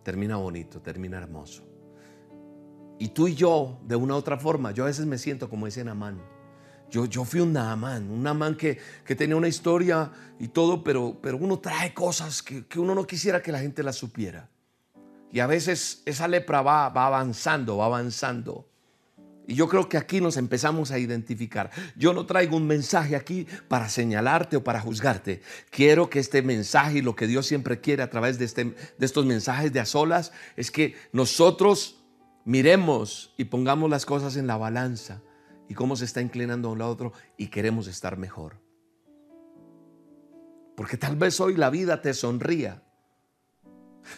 termina 0.03 0.37
bonito, 0.37 0.81
termina 0.81 1.17
hermoso. 1.17 1.63
Y 2.99 3.09
tú 3.09 3.27
y 3.27 3.35
yo, 3.35 3.79
de 3.83 3.95
una 3.95 4.13
u 4.13 4.17
otra 4.17 4.37
forma, 4.37 4.71
yo 4.71 4.83
a 4.83 4.87
veces 4.87 5.05
me 5.05 5.17
siento 5.17 5.49
como 5.49 5.67
ese 5.67 5.83
Naamán. 5.83 6.21
Yo, 6.89 7.05
yo 7.05 7.23
fui 7.23 7.39
un 7.39 7.53
Naamán, 7.53 8.09
un 8.09 8.21
Naamán 8.21 8.55
que, 8.55 8.77
que, 9.05 9.15
tenía 9.15 9.35
una 9.35 9.47
historia 9.47 10.11
y 10.39 10.49
todo, 10.49 10.83
pero, 10.83 11.17
pero 11.21 11.37
uno 11.37 11.59
trae 11.59 11.93
cosas 11.93 12.43
que, 12.43 12.67
que, 12.67 12.79
uno 12.79 12.93
no 12.93 13.07
quisiera 13.07 13.41
que 13.41 13.51
la 13.51 13.59
gente 13.59 13.81
las 13.81 13.95
supiera. 13.95 14.49
Y 15.31 15.39
a 15.39 15.47
veces 15.47 16.03
esa 16.05 16.27
lepra 16.27 16.61
va, 16.61 16.89
va 16.89 17.07
avanzando, 17.07 17.77
va 17.77 17.85
avanzando. 17.85 18.67
Y 19.47 19.55
yo 19.55 19.67
creo 19.67 19.89
que 19.89 19.97
aquí 19.97 20.21
nos 20.21 20.37
empezamos 20.37 20.91
a 20.91 20.99
identificar. 20.99 21.71
Yo 21.95 22.13
no 22.13 22.25
traigo 22.25 22.57
un 22.57 22.67
mensaje 22.67 23.15
aquí 23.15 23.47
para 23.67 23.89
señalarte 23.89 24.57
o 24.57 24.63
para 24.63 24.79
juzgarte. 24.79 25.41
Quiero 25.69 26.09
que 26.09 26.19
este 26.19 26.41
mensaje 26.41 26.99
y 26.99 27.01
lo 27.01 27.15
que 27.15 27.27
Dios 27.27 27.47
siempre 27.47 27.81
quiere 27.81 28.03
a 28.03 28.09
través 28.09 28.37
de, 28.37 28.45
este, 28.45 28.65
de 28.65 29.05
estos 29.05 29.25
mensajes 29.25 29.73
de 29.73 29.79
a 29.79 29.85
solas 29.85 30.31
es 30.55 30.71
que 30.71 30.95
nosotros 31.11 31.97
miremos 32.45 33.33
y 33.37 33.45
pongamos 33.45 33.89
las 33.89 34.05
cosas 34.05 34.35
en 34.35 34.47
la 34.47 34.57
balanza 34.57 35.21
y 35.67 35.73
cómo 35.73 35.95
se 35.95 36.05
está 36.05 36.21
inclinando 36.21 36.69
a 36.69 36.71
un 36.71 36.79
lado 36.79 36.91
otro 36.91 37.13
y 37.37 37.47
queremos 37.47 37.87
estar 37.87 38.17
mejor. 38.17 38.59
Porque 40.75 40.97
tal 40.97 41.15
vez 41.15 41.39
hoy 41.39 41.55
la 41.55 41.69
vida 41.69 42.01
te 42.01 42.13
sonría. 42.13 42.83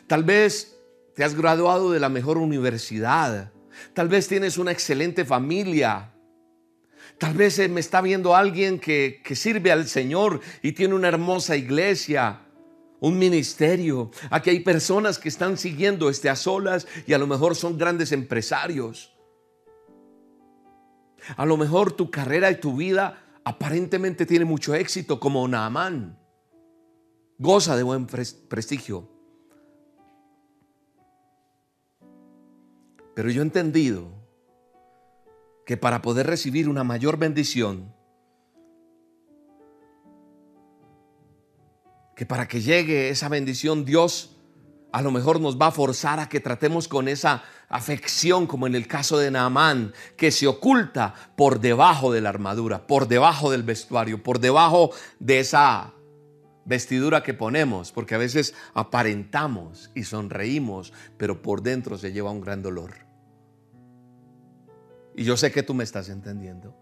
Tal 0.07 0.23
vez 0.23 0.79
te 1.15 1.23
has 1.23 1.35
graduado 1.35 1.91
de 1.91 1.99
la 1.99 2.09
mejor 2.09 2.37
universidad 2.37 3.51
Tal 3.93 4.07
vez 4.07 4.27
tienes 4.27 4.57
una 4.57 4.71
excelente 4.71 5.25
familia. 5.25 6.11
Tal 7.17 7.33
vez 7.33 7.69
me 7.69 7.79
está 7.79 8.01
viendo 8.01 8.35
alguien 8.35 8.79
que, 8.79 9.21
sirve 9.35 9.71
al 9.71 9.87
Señor 9.87 10.41
y 10.61 10.73
tiene 10.73 10.95
una 10.95 11.07
hermosa 11.07 11.55
iglesia, 11.55 12.41
un 12.99 13.17
ministerio. 13.17 14.11
Aquí 14.29 14.49
hay 14.49 14.59
personas 14.61 15.19
que 15.19 15.29
están 15.29 15.57
siguiendo 15.57 16.09
este 16.09 16.29
a 16.29 16.35
solas 16.35 16.87
y 17.05 17.13
a 17.13 17.17
lo 17.17 17.27
mejor 17.27 17.55
son 17.55 17.77
grandes 17.77 18.11
empresarios. 18.11 19.13
A 21.37 21.45
lo 21.45 21.55
mejor 21.55 21.93
tu 21.93 22.11
carrera 22.11 22.51
y 22.51 22.59
tu 22.59 22.75
vida 22.75 23.23
aparentemente 23.45 24.25
tiene 24.25 24.45
mucho 24.45 24.73
éxito 24.75 25.19
como 25.19 25.47
Naamán. 25.47 26.19
Goza 27.37 27.75
de 27.75 27.83
buen 27.83 28.05
prestigio. 28.05 29.12
Pero 33.13 33.29
yo 33.29 33.41
he 33.41 33.45
entendido 33.45 34.07
que 35.65 35.77
para 35.77 36.01
poder 36.01 36.27
recibir 36.27 36.67
una 36.67 36.83
mayor 36.83 37.17
bendición, 37.17 37.93
que 42.15 42.25
para 42.25 42.47
que 42.47 42.61
llegue 42.61 43.09
esa 43.09 43.29
bendición 43.29 43.85
Dios 43.85 44.33
a 44.93 45.01
lo 45.01 45.09
mejor 45.09 45.41
nos 45.41 45.59
va 45.59 45.67
a 45.67 45.71
forzar 45.71 46.19
a 46.19 46.29
que 46.29 46.39
tratemos 46.39 46.87
con 46.87 47.07
esa 47.07 47.43
afección, 47.67 48.45
como 48.45 48.67
en 48.67 48.75
el 48.75 48.87
caso 48.87 49.17
de 49.17 49.31
Naamán, 49.31 49.91
que 50.15 50.29
se 50.29 50.45
oculta 50.45 51.15
por 51.35 51.59
debajo 51.59 52.11
de 52.11 52.21
la 52.21 52.29
armadura, 52.29 52.85
por 52.85 53.07
debajo 53.07 53.49
del 53.49 53.63
vestuario, 53.63 54.21
por 54.21 54.39
debajo 54.39 54.91
de 55.19 55.39
esa 55.39 55.93
vestidura 56.65 57.23
que 57.23 57.33
ponemos, 57.33 57.91
porque 57.91 58.13
a 58.13 58.19
veces 58.19 58.53
aparentamos 58.75 59.89
y 59.95 60.03
sonreímos, 60.03 60.93
pero 61.17 61.41
por 61.41 61.63
dentro 61.63 61.97
se 61.97 62.11
lleva 62.13 62.29
un 62.29 62.41
gran 62.41 62.61
dolor. 62.61 63.02
Y 65.15 65.23
yo 65.23 65.37
sé 65.37 65.51
que 65.51 65.63
tú 65.63 65.73
me 65.73 65.83
estás 65.83 66.09
entendiendo. 66.09 66.75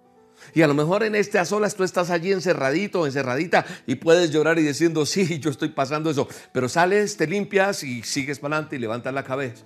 Y 0.53 0.61
a 0.61 0.67
lo 0.67 0.73
mejor 0.73 1.03
en 1.03 1.15
a 1.15 1.45
solas 1.45 1.75
tú 1.75 1.83
estás 1.83 2.09
allí 2.09 2.31
encerradito, 2.31 3.05
encerradita 3.05 3.65
y 3.85 3.95
puedes 3.95 4.31
llorar 4.31 4.57
y 4.59 4.63
diciendo, 4.63 5.05
sí, 5.05 5.39
yo 5.39 5.51
estoy 5.51 5.69
pasando 5.69 6.09
eso. 6.09 6.27
Pero 6.51 6.67
sales, 6.67 7.17
te 7.17 7.27
limpias 7.27 7.83
y 7.83 8.01
sigues 8.03 8.39
para 8.39 8.55
adelante 8.55 8.75
y 8.75 8.79
levantas 8.79 9.13
la 9.13 9.23
cabeza. 9.23 9.65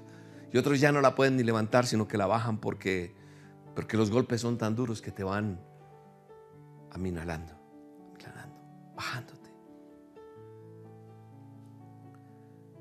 Y 0.52 0.58
otros 0.58 0.80
ya 0.80 0.92
no 0.92 1.02
la 1.02 1.16
pueden 1.16 1.38
ni 1.38 1.44
levantar, 1.44 1.86
sino 1.86 2.08
que 2.08 2.18
la 2.18 2.28
bajan 2.28 2.60
porque, 2.60 3.16
porque 3.74 3.98
los 3.98 4.12
golpes 4.12 4.42
son 4.42 4.58
tan 4.58 4.76
duros 4.76 5.02
que 5.02 5.12
te 5.12 5.24
van 5.24 5.60
aminalando, 6.92 7.54
bajándote. 8.96 9.50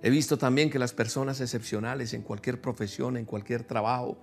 He 0.02 0.10
visto 0.10 0.36
también 0.36 0.70
que 0.70 0.78
las 0.78 0.92
personas 0.92 1.40
excepcionales 1.40 2.12
en 2.12 2.22
cualquier 2.22 2.60
profesión, 2.60 3.16
en 3.16 3.24
cualquier 3.24 3.64
trabajo, 3.64 4.18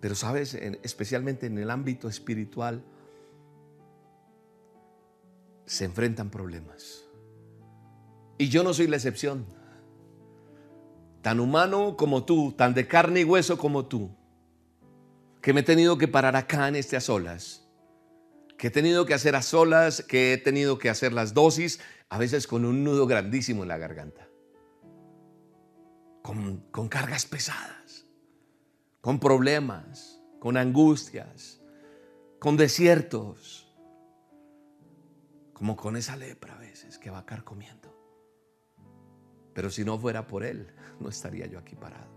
pero 0.00 0.14
sabes, 0.14 0.54
especialmente 0.54 1.46
en 1.46 1.58
el 1.58 1.70
ámbito 1.70 2.08
espiritual, 2.08 2.82
se 5.66 5.84
enfrentan 5.84 6.30
problemas. 6.30 7.04
Y 8.38 8.48
yo 8.48 8.64
no 8.64 8.72
soy 8.72 8.86
la 8.86 8.96
excepción. 8.96 9.46
Tan 11.20 11.38
humano 11.38 11.96
como 11.98 12.24
tú, 12.24 12.52
tan 12.52 12.72
de 12.72 12.88
carne 12.88 13.20
y 13.20 13.24
hueso 13.24 13.58
como 13.58 13.84
tú, 13.86 14.10
que 15.42 15.52
me 15.52 15.60
he 15.60 15.64
tenido 15.64 15.98
que 15.98 16.08
parar 16.08 16.34
acá 16.34 16.66
en 16.68 16.76
este 16.76 16.96
a 16.96 17.00
solas, 17.00 17.68
que 18.56 18.68
he 18.68 18.70
tenido 18.70 19.04
que 19.04 19.12
hacer 19.12 19.36
a 19.36 19.42
solas, 19.42 20.02
que 20.02 20.32
he 20.32 20.38
tenido 20.38 20.78
que 20.78 20.88
hacer 20.88 21.12
las 21.12 21.34
dosis, 21.34 21.78
a 22.08 22.16
veces 22.16 22.46
con 22.46 22.64
un 22.64 22.82
nudo 22.84 23.06
grandísimo 23.06 23.62
en 23.62 23.68
la 23.68 23.76
garganta, 23.76 24.28
con, 26.22 26.64
con 26.70 26.88
cargas 26.88 27.26
pesadas 27.26 27.79
con 29.00 29.18
problemas, 29.18 30.20
con 30.38 30.56
angustias, 30.56 31.60
con 32.38 32.56
desiertos, 32.56 33.66
como 35.52 35.76
con 35.76 35.96
esa 35.96 36.16
lepra 36.16 36.54
a 36.54 36.58
veces 36.58 36.98
que 36.98 37.10
va 37.10 37.18
a 37.18 37.44
comiendo. 37.44 37.94
Pero 39.52 39.70
si 39.70 39.84
no 39.84 39.98
fuera 39.98 40.26
por 40.26 40.44
Él, 40.44 40.72
no 41.00 41.08
estaría 41.08 41.46
yo 41.46 41.58
aquí 41.58 41.76
parado. 41.76 42.10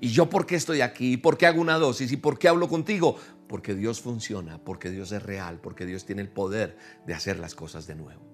¿Y 0.00 0.08
yo 0.08 0.28
por 0.28 0.46
qué 0.46 0.56
estoy 0.56 0.80
aquí? 0.80 1.16
¿Por 1.16 1.36
qué 1.36 1.46
hago 1.46 1.60
una 1.60 1.78
dosis? 1.78 2.10
¿Y 2.12 2.16
por 2.16 2.38
qué 2.38 2.48
hablo 2.48 2.68
contigo? 2.68 3.16
Porque 3.48 3.74
Dios 3.74 4.00
funciona, 4.00 4.58
porque 4.58 4.90
Dios 4.90 5.12
es 5.12 5.22
real, 5.22 5.60
porque 5.60 5.86
Dios 5.86 6.04
tiene 6.04 6.22
el 6.22 6.28
poder 6.28 6.76
de 7.06 7.14
hacer 7.14 7.38
las 7.38 7.54
cosas 7.54 7.86
de 7.86 7.94
nuevo. 7.94 8.33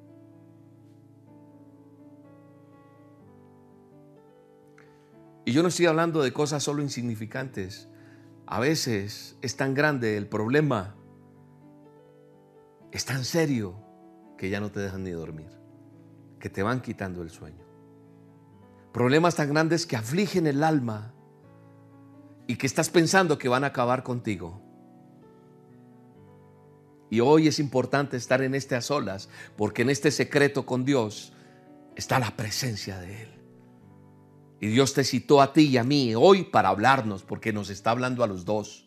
Y 5.50 5.52
yo 5.52 5.62
no 5.62 5.68
estoy 5.68 5.86
hablando 5.86 6.22
de 6.22 6.32
cosas 6.32 6.62
solo 6.62 6.80
insignificantes. 6.80 7.88
A 8.46 8.60
veces 8.60 9.36
es 9.42 9.56
tan 9.56 9.74
grande 9.74 10.16
el 10.16 10.28
problema, 10.28 10.94
es 12.92 13.04
tan 13.04 13.24
serio 13.24 13.74
que 14.38 14.48
ya 14.48 14.60
no 14.60 14.70
te 14.70 14.78
dejan 14.78 15.02
ni 15.02 15.10
dormir, 15.10 15.50
que 16.38 16.50
te 16.50 16.62
van 16.62 16.80
quitando 16.80 17.20
el 17.20 17.30
sueño. 17.30 17.64
Problemas 18.92 19.34
tan 19.34 19.48
grandes 19.48 19.86
que 19.86 19.96
afligen 19.96 20.46
el 20.46 20.62
alma 20.62 21.14
y 22.46 22.54
que 22.54 22.68
estás 22.68 22.88
pensando 22.88 23.36
que 23.36 23.48
van 23.48 23.64
a 23.64 23.68
acabar 23.68 24.04
contigo. 24.04 24.62
Y 27.10 27.18
hoy 27.18 27.48
es 27.48 27.58
importante 27.58 28.16
estar 28.16 28.40
en 28.40 28.54
este 28.54 28.76
a 28.76 28.82
solas, 28.82 29.28
porque 29.56 29.82
en 29.82 29.90
este 29.90 30.12
secreto 30.12 30.64
con 30.64 30.84
Dios 30.84 31.32
está 31.96 32.20
la 32.20 32.36
presencia 32.36 33.00
de 33.00 33.22
Él. 33.24 33.39
Y 34.60 34.66
Dios 34.68 34.92
te 34.92 35.04
citó 35.04 35.40
a 35.40 35.54
ti 35.54 35.68
y 35.68 35.78
a 35.78 35.84
mí 35.84 36.14
hoy 36.14 36.44
para 36.44 36.68
hablarnos, 36.68 37.22
porque 37.22 37.52
nos 37.52 37.70
está 37.70 37.92
hablando 37.92 38.22
a 38.22 38.26
los 38.26 38.44
dos. 38.44 38.86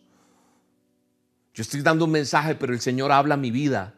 Yo 1.52 1.62
estoy 1.62 1.82
dando 1.82 2.04
un 2.04 2.12
mensaje, 2.12 2.54
pero 2.54 2.72
el 2.72 2.80
Señor 2.80 3.10
habla 3.10 3.36
mi 3.36 3.50
vida. 3.50 3.94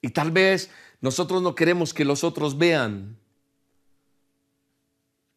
Y 0.00 0.10
tal 0.10 0.30
vez 0.30 0.70
nosotros 1.00 1.42
no 1.42 1.56
queremos 1.56 1.92
que 1.92 2.04
los 2.04 2.22
otros 2.22 2.56
vean. 2.56 3.18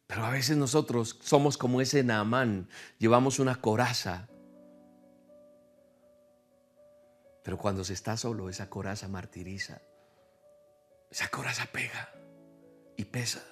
Pero 0.06 0.24
a 0.24 0.30
veces 0.30 0.56
nosotros 0.56 1.18
somos 1.20 1.58
como 1.58 1.80
ese 1.80 2.04
Naamán, 2.04 2.68
llevamos 2.98 3.40
una 3.40 3.60
coraza. 3.60 4.28
Pero 7.42 7.58
cuando 7.58 7.82
se 7.82 7.94
está 7.94 8.16
solo, 8.16 8.48
esa 8.48 8.70
coraza 8.70 9.08
martiriza. 9.08 9.82
Esa 11.10 11.28
coraza 11.28 11.66
pega 11.66 12.12
y 12.96 13.04
pesa. 13.04 13.42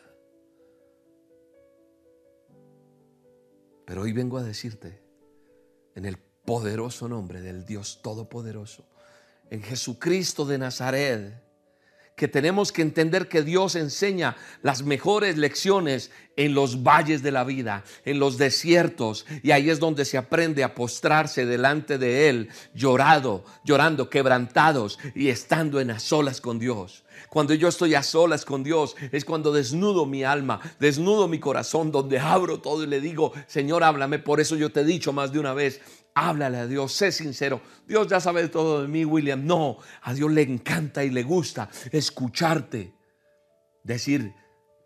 Pero 3.90 4.02
hoy 4.02 4.12
vengo 4.12 4.38
a 4.38 4.44
decirte, 4.44 5.02
en 5.96 6.04
el 6.04 6.16
poderoso 6.16 7.08
nombre 7.08 7.40
del 7.40 7.64
Dios 7.64 7.98
Todopoderoso, 8.04 8.88
en 9.50 9.64
Jesucristo 9.64 10.44
de 10.44 10.58
Nazaret, 10.58 11.42
que 12.20 12.28
tenemos 12.28 12.70
que 12.70 12.82
entender 12.82 13.28
que 13.28 13.42
Dios 13.42 13.76
enseña 13.76 14.36
las 14.60 14.82
mejores 14.82 15.38
lecciones 15.38 16.10
en 16.36 16.52
los 16.52 16.82
valles 16.82 17.22
de 17.22 17.32
la 17.32 17.44
vida, 17.44 17.82
en 18.04 18.18
los 18.18 18.36
desiertos, 18.36 19.24
y 19.42 19.52
ahí 19.52 19.70
es 19.70 19.80
donde 19.80 20.04
se 20.04 20.18
aprende 20.18 20.62
a 20.62 20.74
postrarse 20.74 21.46
delante 21.46 21.96
de 21.96 22.28
Él, 22.28 22.50
llorado, 22.74 23.42
llorando, 23.64 24.10
quebrantados 24.10 24.98
y 25.14 25.28
estando 25.28 25.80
en 25.80 25.92
a 25.92 25.98
solas 25.98 26.42
con 26.42 26.58
Dios. 26.58 27.04
Cuando 27.30 27.54
yo 27.54 27.68
estoy 27.68 27.94
a 27.94 28.02
solas 28.02 28.44
con 28.44 28.62
Dios 28.62 28.96
es 29.12 29.24
cuando 29.24 29.50
desnudo 29.50 30.04
mi 30.04 30.22
alma, 30.22 30.60
desnudo 30.78 31.26
mi 31.26 31.38
corazón, 31.38 31.90
donde 31.90 32.18
abro 32.18 32.60
todo 32.60 32.84
y 32.84 32.86
le 32.86 33.00
digo, 33.00 33.32
Señor, 33.46 33.82
háblame. 33.82 34.18
Por 34.18 34.40
eso 34.40 34.56
yo 34.56 34.70
te 34.70 34.80
he 34.80 34.84
dicho 34.84 35.14
más 35.14 35.32
de 35.32 35.38
una 35.38 35.54
vez, 35.54 35.80
háblale 36.28 36.58
a 36.58 36.66
Dios, 36.66 36.92
sé 36.92 37.12
sincero. 37.12 37.62
Dios 37.86 38.06
ya 38.08 38.20
sabe 38.20 38.48
todo 38.48 38.82
de 38.82 38.88
mí, 38.88 39.04
William. 39.04 39.46
No, 39.46 39.78
a 40.02 40.12
Dios 40.12 40.30
le 40.30 40.42
encanta 40.42 41.02
y 41.02 41.10
le 41.10 41.22
gusta 41.22 41.70
escucharte. 41.90 42.92
Decir, 43.82 44.34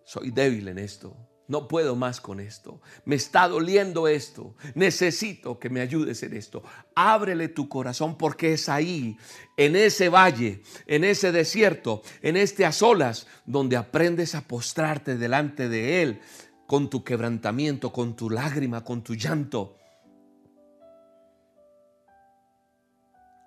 soy 0.04 0.30
débil 0.30 0.68
en 0.68 0.78
esto. 0.78 1.16
No 1.46 1.68
puedo 1.68 1.94
más 1.96 2.20
con 2.20 2.40
esto. 2.40 2.80
Me 3.04 3.16
está 3.16 3.48
doliendo 3.48 4.08
esto. 4.08 4.54
Necesito 4.74 5.58
que 5.58 5.68
me 5.68 5.80
ayudes 5.80 6.22
en 6.22 6.34
esto. 6.34 6.62
Ábrele 6.94 7.48
tu 7.48 7.68
corazón 7.68 8.16
porque 8.16 8.54
es 8.54 8.68
ahí, 8.68 9.18
en 9.56 9.76
ese 9.76 10.08
valle, 10.08 10.62
en 10.86 11.04
ese 11.04 11.32
desierto, 11.32 12.02
en 12.22 12.36
este 12.36 12.64
a 12.64 12.72
solas, 12.72 13.26
donde 13.44 13.76
aprendes 13.76 14.34
a 14.34 14.42
postrarte 14.42 15.16
delante 15.16 15.68
de 15.68 16.02
Él 16.02 16.20
con 16.66 16.88
tu 16.88 17.04
quebrantamiento, 17.04 17.92
con 17.92 18.16
tu 18.16 18.30
lágrima, 18.30 18.84
con 18.84 19.02
tu 19.02 19.14
llanto. 19.14 19.76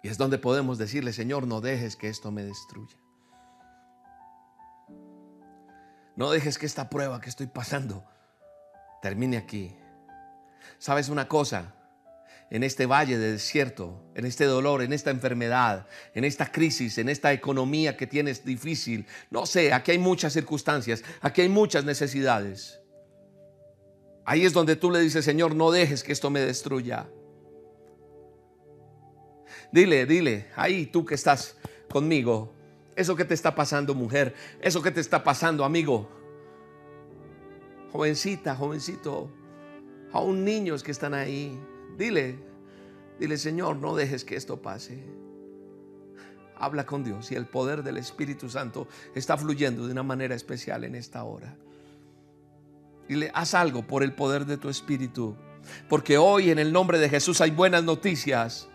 Y 0.03 0.09
es 0.09 0.17
donde 0.17 0.37
podemos 0.37 0.77
decirle, 0.77 1.13
Señor, 1.13 1.47
no 1.47 1.61
dejes 1.61 1.95
que 1.95 2.09
esto 2.09 2.31
me 2.31 2.43
destruya. 2.43 2.97
No 6.15 6.31
dejes 6.31 6.57
que 6.57 6.65
esta 6.65 6.89
prueba 6.89 7.21
que 7.21 7.29
estoy 7.29 7.47
pasando 7.47 8.03
termine 9.01 9.37
aquí. 9.37 9.75
¿Sabes 10.79 11.09
una 11.09 11.27
cosa? 11.27 11.73
En 12.49 12.63
este 12.63 12.85
valle 12.85 13.17
de 13.17 13.33
desierto, 13.33 14.03
en 14.15 14.25
este 14.25 14.45
dolor, 14.45 14.81
en 14.81 14.93
esta 14.93 15.11
enfermedad, 15.11 15.87
en 16.13 16.23
esta 16.23 16.51
crisis, 16.51 16.97
en 16.97 17.09
esta 17.09 17.33
economía 17.33 17.97
que 17.97 18.07
tienes 18.07 18.45
difícil, 18.45 19.05
no 19.29 19.45
sé, 19.45 19.73
aquí 19.73 19.91
hay 19.91 19.99
muchas 19.99 20.33
circunstancias, 20.33 21.03
aquí 21.21 21.41
hay 21.41 21.49
muchas 21.49 21.83
necesidades. 21.83 22.79
Ahí 24.25 24.45
es 24.45 24.53
donde 24.53 24.75
tú 24.75 24.89
le 24.91 24.99
dices, 24.99 25.23
Señor, 25.23 25.55
no 25.55 25.71
dejes 25.71 26.03
que 26.03 26.13
esto 26.13 26.29
me 26.29 26.39
destruya. 26.39 27.07
Dile, 29.71 30.05
dile, 30.05 30.47
ahí 30.55 30.85
tú 30.85 31.05
que 31.05 31.15
estás 31.15 31.57
conmigo, 31.89 32.53
eso 32.95 33.15
que 33.15 33.25
te 33.25 33.33
está 33.33 33.53
pasando, 33.53 33.93
mujer, 33.93 34.33
eso 34.61 34.81
que 34.81 34.91
te 34.91 35.01
está 35.01 35.23
pasando, 35.23 35.65
amigo, 35.65 36.09
jovencita, 37.91 38.55
jovencito, 38.55 39.29
aún 40.11 40.43
niños 40.43 40.83
que 40.83 40.91
están 40.91 41.13
ahí, 41.13 41.59
dile, 41.97 42.39
dile, 43.19 43.37
Señor, 43.37 43.77
no 43.77 43.95
dejes 43.95 44.23
que 44.23 44.35
esto 44.35 44.61
pase. 44.61 45.03
Habla 46.59 46.85
con 46.85 47.03
Dios 47.03 47.31
y 47.31 47.35
el 47.35 47.45
poder 47.45 47.83
del 47.83 47.97
Espíritu 47.97 48.49
Santo 48.49 48.87
está 49.13 49.37
fluyendo 49.37 49.85
de 49.85 49.91
una 49.91 50.01
manera 50.01 50.33
especial 50.33 50.83
en 50.83 50.95
esta 50.95 51.23
hora. 51.23 51.55
Dile, 53.07 53.31
haz 53.33 53.53
algo 53.53 53.85
por 53.85 54.01
el 54.01 54.13
poder 54.13 54.45
de 54.45 54.57
tu 54.57 54.69
Espíritu. 54.69 55.35
Porque 55.87 56.17
hoy 56.17 56.49
en 56.49 56.59
el 56.59 56.73
nombre 56.73 56.97
de 56.97 57.09
Jesús 57.09 57.41
hay 57.41 57.51
buenas 57.51 57.83
noticias. 57.83 58.69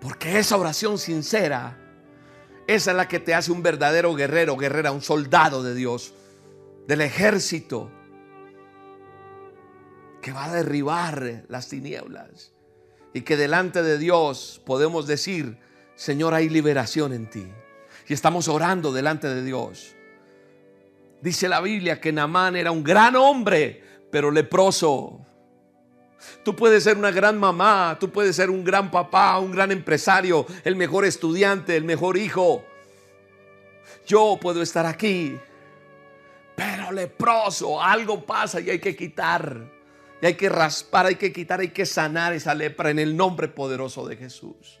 Porque 0.00 0.38
esa 0.38 0.56
oración 0.56 0.98
sincera 0.98 1.76
esa 2.68 2.90
es 2.90 2.96
la 2.98 3.08
que 3.08 3.18
te 3.18 3.34
hace 3.34 3.50
un 3.50 3.62
verdadero 3.62 4.14
guerrero, 4.14 4.54
guerrera, 4.54 4.92
un 4.92 5.00
soldado 5.00 5.62
de 5.62 5.74
Dios, 5.74 6.12
del 6.86 7.00
ejército, 7.00 7.90
que 10.20 10.32
va 10.32 10.44
a 10.44 10.54
derribar 10.54 11.44
las 11.48 11.68
tinieblas. 11.68 12.52
Y 13.14 13.22
que 13.22 13.38
delante 13.38 13.82
de 13.82 13.96
Dios 13.96 14.60
podemos 14.66 15.06
decir, 15.06 15.58
Señor, 15.94 16.34
hay 16.34 16.50
liberación 16.50 17.14
en 17.14 17.30
ti. 17.30 17.48
Y 18.06 18.12
estamos 18.12 18.48
orando 18.48 18.92
delante 18.92 19.28
de 19.28 19.42
Dios. 19.42 19.96
Dice 21.22 21.48
la 21.48 21.62
Biblia 21.62 22.02
que 22.02 22.12
Namán 22.12 22.54
era 22.54 22.70
un 22.70 22.84
gran 22.84 23.16
hombre, 23.16 23.82
pero 24.10 24.30
leproso. 24.30 25.24
Tú 26.42 26.56
puedes 26.56 26.84
ser 26.84 26.96
una 26.96 27.10
gran 27.10 27.38
mamá, 27.38 27.96
tú 28.00 28.10
puedes 28.10 28.36
ser 28.36 28.50
un 28.50 28.64
gran 28.64 28.90
papá, 28.90 29.38
un 29.38 29.52
gran 29.52 29.70
empresario, 29.70 30.46
el 30.64 30.76
mejor 30.76 31.04
estudiante, 31.04 31.76
el 31.76 31.84
mejor 31.84 32.16
hijo. 32.16 32.64
Yo 34.06 34.38
puedo 34.40 34.62
estar 34.62 34.86
aquí, 34.86 35.38
pero 36.56 36.90
leproso, 36.92 37.80
algo 37.80 38.24
pasa 38.24 38.60
y 38.60 38.70
hay 38.70 38.78
que 38.78 38.96
quitar. 38.96 39.78
Y 40.20 40.26
hay 40.26 40.34
que 40.34 40.48
raspar, 40.48 41.06
hay 41.06 41.14
que 41.14 41.32
quitar, 41.32 41.60
hay 41.60 41.68
que 41.68 41.86
sanar 41.86 42.32
esa 42.32 42.54
lepra 42.54 42.90
en 42.90 42.98
el 42.98 43.16
nombre 43.16 43.46
poderoso 43.46 44.06
de 44.08 44.16
Jesús. 44.16 44.80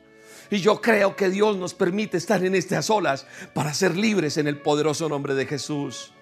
Y 0.50 0.58
yo 0.58 0.80
creo 0.80 1.14
que 1.14 1.28
Dios 1.28 1.56
nos 1.56 1.74
permite 1.74 2.16
estar 2.16 2.44
en 2.44 2.54
estas 2.54 2.90
olas 2.90 3.26
para 3.54 3.74
ser 3.74 3.96
libres 3.96 4.36
en 4.38 4.48
el 4.48 4.58
poderoso 4.58 5.08
nombre 5.08 5.34
de 5.34 5.46
Jesús. 5.46 6.12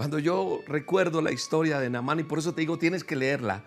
Cuando 0.00 0.18
yo 0.18 0.62
recuerdo 0.66 1.20
la 1.20 1.30
historia 1.30 1.78
de 1.78 1.90
Namán, 1.90 2.20
y 2.20 2.22
por 2.22 2.38
eso 2.38 2.54
te 2.54 2.62
digo, 2.62 2.78
tienes 2.78 3.04
que 3.04 3.14
leerla. 3.14 3.64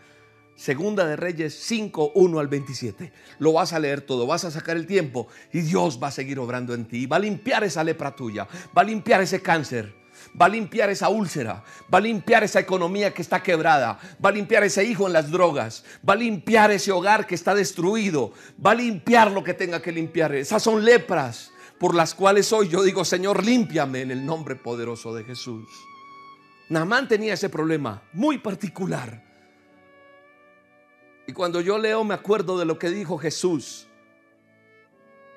Segunda 0.56 1.06
de 1.06 1.16
Reyes 1.16 1.54
5, 1.62 2.14
1 2.16 2.40
al 2.40 2.48
27. 2.48 3.14
Lo 3.38 3.54
vas 3.54 3.72
a 3.72 3.78
leer 3.78 4.02
todo, 4.02 4.26
vas 4.26 4.44
a 4.44 4.50
sacar 4.50 4.76
el 4.76 4.88
tiempo 4.88 5.28
y 5.52 5.62
Dios 5.62 6.00
va 6.02 6.08
a 6.08 6.12
seguir 6.12 6.40
obrando 6.40 6.74
en 6.74 6.86
ti. 6.86 7.06
Va 7.06 7.18
a 7.18 7.20
limpiar 7.20 7.64
esa 7.64 7.84
lepra 7.84 8.16
tuya, 8.16 8.48
va 8.76 8.82
a 8.82 8.84
limpiar 8.84 9.22
ese 9.22 9.44
cáncer, 9.44 9.94
va 10.42 10.48
a 10.48 10.50
limpiar 10.50 10.90
esa 10.90 11.08
úlcera, 11.08 11.64
va 11.94 12.00
a 12.00 12.02
limpiar 12.02 12.44
esa 12.44 12.60
economía 12.60 13.14
que 13.14 13.22
está 13.22 13.44
quebrada, 13.44 14.00
va 14.14 14.30
a 14.30 14.34
limpiar 14.34 14.64
ese 14.64 14.84
hijo 14.84 15.06
en 15.06 15.14
las 15.14 15.30
drogas, 15.30 15.86
va 16.10 16.14
a 16.14 16.18
limpiar 16.18 16.72
ese 16.72 16.92
hogar 16.92 17.28
que 17.28 17.36
está 17.36 17.54
destruido, 17.54 18.34
va 18.66 18.72
a 18.72 18.76
limpiar 18.76 19.30
lo 19.30 19.44
que 19.44 19.54
tenga 19.54 19.84
que 19.84 19.92
limpiar. 19.92 20.34
Esas 20.34 20.64
son 20.64 20.84
lepras 20.84 21.52
por 21.78 21.94
las 21.94 22.16
cuales 22.16 22.52
hoy 22.52 22.70
yo 22.70 22.82
digo, 22.82 23.06
Señor, 23.06 23.46
límpiame 23.46 24.02
en 24.02 24.10
el 24.10 24.26
nombre 24.26 24.56
poderoso 24.56 25.14
de 25.14 25.26
Jesús. 25.26 25.70
Namán 26.74 27.08
tenía 27.08 27.36
ese 27.36 27.50
problema 27.50 28.02
muy 28.14 28.40
particular. 28.40 29.22
Y 31.28 31.32
cuando 31.32 31.62
yo 31.62 31.78
leo 31.78 32.04
me 32.04 32.16
acuerdo 32.16 32.58
de 32.58 32.66
lo 32.66 32.80
que 32.80 32.90
dijo 32.90 33.20
Jesús. 33.20 33.88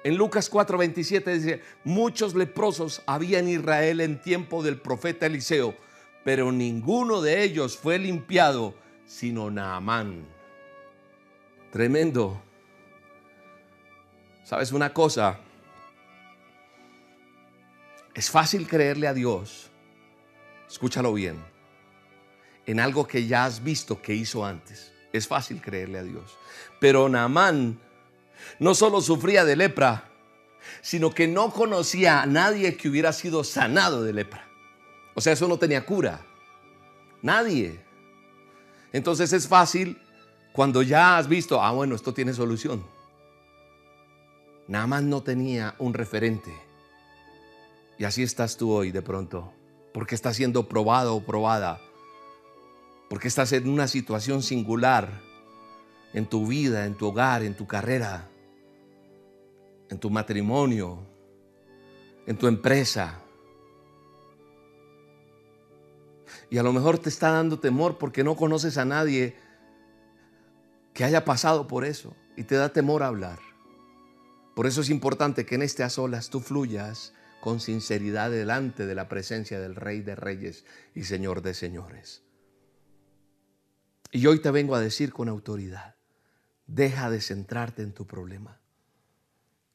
En 0.03 0.17
Lucas 0.17 0.51
4:27 0.51 1.33
dice, 1.35 1.63
muchos 1.85 2.35
leprosos 2.35 3.03
había 3.05 3.39
en 3.41 3.49
Israel 3.49 4.01
en 4.01 4.19
tiempo 4.19 4.63
del 4.63 4.81
profeta 4.81 5.27
Eliseo, 5.27 5.77
pero 6.25 6.53
ninguno 6.53 7.21
de 7.21 7.43
ellos 7.43 7.77
fue 7.77 7.99
limpiado, 7.99 8.75
sino 9.05 9.51
Naamán. 9.51 10.25
Tremendo. 11.71 12.41
¿Sabes 14.43 14.73
una 14.73 14.95
cosa? 14.95 15.39
Es 18.15 18.31
fácil 18.31 18.67
creerle 18.67 19.07
a 19.07 19.13
Dios 19.13 19.71
escúchalo 20.69 21.13
bien, 21.13 21.43
en 22.67 22.81
algo 22.81 23.07
que 23.07 23.27
ya 23.27 23.45
has 23.45 23.63
visto 23.63 24.03
que 24.03 24.15
hizo 24.15 24.45
antes. 24.45 24.93
Es 25.13 25.29
fácil 25.29 25.61
creerle 25.63 25.99
a 25.99 26.03
Dios. 26.03 26.37
Pero 26.81 27.09
Naamán 27.09 27.79
no 28.59 28.75
solo 28.75 29.01
sufría 29.01 29.45
de 29.45 29.57
lepra, 29.57 30.11
sino 30.83 31.11
que 31.11 31.29
no 31.29 31.53
conocía 31.53 32.23
a 32.23 32.27
nadie 32.27 32.77
que 32.77 32.89
hubiera 32.89 33.13
sido 33.13 33.45
sanado 33.45 34.03
de 34.03 34.13
lepra. 34.13 34.47
O 35.15 35.21
sea, 35.21 35.33
eso 35.33 35.49
no 35.49 35.59
tenía 35.59 35.87
cura. 35.87 36.21
Nadie. 37.23 37.81
Entonces 38.93 39.33
es 39.33 39.49
fácil 39.49 40.01
cuando 40.53 40.83
ya 40.83 41.19
has 41.19 41.29
visto, 41.29 41.63
ah, 41.63 41.71
bueno, 41.71 41.95
esto 41.95 42.13
tiene 42.13 42.33
solución. 42.35 42.85
Naamán 44.69 45.09
no 45.09 45.23
tenía 45.23 45.77
un 45.79 45.95
referente. 45.95 46.53
Y 47.99 48.05
así 48.05 48.23
estás 48.23 48.57
tú 48.57 48.73
hoy 48.73 48.91
de 48.91 49.01
pronto 49.01 49.53
porque 49.97 50.15
estás 50.15 50.37
siendo 50.37 50.69
probado 50.69 51.17
o 51.17 51.25
probada, 51.25 51.81
porque 53.09 53.29
estás 53.29 53.51
en 53.53 53.67
una 53.67 53.89
situación 53.89 54.43
singular 54.43 55.23
en 56.13 56.27
tu 56.27 56.47
vida, 56.47 56.85
en 56.85 56.95
tu 56.95 57.07
hogar, 57.07 57.43
en 57.43 57.57
tu 57.57 57.67
carrera, 57.67 58.29
en 59.89 59.99
tu 59.99 60.11
matrimonio, 60.11 60.99
en 62.27 62.37
tu 62.37 62.47
empresa. 62.47 63.23
Y 66.51 66.59
a 66.59 66.63
lo 66.63 66.75
mejor 66.75 66.99
te 66.99 67.09
está 67.09 67.31
dando 67.31 67.59
temor 67.59 67.97
porque 67.97 68.23
no 68.23 68.37
conoces 68.37 68.77
a 68.77 68.85
nadie 68.85 69.35
que 70.93 71.05
haya 71.05 71.25
pasado 71.25 71.67
por 71.67 71.87
eso 71.87 72.15
y 72.37 72.43
te 72.43 72.57
da 72.57 72.71
temor 72.71 73.03
hablar. 73.03 73.39
Por 74.55 74.67
eso 74.67 74.83
es 74.83 74.91
importante 74.91 75.47
que 75.47 75.55
en 75.55 75.63
este 75.63 75.85
a 75.85 75.89
solas 75.89 76.29
tú 76.29 76.41
fluyas 76.41 77.15
con 77.47 77.61
sinceridad 77.61 78.29
delante 78.33 78.87
de 78.87 78.97
la 78.97 79.09
presencia 79.09 79.61
del 79.61 79.77
Rey 79.77 80.01
de 80.01 80.17
Reyes 80.17 80.65
y 80.97 81.05
Señor 81.05 81.43
de 81.43 81.55
Señores. 81.55 82.25
Y 84.11 84.27
hoy 84.27 84.41
te 84.41 84.51
vengo 84.51 84.75
a 84.75 84.81
decir 84.81 85.13
con 85.13 85.29
autoridad, 85.29 85.95
deja 86.67 87.09
de 87.09 87.21
centrarte 87.21 87.83
en 87.83 87.93
tu 87.93 88.05
problema. 88.05 88.61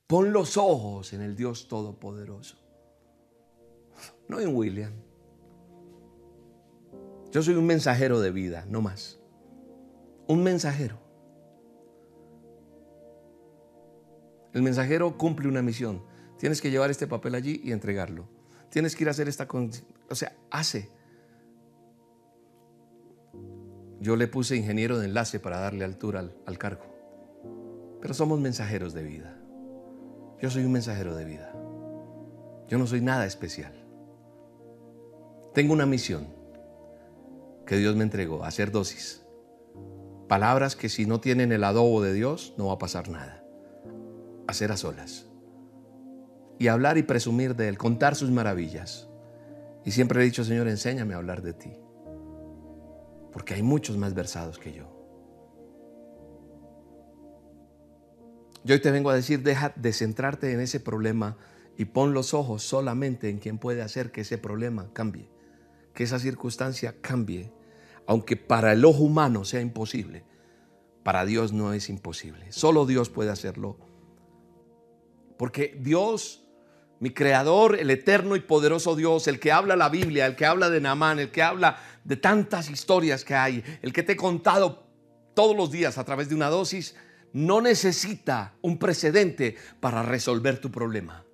Pon 0.06 0.34
los 0.34 0.58
ojos 0.58 1.14
en 1.14 1.22
el 1.22 1.38
Dios 1.38 1.70
Todopoderoso. 1.70 2.58
No 4.28 4.42
en 4.42 4.54
William. 4.54 4.92
Yo 7.32 7.42
soy 7.42 7.54
un 7.54 7.68
mensajero 7.68 8.20
de 8.20 8.32
vida, 8.32 8.66
no 8.68 8.82
más. 8.82 9.18
Un 10.28 10.44
mensajero. 10.44 11.00
El 14.52 14.62
mensajero 14.62 15.18
cumple 15.18 15.48
una 15.48 15.62
misión. 15.62 16.11
Tienes 16.42 16.60
que 16.60 16.72
llevar 16.72 16.90
este 16.90 17.06
papel 17.06 17.36
allí 17.36 17.62
y 17.64 17.72
entregarlo. 17.72 18.28
Tienes 18.72 18.96
que 18.96 19.04
ir 19.04 19.10
a 19.10 19.12
hacer 19.12 19.30
esta... 19.30 19.48
O 20.10 20.16
sea, 20.16 20.36
hace. 20.50 20.90
Yo 24.00 24.16
le 24.16 24.28
puse 24.28 24.56
ingeniero 24.56 24.98
de 24.98 25.06
enlace 25.06 25.40
para 25.40 25.60
darle 25.60 25.86
altura 25.86 26.22
al, 26.22 26.36
al 26.48 26.58
cargo. 26.58 26.82
Pero 28.02 28.16
somos 28.16 28.40
mensajeros 28.40 28.96
de 28.96 29.04
vida. 29.04 29.38
Yo 30.42 30.50
soy 30.50 30.66
un 30.66 30.72
mensajero 30.72 31.16
de 31.16 31.26
vida. 31.26 31.54
Yo 32.68 32.80
no 32.80 32.88
soy 32.88 33.02
nada 33.02 33.28
especial. 33.28 33.74
Tengo 35.54 35.74
una 35.74 35.86
misión 35.86 36.26
que 37.68 37.78
Dios 37.78 37.96
me 37.96 38.04
entregó, 38.04 38.46
hacer 38.46 38.72
dosis. 38.72 39.22
Palabras 40.28 40.76
que 40.76 40.90
si 40.90 41.06
no 41.06 41.20
tienen 41.22 41.52
el 41.52 41.64
adobo 41.64 42.02
de 42.02 42.14
Dios 42.14 42.56
no 42.58 42.66
va 42.66 42.74
a 42.74 42.80
pasar 42.80 43.10
nada. 43.10 43.44
Hacer 44.48 44.72
a 44.72 44.78
solas. 44.78 45.31
Y 46.62 46.68
hablar 46.68 47.00
y 47.00 47.02
presumir 47.02 47.56
de 47.56 47.70
Él, 47.70 47.80
contar 47.80 48.16
sus 48.16 48.30
maravillas. 48.30 49.10
Y 49.84 49.90
siempre 49.90 50.22
he 50.22 50.24
dicho, 50.24 50.44
Señor, 50.44 50.68
enséñame 50.68 51.16
a 51.16 51.18
hablar 51.18 51.42
de 51.42 51.54
ti. 51.54 51.74
Porque 53.34 53.56
hay 53.56 53.64
muchos 53.64 53.98
más 53.98 54.14
versados 54.14 54.60
que 54.60 54.72
yo. 54.72 54.86
Yo 58.64 58.76
hoy 58.76 58.80
te 58.80 58.92
vengo 58.92 59.10
a 59.10 59.16
decir, 59.16 59.42
deja 59.42 59.74
de 59.76 59.92
centrarte 59.92 60.54
en 60.54 60.60
ese 60.60 60.80
problema 60.80 61.36
y 61.78 61.86
pon 61.86 62.14
los 62.14 62.36
ojos 62.36 62.62
solamente 62.62 63.30
en 63.30 63.40
quien 63.40 63.58
puede 63.58 63.82
hacer 63.82 64.12
que 64.12 64.22
ese 64.22 64.38
problema 64.38 64.94
cambie, 64.94 65.32
que 65.96 66.04
esa 66.04 66.20
circunstancia 66.20 67.02
cambie, 67.02 67.52
aunque 68.06 68.38
para 68.38 68.74
el 68.74 68.86
ojo 68.86 69.02
humano 69.02 69.46
sea 69.46 69.62
imposible, 69.62 70.26
para 71.02 71.26
Dios 71.26 71.54
no 71.54 71.74
es 71.74 71.90
imposible. 71.90 72.52
Solo 72.52 72.86
Dios 72.86 73.10
puede 73.10 73.32
hacerlo. 73.32 73.80
Porque 75.40 75.76
Dios, 75.82 76.41
mi 77.02 77.10
creador, 77.10 77.80
el 77.80 77.90
eterno 77.90 78.36
y 78.36 78.42
poderoso 78.42 78.96
Dios, 78.96 79.28
el 79.28 79.40
que 79.40 79.52
habla 79.52 79.76
la 79.76 79.90
Biblia, 79.90 80.28
el 80.28 80.36
que 80.36 80.46
habla 80.46 80.70
de 80.70 80.80
Naamán, 80.80 81.20
el 81.20 81.32
que 81.32 81.42
habla 81.42 81.82
de 82.04 82.16
tantas 82.16 82.70
historias 82.70 83.26
que 83.26 83.34
hay, 83.34 83.64
el 83.82 83.92
que 83.92 84.04
te 84.04 84.14
he 84.14 84.16
contado 84.16 84.84
todos 85.34 85.58
los 85.58 85.72
días 85.72 85.98
a 85.98 86.04
través 86.04 86.30
de 86.30 86.36
una 86.36 86.50
dosis, 86.50 86.96
no 87.34 87.60
necesita 87.60 88.54
un 88.62 88.78
precedente 88.78 89.56
para 89.80 90.04
resolver 90.04 90.62
tu 90.62 90.70
problema. 90.70 91.26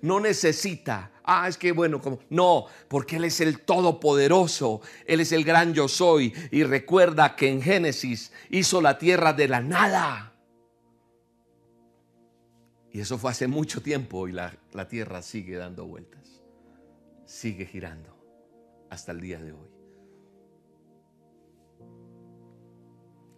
No 0.00 0.18
necesita, 0.18 1.12
ah, 1.22 1.46
es 1.46 1.56
que 1.56 1.70
bueno, 1.70 2.00
como, 2.00 2.18
no, 2.28 2.66
porque 2.88 3.14
Él 3.14 3.24
es 3.24 3.40
el 3.40 3.60
Todopoderoso, 3.60 4.80
Él 5.06 5.20
es 5.20 5.30
el 5.30 5.44
gran 5.44 5.72
yo 5.72 5.86
soy. 5.86 6.34
Y 6.50 6.64
recuerda 6.64 7.36
que 7.36 7.48
en 7.48 7.62
Génesis 7.62 8.32
hizo 8.50 8.80
la 8.80 8.98
tierra 8.98 9.32
de 9.32 9.46
la 9.46 9.60
nada. 9.60 10.31
Y 12.92 13.00
eso 13.00 13.16
fue 13.16 13.30
hace 13.30 13.48
mucho 13.48 13.82
tiempo 13.82 14.28
y 14.28 14.32
la, 14.32 14.54
la 14.72 14.86
tierra 14.86 15.22
sigue 15.22 15.56
dando 15.56 15.86
vueltas, 15.86 16.42
sigue 17.24 17.64
girando 17.64 18.14
hasta 18.90 19.12
el 19.12 19.20
día 19.20 19.40
de 19.42 19.52
hoy. 19.52 19.70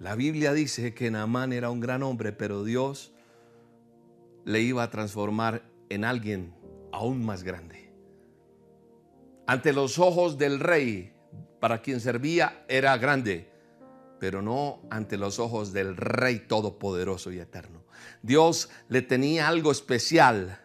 La 0.00 0.16
Biblia 0.16 0.52
dice 0.52 0.92
que 0.92 1.10
Naamán 1.10 1.52
era 1.52 1.70
un 1.70 1.78
gran 1.78 2.02
hombre, 2.02 2.32
pero 2.32 2.64
Dios 2.64 3.14
le 4.44 4.60
iba 4.60 4.82
a 4.82 4.90
transformar 4.90 5.62
en 5.88 6.04
alguien 6.04 6.52
aún 6.92 7.24
más 7.24 7.44
grande. 7.44 7.92
Ante 9.46 9.72
los 9.72 10.00
ojos 10.00 10.36
del 10.36 10.58
rey, 10.58 11.12
para 11.60 11.80
quien 11.80 12.00
servía, 12.00 12.64
era 12.68 12.96
grande, 12.98 13.48
pero 14.18 14.42
no 14.42 14.80
ante 14.90 15.16
los 15.16 15.38
ojos 15.38 15.72
del 15.72 15.96
rey 15.96 16.40
todopoderoso 16.40 17.30
y 17.30 17.38
eterno. 17.38 17.83
Dios 18.22 18.68
le 18.88 19.02
tenía 19.02 19.48
algo 19.48 19.72
especial. 19.72 20.60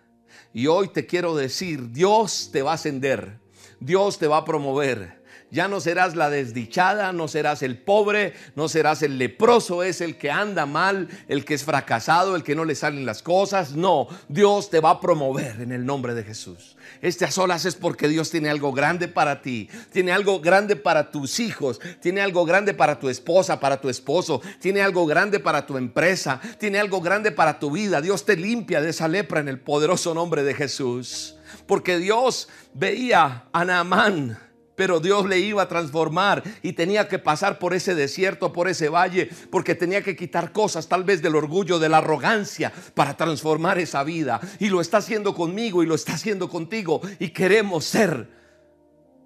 Y 0.54 0.68
hoy 0.68 0.88
te 0.90 1.06
quiero 1.06 1.36
decir, 1.36 1.92
Dios 1.92 2.50
te 2.52 2.62
va 2.62 2.72
a 2.72 2.76
ascender, 2.76 3.40
Dios 3.80 4.18
te 4.18 4.28
va 4.28 4.38
a 4.38 4.46
promover. 4.46 5.19
Ya 5.52 5.68
no 5.68 5.80
serás 5.80 6.16
la 6.16 6.30
desdichada, 6.30 7.12
no 7.12 7.28
serás 7.28 7.64
el 7.64 7.78
pobre, 7.78 8.34
no 8.56 8.70
serás 8.70 9.02
el 9.02 9.18
leproso, 9.18 9.82
es 9.82 10.00
el 10.00 10.18
que 10.18 10.30
anda 10.30 10.66
mal, 10.66 11.08
el 11.28 11.44
que 11.44 11.56
es 11.56 11.64
fracasado, 11.64 12.36
el 12.36 12.44
que 12.44 12.56
no 12.56 12.66
le 12.66 12.76
salen 12.76 13.06
las 13.06 13.24
cosas. 13.24 13.76
No, 13.76 14.08
Dios 14.28 14.70
te 14.70 14.80
va 14.80 14.92
a 14.92 15.02
promover 15.02 15.62
en 15.62 15.72
el 15.72 15.86
nombre 15.86 16.14
de 16.14 16.24
Jesús. 16.24 16.78
Este 17.02 17.26
a 17.26 17.32
solas 17.32 17.66
es 17.66 17.76
porque 17.76 18.08
Dios 18.08 18.30
tiene 18.30 18.50
algo 18.50 18.72
grande 18.74 19.08
para 19.08 19.42
ti, 19.42 19.70
tiene 19.92 20.12
algo 20.12 20.40
grande 20.40 20.76
para 20.76 21.12
tus 21.12 21.40
hijos, 21.40 21.80
tiene 22.00 22.22
algo 22.22 22.46
grande 22.46 22.74
para 22.74 23.00
tu 23.00 23.10
esposa, 23.10 23.60
para 23.60 23.82
tu 23.82 23.90
esposo, 23.90 24.42
tiene 24.60 24.82
algo 24.82 25.06
grande 25.06 25.40
para 25.40 25.66
tu 25.66 25.78
empresa, 25.78 26.40
tiene 26.60 26.80
algo 26.80 27.02
grande 27.02 27.32
para 27.32 27.60
tu 27.60 27.72
vida. 27.72 28.02
Dios 28.02 28.26
te 28.26 28.36
limpia 28.36 28.82
de 28.82 28.90
esa 28.90 29.08
lepra 29.08 29.40
en 29.40 29.48
el 29.48 29.60
poderoso 29.60 30.14
nombre 30.14 30.44
de 30.44 30.54
Jesús. 30.54 31.36
Porque 31.66 31.98
Dios 31.98 32.50
veía 32.74 33.46
a 33.52 33.66
Naamán 33.66 34.49
pero 34.80 35.02
Dios 35.02 35.28
le 35.28 35.40
iba 35.40 35.62
a 35.62 35.68
transformar 35.68 36.42
y 36.62 36.72
tenía 36.72 37.10
que 37.10 37.20
pasar 37.20 37.60
por 37.60 37.74
ese 37.74 37.96
desierto, 37.96 38.54
por 38.54 38.70
ese 38.70 38.88
valle, 38.88 39.30
porque 39.52 39.76
tenía 39.76 40.02
que 40.02 40.16
quitar 40.16 40.54
cosas 40.54 40.88
tal 40.88 41.04
vez 41.04 41.22
del 41.22 41.36
orgullo, 41.36 41.80
de 41.80 41.90
la 41.90 41.98
arrogancia, 41.98 42.72
para 42.94 43.18
transformar 43.18 43.78
esa 43.78 44.06
vida. 44.06 44.40
Y 44.58 44.70
lo 44.70 44.80
está 44.80 45.00
haciendo 45.00 45.36
conmigo 45.36 45.84
y 45.84 45.86
lo 45.86 45.96
está 45.96 46.14
haciendo 46.14 46.48
contigo. 46.48 47.02
Y 47.20 47.32
queremos 47.32 47.84
ser 47.84 48.30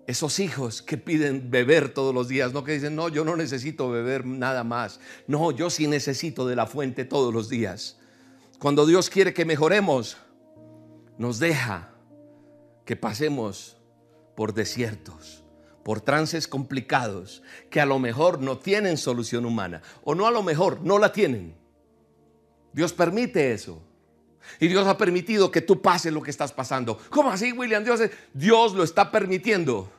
esos 0.08 0.40
hijos 0.40 0.82
que 0.82 0.98
piden 0.98 1.52
beber 1.52 1.94
todos 1.94 2.16
los 2.16 2.28
días, 2.28 2.52
no 2.52 2.64
que 2.64 2.72
dicen, 2.72 2.96
no, 2.96 3.10
yo 3.10 3.24
no 3.24 3.36
necesito 3.36 3.92
beber 3.92 4.26
nada 4.26 4.64
más. 4.64 5.00
No, 5.28 5.52
yo 5.52 5.70
sí 5.70 5.86
necesito 5.86 6.48
de 6.48 6.56
la 6.56 6.66
fuente 6.66 7.06
todos 7.06 7.32
los 7.32 7.48
días. 7.48 8.00
Cuando 8.58 8.88
Dios 8.88 9.08
quiere 9.08 9.36
que 9.36 9.46
mejoremos, 9.46 10.18
nos 11.20 11.38
deja 11.38 11.94
que 12.86 12.96
pasemos 12.96 13.78
por 14.36 14.56
desiertos 14.56 15.43
por 15.84 16.02
trances 16.02 16.48
complicados 16.48 17.44
que 17.70 17.82
a 17.82 17.86
lo 17.86 18.00
mejor 18.00 18.42
no 18.42 18.58
tienen 18.58 18.98
solución 18.98 19.46
humana 19.46 19.82
o 20.04 20.16
no 20.16 20.28
a 20.28 20.32
lo 20.32 20.44
mejor 20.44 20.82
no 20.82 21.00
la 21.00 21.12
tienen. 21.12 21.56
Dios 22.74 22.94
permite 22.94 23.54
eso. 23.54 23.82
Y 24.60 24.68
Dios 24.68 24.88
ha 24.88 24.98
permitido 24.98 25.52
que 25.52 25.62
tú 25.62 25.82
pases 25.82 26.12
lo 26.12 26.22
que 26.22 26.32
estás 26.32 26.52
pasando. 26.52 26.98
¿Cómo 27.10 27.32
así, 27.32 27.52
William? 27.52 27.84
Dios, 27.84 28.02
Dios 28.34 28.74
lo 28.74 28.84
está 28.84 29.12
permitiendo 29.12 29.90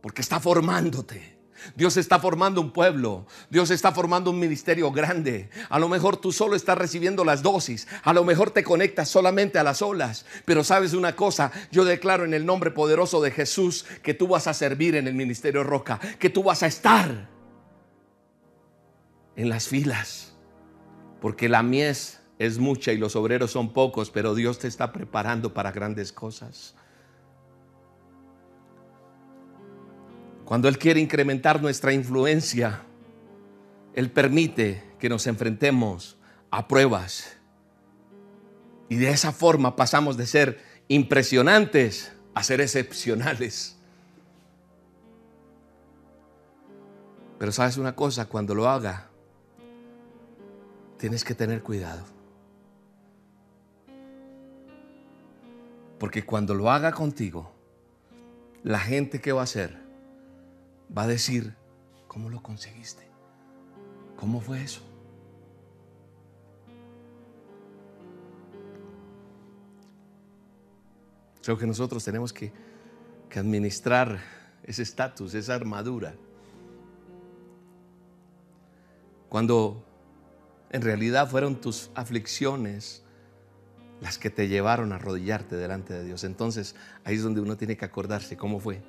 porque 0.00 0.20
está 0.20 0.40
formándote. 0.40 1.38
Dios 1.74 1.96
está 1.96 2.18
formando 2.18 2.60
un 2.60 2.72
pueblo, 2.72 3.26
Dios 3.50 3.70
está 3.70 3.92
formando 3.92 4.30
un 4.30 4.38
ministerio 4.38 4.90
grande. 4.92 5.50
A 5.68 5.78
lo 5.78 5.88
mejor 5.88 6.16
tú 6.16 6.32
solo 6.32 6.56
estás 6.56 6.78
recibiendo 6.78 7.24
las 7.24 7.42
dosis, 7.42 7.88
a 8.02 8.12
lo 8.12 8.24
mejor 8.24 8.50
te 8.50 8.64
conectas 8.64 9.08
solamente 9.08 9.58
a 9.58 9.64
las 9.64 9.82
olas, 9.82 10.26
pero 10.44 10.64
sabes 10.64 10.94
una 10.94 11.16
cosa, 11.16 11.52
yo 11.70 11.84
declaro 11.84 12.24
en 12.24 12.34
el 12.34 12.46
nombre 12.46 12.70
poderoso 12.70 13.20
de 13.20 13.30
Jesús 13.30 13.84
que 14.02 14.14
tú 14.14 14.28
vas 14.28 14.46
a 14.46 14.54
servir 14.54 14.96
en 14.96 15.06
el 15.06 15.14
ministerio 15.14 15.64
Roca, 15.64 15.98
que 16.18 16.30
tú 16.30 16.42
vas 16.42 16.62
a 16.62 16.66
estar 16.66 17.28
en 19.36 19.48
las 19.48 19.68
filas, 19.68 20.34
porque 21.20 21.48
la 21.48 21.62
mies 21.62 22.20
es 22.38 22.58
mucha 22.58 22.92
y 22.92 22.98
los 22.98 23.16
obreros 23.16 23.52
son 23.52 23.72
pocos, 23.72 24.10
pero 24.10 24.34
Dios 24.34 24.58
te 24.58 24.68
está 24.68 24.92
preparando 24.92 25.54
para 25.54 25.72
grandes 25.72 26.12
cosas. 26.12 26.74
Cuando 30.52 30.68
Él 30.68 30.76
quiere 30.76 31.00
incrementar 31.00 31.62
nuestra 31.62 31.94
influencia, 31.94 32.82
Él 33.94 34.10
permite 34.10 34.84
que 34.98 35.08
nos 35.08 35.26
enfrentemos 35.26 36.18
a 36.50 36.68
pruebas. 36.68 37.38
Y 38.90 38.96
de 38.96 39.08
esa 39.08 39.32
forma 39.32 39.76
pasamos 39.76 40.18
de 40.18 40.26
ser 40.26 40.62
impresionantes 40.88 42.12
a 42.34 42.42
ser 42.42 42.60
excepcionales. 42.60 43.78
Pero 47.38 47.50
sabes 47.50 47.78
una 47.78 47.96
cosa, 47.96 48.26
cuando 48.26 48.54
lo 48.54 48.68
haga, 48.68 49.08
tienes 50.98 51.24
que 51.24 51.34
tener 51.34 51.62
cuidado. 51.62 52.04
Porque 55.98 56.26
cuando 56.26 56.52
lo 56.54 56.70
haga 56.70 56.92
contigo, 56.92 57.50
la 58.62 58.80
gente 58.80 59.22
que 59.22 59.32
va 59.32 59.40
a 59.40 59.44
hacer 59.44 59.81
va 60.96 61.04
a 61.04 61.06
decir, 61.06 61.54
¿cómo 62.08 62.28
lo 62.28 62.42
conseguiste? 62.42 63.06
¿Cómo 64.16 64.40
fue 64.40 64.62
eso? 64.62 64.82
Creo 71.42 71.58
que 71.58 71.66
nosotros 71.66 72.04
tenemos 72.04 72.32
que, 72.32 72.52
que 73.28 73.38
administrar 73.38 74.20
ese 74.62 74.82
estatus, 74.82 75.34
esa 75.34 75.54
armadura. 75.54 76.14
Cuando 79.28 79.84
en 80.70 80.82
realidad 80.82 81.28
fueron 81.28 81.60
tus 81.60 81.90
aflicciones 81.94 83.02
las 84.00 84.18
que 84.18 84.30
te 84.30 84.48
llevaron 84.48 84.92
a 84.92 84.96
arrodillarte 84.96 85.56
delante 85.56 85.94
de 85.94 86.04
Dios. 86.04 86.24
Entonces 86.24 86.76
ahí 87.04 87.16
es 87.16 87.22
donde 87.22 87.40
uno 87.40 87.56
tiene 87.56 87.76
que 87.76 87.84
acordarse 87.84 88.36
cómo 88.36 88.60
fue. 88.60 88.82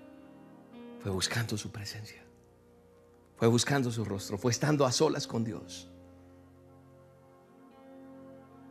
Fue 1.04 1.12
buscando 1.12 1.58
su 1.58 1.70
presencia. 1.70 2.24
Fue 3.36 3.50
buscando 3.50 3.92
su 3.92 4.06
rostro. 4.06 4.38
Fue 4.38 4.52
estando 4.52 4.86
a 4.86 4.92
solas 4.94 5.28
con 5.28 5.44
Dios. 5.44 5.90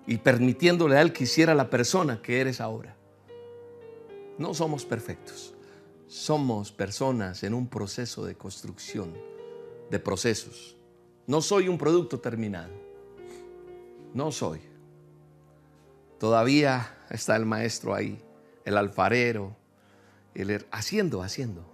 Y 0.07 0.17
permitiéndole 0.17 0.97
a 0.97 1.03
Él 1.03 1.13
que 1.13 1.25
hiciera 1.25 1.55
la 1.55 1.69
persona 1.69 2.23
que 2.23 2.41
eres 2.41 2.63
ahora. 2.63 2.97
No 4.39 4.55
somos 4.55 4.87
perfectos. 4.87 5.55
Somos 6.09 6.73
personas 6.73 7.43
en 7.43 7.53
un 7.53 7.69
proceso 7.69 8.25
de 8.25 8.35
construcción, 8.35 9.13
de 9.91 9.99
procesos. 9.99 10.77
No 11.27 11.43
soy 11.43 11.69
un 11.69 11.77
producto 11.77 12.19
terminado. 12.19 12.73
No 14.15 14.33
soy. 14.33 14.61
Todavía 16.19 16.97
está 17.11 17.37
el 17.37 17.45
maestro 17.45 17.95
ahí, 17.95 18.23
el 18.65 18.79
alfarero, 18.79 19.55
el, 20.35 20.67
haciendo, 20.71 21.23
haciendo, 21.23 21.72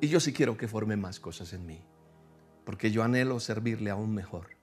Y 0.00 0.08
yo 0.08 0.20
sí 0.20 0.32
quiero 0.32 0.56
que 0.56 0.68
forme 0.68 0.96
más 0.96 1.20
cosas 1.20 1.52
en 1.52 1.66
mí, 1.66 1.80
porque 2.64 2.90
yo 2.90 3.02
anhelo 3.02 3.40
servirle 3.40 3.90
aún 3.90 4.14
mejor. 4.14 4.56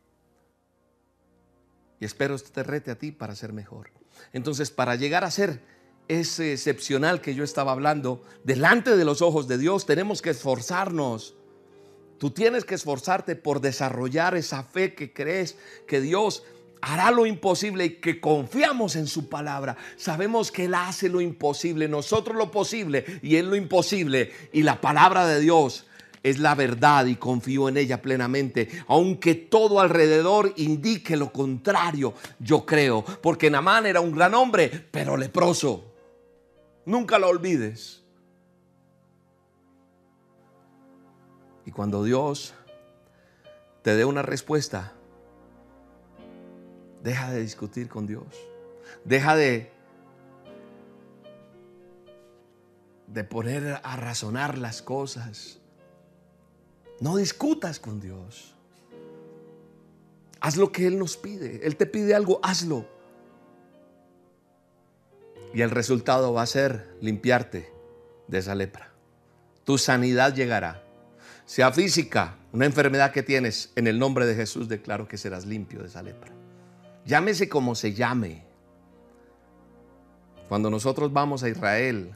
Y 2.00 2.06
espero 2.06 2.36
este 2.36 2.52
te 2.52 2.64
rete 2.64 2.92
a 2.92 2.98
ti 2.98 3.12
para 3.12 3.36
ser 3.36 3.54
mejor. 3.54 3.92
Entonces, 4.34 4.72
para 4.72 4.96
llegar 4.96 5.24
a 5.24 5.32
ser 5.32 5.62
ese 6.08 6.54
excepcional 6.54 7.22
que 7.22 7.36
yo 7.36 7.44
estaba 7.44 7.72
hablando, 7.72 8.24
delante 8.44 8.96
de 8.98 9.06
los 9.06 9.22
ojos 9.22 9.48
de 9.48 9.58
Dios, 9.58 9.86
tenemos 9.86 10.22
que 10.22 10.32
esforzarnos. 10.32 11.36
Tú 12.18 12.32
tienes 12.32 12.66
que 12.66 12.76
esforzarte 12.76 13.36
por 13.36 13.62
desarrollar 13.62 14.36
esa 14.36 14.64
fe 14.64 14.94
que 14.94 15.14
crees 15.14 15.58
que 15.88 16.02
Dios 16.02 16.44
hará 16.82 17.12
lo 17.12 17.26
imposible 17.26 17.86
y 17.86 17.90
que 17.96 18.20
confiamos 18.20 18.96
en 18.96 19.08
su 19.08 19.30
palabra. 19.30 19.76
Sabemos 19.98 20.52
que 20.52 20.66
Él 20.66 20.76
hace 20.76 21.10
lo 21.10 21.22
imposible, 21.22 21.88
nosotros 21.88 22.36
lo 22.36 22.52
posible 22.52 23.06
y 23.22 23.36
Él 23.36 23.50
lo 23.50 23.56
imposible. 23.56 24.32
Y 24.52 24.64
la 24.64 24.80
palabra 24.82 25.28
de 25.28 25.40
Dios 25.40 25.86
es 26.24 26.40
la 26.40 26.56
verdad 26.56 27.06
y 27.06 27.16
confío 27.16 27.70
en 27.70 27.78
ella 27.78 28.02
plenamente. 28.02 28.70
Aunque 28.88 29.36
todo 29.36 29.80
alrededor 29.80 30.54
indique 30.58 31.16
lo 31.16 31.32
contrario, 31.32 32.14
yo 32.40 32.66
creo. 32.66 33.04
Porque 33.04 33.50
Namán 33.50 33.86
era 33.86 34.02
un 34.02 34.12
gran 34.12 34.34
hombre, 34.34 34.70
pero 34.92 35.18
leproso. 35.18 35.86
Nunca 36.86 37.20
lo 37.20 37.28
olvides. 37.30 38.04
Y 41.66 41.72
cuando 41.72 42.04
Dios 42.04 42.54
te 43.84 43.96
dé 43.96 44.04
una 44.04 44.24
respuesta, 44.24 44.94
Deja 47.10 47.32
de 47.32 47.42
discutir 47.42 47.90
con 47.90 48.06
Dios. 48.06 48.28
Deja 49.04 49.36
de, 49.36 49.72
de 53.08 53.24
poner 53.24 53.82
a 53.82 53.96
razonar 53.96 54.60
las 54.60 54.84
cosas. 54.84 55.58
No 57.00 57.16
discutas 57.16 57.80
con 57.80 58.00
Dios. 58.00 58.54
Haz 60.40 60.56
lo 60.56 60.72
que 60.72 60.86
Él 60.86 61.00
nos 61.00 61.18
pide. 61.18 61.66
Él 61.66 61.78
te 61.78 61.88
pide 61.88 62.14
algo, 62.14 62.40
hazlo. 62.44 62.86
Y 65.52 65.62
el 65.62 65.72
resultado 65.72 66.32
va 66.32 66.44
a 66.44 66.46
ser 66.46 66.96
limpiarte 67.02 67.74
de 68.28 68.38
esa 68.38 68.54
lepra. 68.54 68.94
Tu 69.64 69.80
sanidad 69.80 70.36
llegará. 70.36 70.84
Sea 71.48 71.72
física, 71.72 72.38
una 72.52 72.68
enfermedad 72.68 73.12
que 73.12 73.24
tienes, 73.24 73.72
en 73.76 73.88
el 73.88 73.98
nombre 73.98 74.28
de 74.28 74.36
Jesús 74.36 74.70
declaro 74.70 75.08
que 75.08 75.18
serás 75.18 75.48
limpio 75.48 75.80
de 75.82 75.88
esa 75.88 76.04
lepra. 76.04 76.36
Llámese 77.10 77.50
como 77.50 77.74
se 77.74 77.96
llame. 77.96 78.44
Cuando 80.48 80.70
nosotros 80.70 81.12
vamos 81.12 81.42
a 81.42 81.50
Israel, 81.50 82.16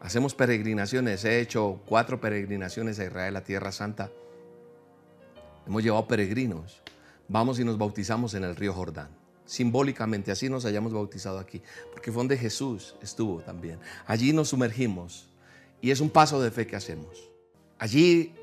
hacemos 0.00 0.34
peregrinaciones. 0.34 1.24
He 1.24 1.38
hecho 1.38 1.80
cuatro 1.86 2.20
peregrinaciones 2.20 2.98
a 2.98 3.04
Israel, 3.04 3.36
a 3.36 3.44
Tierra 3.44 3.70
Santa. 3.70 4.10
Hemos 5.68 5.84
llevado 5.84 6.08
peregrinos. 6.08 6.82
Vamos 7.28 7.60
y 7.60 7.64
nos 7.64 7.78
bautizamos 7.78 8.34
en 8.34 8.42
el 8.42 8.56
río 8.56 8.72
Jordán. 8.72 9.10
Simbólicamente, 9.46 10.32
así 10.32 10.48
nos 10.48 10.64
hayamos 10.64 10.92
bautizado 10.92 11.38
aquí. 11.38 11.62
Porque 11.92 12.10
fue 12.10 12.22
donde 12.22 12.36
Jesús 12.36 12.96
estuvo 13.02 13.38
también. 13.42 13.78
Allí 14.04 14.32
nos 14.32 14.48
sumergimos. 14.48 15.28
Y 15.80 15.92
es 15.92 16.00
un 16.00 16.10
paso 16.10 16.42
de 16.42 16.50
fe 16.50 16.66
que 16.66 16.74
hacemos. 16.74 17.30
Allí 17.78 18.34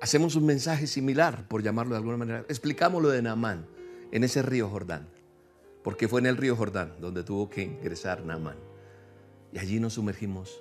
hacemos 0.00 0.34
un 0.34 0.46
mensaje 0.46 0.86
similar, 0.86 1.46
por 1.46 1.62
llamarlo 1.62 1.90
de 1.90 1.98
alguna 1.98 2.16
manera. 2.16 2.46
Explicamos 2.48 3.02
lo 3.02 3.10
de 3.10 3.20
Naamán 3.20 3.79
en 4.12 4.24
ese 4.24 4.42
río 4.42 4.68
Jordán, 4.68 5.08
porque 5.82 6.08
fue 6.08 6.20
en 6.20 6.26
el 6.26 6.36
río 6.36 6.56
Jordán 6.56 6.94
donde 7.00 7.22
tuvo 7.22 7.48
que 7.48 7.62
ingresar 7.62 8.24
Naamán. 8.24 8.56
Y 9.52 9.58
allí 9.58 9.80
nos 9.80 9.94
sumergimos. 9.94 10.60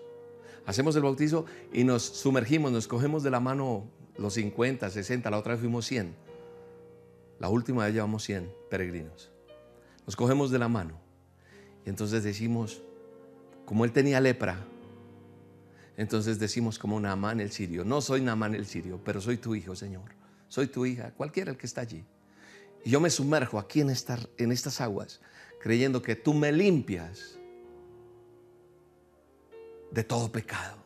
Hacemos 0.66 0.96
el 0.96 1.04
bautizo 1.04 1.46
y 1.74 1.84
nos 1.84 2.04
sumergimos, 2.04 2.72
nos 2.72 2.88
cogemos 2.88 3.24
de 3.24 3.32
la 3.32 3.40
mano 3.40 3.88
los 4.18 4.34
50, 4.34 4.90
60, 4.90 5.30
la 5.30 5.38
otra 5.38 5.54
vez 5.54 5.62
fuimos 5.62 5.86
100. 5.86 6.14
La 7.40 7.50
última 7.50 7.86
vez 7.86 7.94
llevamos 7.94 8.24
100 8.24 8.52
peregrinos. 8.70 9.32
Nos 10.06 10.16
cogemos 10.16 10.52
de 10.52 10.60
la 10.60 10.68
mano 10.68 11.00
y 11.86 11.90
entonces 11.90 12.24
decimos, 12.24 12.82
como 13.66 13.86
él 13.86 13.92
tenía 13.92 14.20
lepra, 14.20 14.66
entonces 15.98 16.40
decimos 16.40 16.80
como 16.80 17.00
Naamán 17.00 17.40
el 17.40 17.52
sirio, 17.52 17.84
no 17.84 18.02
soy 18.02 18.22
Naamán 18.22 18.56
el 18.56 18.66
sirio, 18.66 19.00
pero 19.04 19.22
soy 19.22 19.38
tu 19.38 19.56
hijo, 19.56 19.76
Señor. 19.76 20.16
Soy 20.48 20.68
tu 20.68 20.86
hija, 20.86 21.12
cualquiera 21.12 21.52
el 21.52 21.58
que 21.58 21.68
está 21.68 21.82
allí. 21.82 22.04
Y 22.84 22.92
yo 22.92 23.00
me 23.00 23.10
sumerjo 23.10 23.60
aquí 23.60 23.82
en, 23.82 23.94
en 24.38 24.52
estas 24.52 24.82
aguas, 24.82 25.20
creyendo 25.60 26.02
que 26.02 26.16
tú 26.16 26.34
me 26.34 26.52
limpias 26.52 27.38
de 29.92 30.04
todo 30.04 30.32
pecado. 30.32 30.78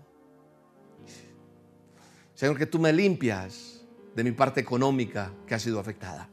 Señor, 2.36 2.58
que 2.58 2.66
tú 2.66 2.80
me 2.80 2.92
limpias 2.92 3.82
de 4.16 4.24
mi 4.24 4.32
parte 4.32 4.60
económica 4.60 5.32
que 5.48 5.56
ha 5.56 5.60
sido 5.60 5.80
afectada. 5.80 6.30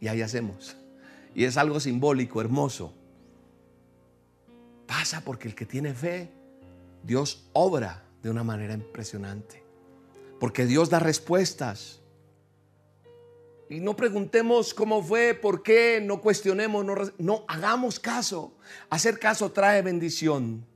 Y 0.00 0.08
ahí 0.08 0.22
hacemos. 0.22 0.76
Y 1.34 1.44
es 1.44 1.56
algo 1.56 1.80
simbólico, 1.80 2.40
hermoso. 2.40 2.94
Pasa 4.86 5.22
porque 5.22 5.48
el 5.48 5.54
que 5.54 5.64
tiene 5.64 5.94
fe, 5.94 6.30
Dios 7.02 7.48
obra 7.52 8.04
de 8.22 8.30
una 8.30 8.44
manera 8.44 8.74
impresionante. 8.74 9.62
Porque 10.38 10.66
Dios 10.66 10.90
da 10.90 10.98
respuestas. 10.98 12.01
Y 13.72 13.80
no 13.80 13.96
preguntemos 13.96 14.74
cómo 14.74 15.02
fue, 15.02 15.32
por 15.32 15.62
qué, 15.62 15.98
no 16.04 16.20
cuestionemos, 16.20 16.84
no, 17.16 17.44
hagamos 17.48 17.98
caso. 17.98 18.52
Hacer 18.90 19.18
caso 19.18 19.50
trae 19.50 19.80
bendición. 19.80 20.66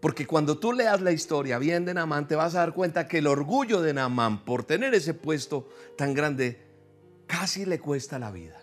Porque 0.00 0.26
cuando 0.26 0.58
tú 0.58 0.72
leas 0.72 1.00
la 1.00 1.12
historia 1.12 1.60
bien 1.60 1.84
de 1.84 1.94
Naamán, 1.94 2.26
te 2.26 2.34
vas 2.34 2.56
a 2.56 2.58
dar 2.58 2.74
cuenta 2.74 3.06
que 3.06 3.18
el 3.18 3.28
orgullo 3.28 3.82
de 3.82 3.94
Naamán 3.94 4.44
por 4.44 4.64
tener 4.64 4.94
ese 4.94 5.14
puesto 5.14 5.68
tan 5.96 6.12
grande 6.12 6.60
casi 7.28 7.64
le 7.64 7.78
cuesta 7.78 8.18
la 8.18 8.32
vida. 8.32 8.60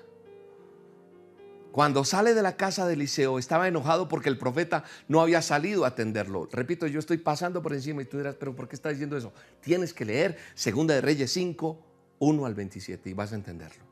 Cuando 1.71 2.03
sale 2.03 2.33
de 2.33 2.41
la 2.41 2.57
casa 2.57 2.85
de 2.87 2.95
Eliseo, 2.95 3.39
estaba 3.39 3.69
enojado 3.69 4.09
porque 4.09 4.27
el 4.27 4.37
profeta 4.37 4.83
no 5.07 5.21
había 5.21 5.41
salido 5.41 5.85
a 5.85 5.89
atenderlo. 5.89 6.49
Repito, 6.51 6.87
yo 6.87 6.99
estoy 6.99 7.19
pasando 7.19 7.61
por 7.61 7.71
encima 7.71 8.01
y 8.01 8.05
tú 8.05 8.17
dirás, 8.17 8.35
pero 8.37 8.53
¿por 8.53 8.67
qué 8.67 8.75
estás 8.75 8.91
diciendo 8.91 9.15
eso? 9.15 9.31
Tienes 9.61 9.93
que 9.93 10.03
leer 10.03 10.37
Segunda 10.55 10.93
de 10.93 10.99
Reyes 10.99 11.31
5, 11.31 11.86
1 12.19 12.45
al 12.45 12.55
27 12.55 13.09
y 13.09 13.13
vas 13.13 13.31
a 13.31 13.35
entenderlo. 13.35 13.83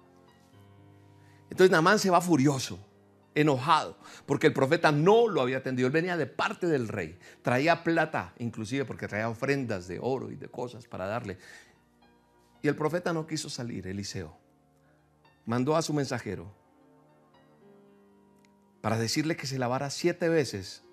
Entonces 1.49 1.71
Namán 1.71 1.99
se 1.99 2.09
va 2.09 2.21
furioso, 2.21 2.79
enojado, 3.33 3.97
porque 4.25 4.47
el 4.47 4.53
profeta 4.53 4.91
no 4.91 5.27
lo 5.27 5.41
había 5.41 5.57
atendido. 5.57 5.87
Él 5.87 5.93
venía 5.93 6.17
de 6.17 6.25
parte 6.25 6.67
del 6.67 6.87
rey, 6.87 7.19
traía 7.41 7.83
plata, 7.83 8.33
inclusive 8.39 8.85
porque 8.85 9.07
traía 9.07 9.29
ofrendas 9.29 9.87
de 9.87 9.99
oro 10.01 10.31
y 10.31 10.35
de 10.35 10.49
cosas 10.49 10.87
para 10.87 11.05
darle. 11.05 11.37
Y 12.61 12.67
el 12.67 12.75
profeta 12.75 13.13
no 13.13 13.27
quiso 13.27 13.49
salir, 13.49 13.87
Eliseo. 13.87 14.35
Mandó 15.45 15.75
a 15.75 15.81
su 15.81 15.93
mensajero 15.93 16.51
para 18.81 18.97
decirle 18.97 19.35
que 19.35 19.47
se 19.47 19.59
lavara 19.59 19.89
siete 19.89 20.29
veces 20.29 20.83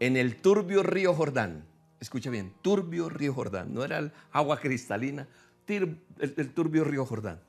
en 0.00 0.16
el 0.16 0.40
turbio 0.40 0.82
río 0.82 1.14
Jordán. 1.14 1.66
Escucha 2.00 2.30
bien, 2.30 2.54
turbio 2.62 3.08
río 3.08 3.34
Jordán. 3.34 3.74
No 3.74 3.84
era 3.84 4.12
agua 4.30 4.60
cristalina, 4.60 5.28
el, 5.76 6.50
turbio 6.54 6.84
río 6.84 7.04
Jordán. 7.04 7.40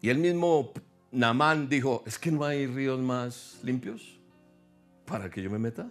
Y 0.00 0.08
el 0.10 0.18
mismo 0.18 0.72
Namán 1.12 1.68
dijo, 1.68 2.02
es 2.06 2.18
que 2.18 2.30
no 2.30 2.44
hay 2.44 2.66
ríos 2.66 3.00
más 3.00 3.58
limpios 3.62 4.18
para 5.06 5.30
que 5.30 5.42
yo 5.42 5.50
me 5.50 5.58
meta. 5.58 5.90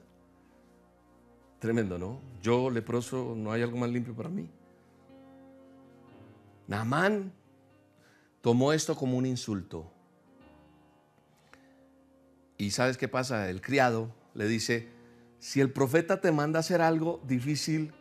Tremendo, 1.60 1.98
¿no? 1.98 2.20
Yo 2.42 2.70
leproso, 2.70 3.34
no 3.38 3.52
hay 3.52 3.62
algo 3.62 3.78
más 3.78 3.90
limpio 3.90 4.14
para 4.14 4.30
mí. 4.30 4.50
Namán 6.68 7.32
tomó 8.42 8.74
esto 8.74 8.96
como 8.96 9.18
un 9.18 9.26
insulto. 9.26 9.92
Y 12.58 12.72
sabes 12.72 12.98
qué 12.98 13.08
pasa? 13.08 13.50
El 13.50 13.62
criado 13.62 14.14
le 14.34 14.48
dice, 14.48 14.90
si 15.40 15.60
el 15.62 15.72
profeta 15.72 16.22
te 16.22 16.32
manda 16.32 16.60
a 16.60 16.62
hacer 16.62 16.82
algo 16.82 17.22
difícil, 17.28 17.94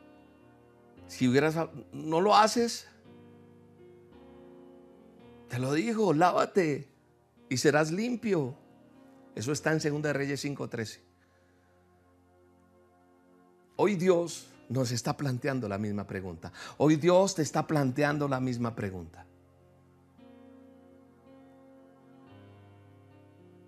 si 1.07 1.29
hubieras, 1.29 1.57
no 1.93 2.21
lo 2.21 2.37
haces, 2.37 2.89
te 5.49 5.59
lo 5.59 5.75
digo, 5.75 6.15
lávate 6.15 6.89
y 7.51 7.59
serás 7.59 7.93
limpio. 7.93 8.55
Eso 9.35 9.53
está 9.53 9.73
en 9.73 10.03
2 10.03 10.13
Reyes 10.15 10.43
5:13. 10.43 11.01
Hoy 13.77 13.97
Dios 13.97 14.47
nos 14.69 14.91
está 14.91 15.17
planteando 15.17 15.69
la 15.69 15.77
misma 15.77 16.07
pregunta. 16.07 16.53
Hoy 16.79 16.97
Dios 16.97 17.35
te 17.35 17.43
está 17.43 17.67
planteando 17.67 18.29
la 18.29 18.41
misma 18.41 18.75
pregunta. 18.75 19.27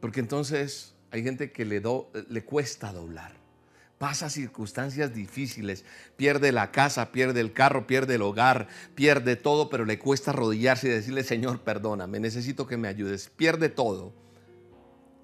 Porque 0.01 0.21
entonces 0.21 0.95
hay 1.11 1.23
gente 1.23 1.53
que 1.53 1.65
le 1.65 2.45
cuesta 2.45 2.93
doblar. 2.93 3.44
Pasa 4.05 4.29
circunstancias 4.29 5.15
difíciles, 5.15 5.83
pierde 6.19 6.53
la 6.53 6.71
casa, 6.71 7.11
pierde 7.11 7.41
el 7.41 7.55
carro, 7.55 7.87
pierde 7.87 8.17
el 8.17 8.21
hogar, 8.21 8.69
pierde 8.95 9.35
todo, 9.35 9.71
pero 9.71 9.87
le 9.87 9.99
cuesta 9.99 10.31
arrodillarse 10.31 10.89
y 10.89 10.91
decirle, 10.91 11.25
Señor, 11.25 11.61
perdóname, 11.63 12.21
necesito 12.21 12.67
que 12.67 12.77
me 12.77 12.87
ayudes. 12.87 13.31
Pierde 13.35 13.71
todo. 13.71 14.13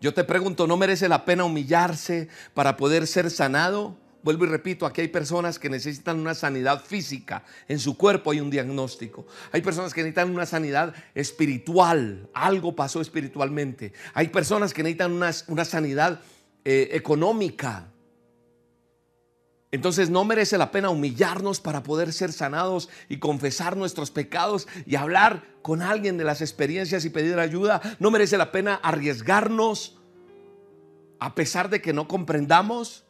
Yo 0.01 0.15
te 0.15 0.25
pregunto, 0.25 0.67
¿no 0.67 0.79
merece 0.79 1.11
la 1.11 1.27
pena 1.27 1.45
humillarse 1.45 2.29
para 2.55 2.79
poder 2.79 3.07
ser 3.07 3.31
sanado? 3.31 3.99
Vuelvo 4.23 4.47
y 4.47 4.49
repito, 4.49 4.87
aquí 4.87 5.03
hay 5.03 5.09
personas 5.09 5.59
que 5.59 5.69
necesitan 5.69 6.19
una 6.19 6.33
sanidad 6.35 6.83
física, 6.83 7.45
en 7.69 7.81
su 7.81 7.99
cuerpo 7.99 8.31
hay 8.31 8.41
un 8.41 8.49
diagnóstico. 8.49 9.27
Hay 9.53 9.61
personas 9.61 9.93
que 9.93 10.01
necesitan 10.01 10.31
una 10.31 10.47
sanidad 10.47 10.95
espiritual, 11.15 12.31
algo 12.33 12.75
pasó 12.75 13.03
espiritualmente. 13.03 13.93
Hay 14.15 14.29
personas 14.29 14.73
que 14.73 14.83
necesitan 14.83 15.13
una, 15.13 15.65
sanidad 15.67 16.23
eh, 16.65 16.89
económica. 16.93 17.90
Entonces 19.73 20.11
no 20.11 20.25
merece 20.25 20.59
la 20.59 20.73
pena 20.73 20.91
humillarnos 20.91 21.61
para 21.61 21.83
poder 21.83 22.13
ser 22.13 22.33
sanados 22.33 22.89
y 23.09 23.19
confesar 23.19 23.77
nuestros 23.77 24.11
pecados 24.11 24.67
y 24.85 24.97
hablar 24.97 25.45
con 25.63 25.81
alguien 25.81 26.19
de 26.19 26.25
las 26.25 26.41
experiencias 26.41 27.05
y 27.05 27.11
pedir 27.11 27.39
ayuda. 27.39 27.81
No 28.01 28.11
merece 28.11 28.37
la 28.37 28.51
pena 28.51 28.75
arriesgarnos 28.83 29.97
a 31.21 31.35
pesar 31.35 31.71
de 31.71 31.81
que 31.81 31.93
no 31.93 32.09
comprendamos 32.09 33.05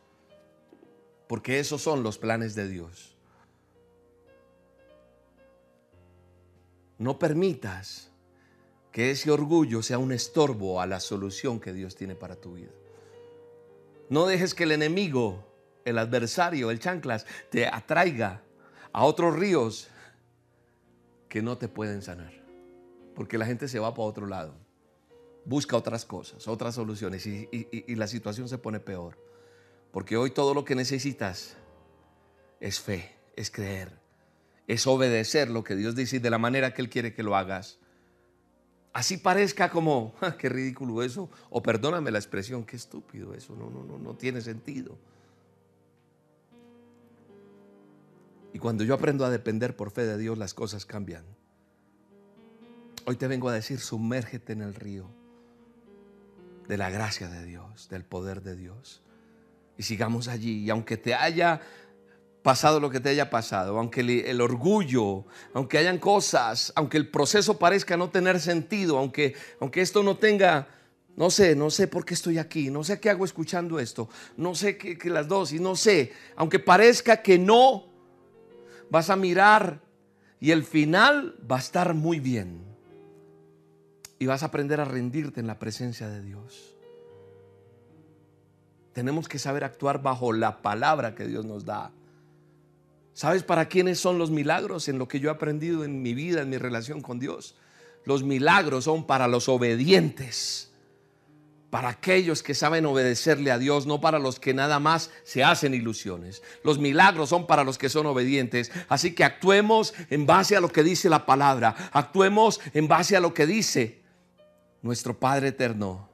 porque 1.28 1.60
esos 1.60 1.80
son 1.80 2.02
los 2.02 2.18
planes 2.18 2.54
de 2.54 2.68
Dios. 2.68 3.16
No 6.98 7.18
permitas 7.18 8.10
que 8.92 9.10
ese 9.10 9.30
orgullo 9.30 9.82
sea 9.82 9.98
un 9.98 10.12
estorbo 10.12 10.80
a 10.80 10.86
la 10.86 11.00
solución 11.00 11.60
que 11.60 11.72
Dios 11.72 11.94
tiene 11.94 12.14
para 12.14 12.36
tu 12.36 12.54
vida. 12.54 12.72
No 14.08 14.26
dejes 14.26 14.54
que 14.54 14.64
el 14.64 14.72
enemigo, 14.72 15.49
el 15.90 15.98
adversario, 15.98 16.70
el 16.70 16.78
chanclas, 16.78 17.26
te 17.50 17.66
atraiga 17.66 18.42
a 18.92 19.04
otros 19.04 19.36
ríos 19.36 19.88
que 21.28 21.42
no 21.42 21.58
te 21.58 21.68
pueden 21.68 22.02
sanar. 22.02 22.32
Porque 23.14 23.38
la 23.38 23.46
gente 23.46 23.68
se 23.68 23.78
va 23.78 23.94
para 23.94 24.08
otro 24.08 24.26
lado. 24.26 24.54
Busca 25.44 25.76
otras 25.76 26.04
cosas, 26.04 26.48
otras 26.48 26.74
soluciones 26.74 27.26
y, 27.26 27.48
y 27.50 27.94
la 27.94 28.06
situación 28.06 28.48
se 28.48 28.58
pone 28.58 28.80
peor. 28.80 29.18
Porque 29.90 30.16
hoy 30.16 30.30
todo 30.30 30.54
lo 30.54 30.64
que 30.64 30.74
necesitas 30.74 31.56
es 32.60 32.80
fe, 32.80 33.16
es 33.36 33.50
creer, 33.50 33.98
es 34.66 34.86
obedecer 34.86 35.50
lo 35.50 35.64
que 35.64 35.74
Dios 35.74 35.96
dice 35.96 36.20
de 36.20 36.30
la 36.30 36.38
manera 36.38 36.72
que 36.72 36.82
Él 36.82 36.90
quiere 36.90 37.14
que 37.14 37.22
lo 37.22 37.34
hagas. 37.34 37.78
Así 38.92 39.16
parezca 39.16 39.70
como, 39.70 40.14
qué 40.38 40.48
ridículo 40.48 41.02
eso, 41.02 41.30
o 41.48 41.62
perdóname 41.62 42.10
la 42.10 42.18
expresión, 42.18 42.64
qué 42.64 42.76
estúpido 42.76 43.34
eso, 43.34 43.54
no, 43.56 43.70
no, 43.70 43.82
no, 43.82 43.98
no 43.98 44.14
tiene 44.14 44.40
sentido. 44.40 44.96
Y 48.52 48.58
cuando 48.58 48.84
yo 48.84 48.94
aprendo 48.94 49.24
a 49.24 49.30
depender 49.30 49.76
por 49.76 49.90
fe 49.90 50.04
de 50.06 50.18
Dios, 50.18 50.36
las 50.36 50.54
cosas 50.54 50.86
cambian. 50.86 51.24
Hoy 53.06 53.16
te 53.16 53.26
vengo 53.26 53.48
a 53.48 53.52
decir, 53.52 53.80
sumérgete 53.80 54.52
en 54.52 54.62
el 54.62 54.74
río 54.74 55.08
de 56.68 56.76
la 56.76 56.90
gracia 56.90 57.28
de 57.28 57.44
Dios, 57.44 57.88
del 57.88 58.04
poder 58.04 58.42
de 58.42 58.56
Dios 58.56 59.02
y 59.80 59.82
sigamos 59.82 60.28
allí. 60.28 60.64
Y 60.64 60.70
aunque 60.70 60.98
te 60.98 61.14
haya 61.14 61.60
pasado 62.42 62.80
lo 62.80 62.90
que 62.90 63.00
te 63.00 63.08
haya 63.08 63.30
pasado, 63.30 63.78
aunque 63.78 64.02
el, 64.02 64.40
orgullo, 64.42 65.24
aunque 65.54 65.78
hayan 65.78 65.98
cosas, 65.98 66.70
aunque 66.76 66.98
el 66.98 67.08
proceso 67.08 67.58
parezca 67.58 67.96
no 67.96 68.10
tener 68.10 68.40
sentido, 68.40 68.98
aunque, 68.98 69.34
aunque 69.58 69.80
esto 69.80 70.02
no 70.02 70.18
tenga, 70.18 70.68
no 71.16 71.30
sé, 71.30 71.56
no 71.56 71.70
sé 71.70 71.88
por 71.88 72.04
qué 72.04 72.12
estoy 72.12 72.36
aquí, 72.36 72.70
no 72.70 72.84
sé 72.84 73.00
qué 73.00 73.08
hago 73.08 73.24
escuchando 73.24 73.80
esto, 73.80 74.10
no 74.36 74.54
sé 74.54 74.76
qué, 74.76 74.98
qué 74.98 75.08
las 75.08 75.28
dosis, 75.28 75.60
no 75.62 75.74
sé, 75.76 76.12
aunque 76.36 76.58
parezca 76.58 77.22
que 77.22 77.38
no, 77.38 77.89
vas 78.90 79.10
a 79.10 79.16
mirar 79.16 79.80
y 80.40 80.50
el 80.50 80.64
final 80.64 81.36
va 81.50 81.56
a 81.56 81.60
estar 81.60 81.94
muy 81.94 82.20
bien. 82.20 82.64
Y 84.18 84.26
vas 84.26 84.42
a 84.42 84.46
aprender 84.46 84.80
a 84.80 84.84
rendirte 84.84 85.40
en 85.40 85.46
la 85.46 85.58
presencia 85.58 86.08
de 86.08 86.22
Dios. 86.22 86.74
Tenemos 88.92 89.28
que 89.28 89.38
saber 89.38 89.64
actuar 89.64 90.02
bajo 90.02 90.32
la 90.32 90.60
palabra 90.60 91.14
que 91.14 91.26
Dios 91.26 91.44
nos 91.44 91.64
da. 91.64 91.92
¿Sabes 93.14 93.42
para 93.42 93.68
quiénes 93.68 93.98
son 93.98 94.18
los 94.18 94.30
milagros 94.30 94.88
en 94.88 94.98
lo 94.98 95.08
que 95.08 95.20
yo 95.20 95.30
he 95.30 95.32
aprendido 95.32 95.84
en 95.84 96.02
mi 96.02 96.14
vida, 96.14 96.42
en 96.42 96.50
mi 96.50 96.58
relación 96.58 97.00
con 97.00 97.18
Dios? 97.18 97.54
Los 98.04 98.22
milagros 98.22 98.84
son 98.84 99.06
para 99.06 99.28
los 99.28 99.48
obedientes, 99.48 100.69
para 101.70 101.88
aquellos 101.88 102.42
que 102.42 102.54
saben 102.54 102.84
obedecerle 102.86 103.50
a 103.50 103.58
Dios, 103.58 103.86
no 103.86 104.00
para 104.00 104.18
los 104.18 104.40
que 104.40 104.52
nada 104.52 104.78
más 104.80 105.10
se 105.22 105.44
hacen 105.44 105.72
ilusiones. 105.72 106.42
Los 106.64 106.78
milagros 106.78 107.28
son 107.28 107.46
para 107.46 107.64
los 107.64 107.78
que 107.78 107.88
son 107.88 108.06
obedientes. 108.06 108.70
Así 108.88 109.14
que 109.14 109.24
actuemos 109.24 109.94
en 110.10 110.26
base 110.26 110.56
a 110.56 110.60
lo 110.60 110.70
que 110.70 110.82
dice 110.82 111.08
la 111.08 111.26
palabra, 111.26 111.90
actuemos 111.92 112.60
en 112.74 112.88
base 112.88 113.16
a 113.16 113.20
lo 113.20 113.32
que 113.32 113.46
dice 113.46 114.00
nuestro 114.82 115.18
Padre 115.18 115.48
Eterno 115.48 116.10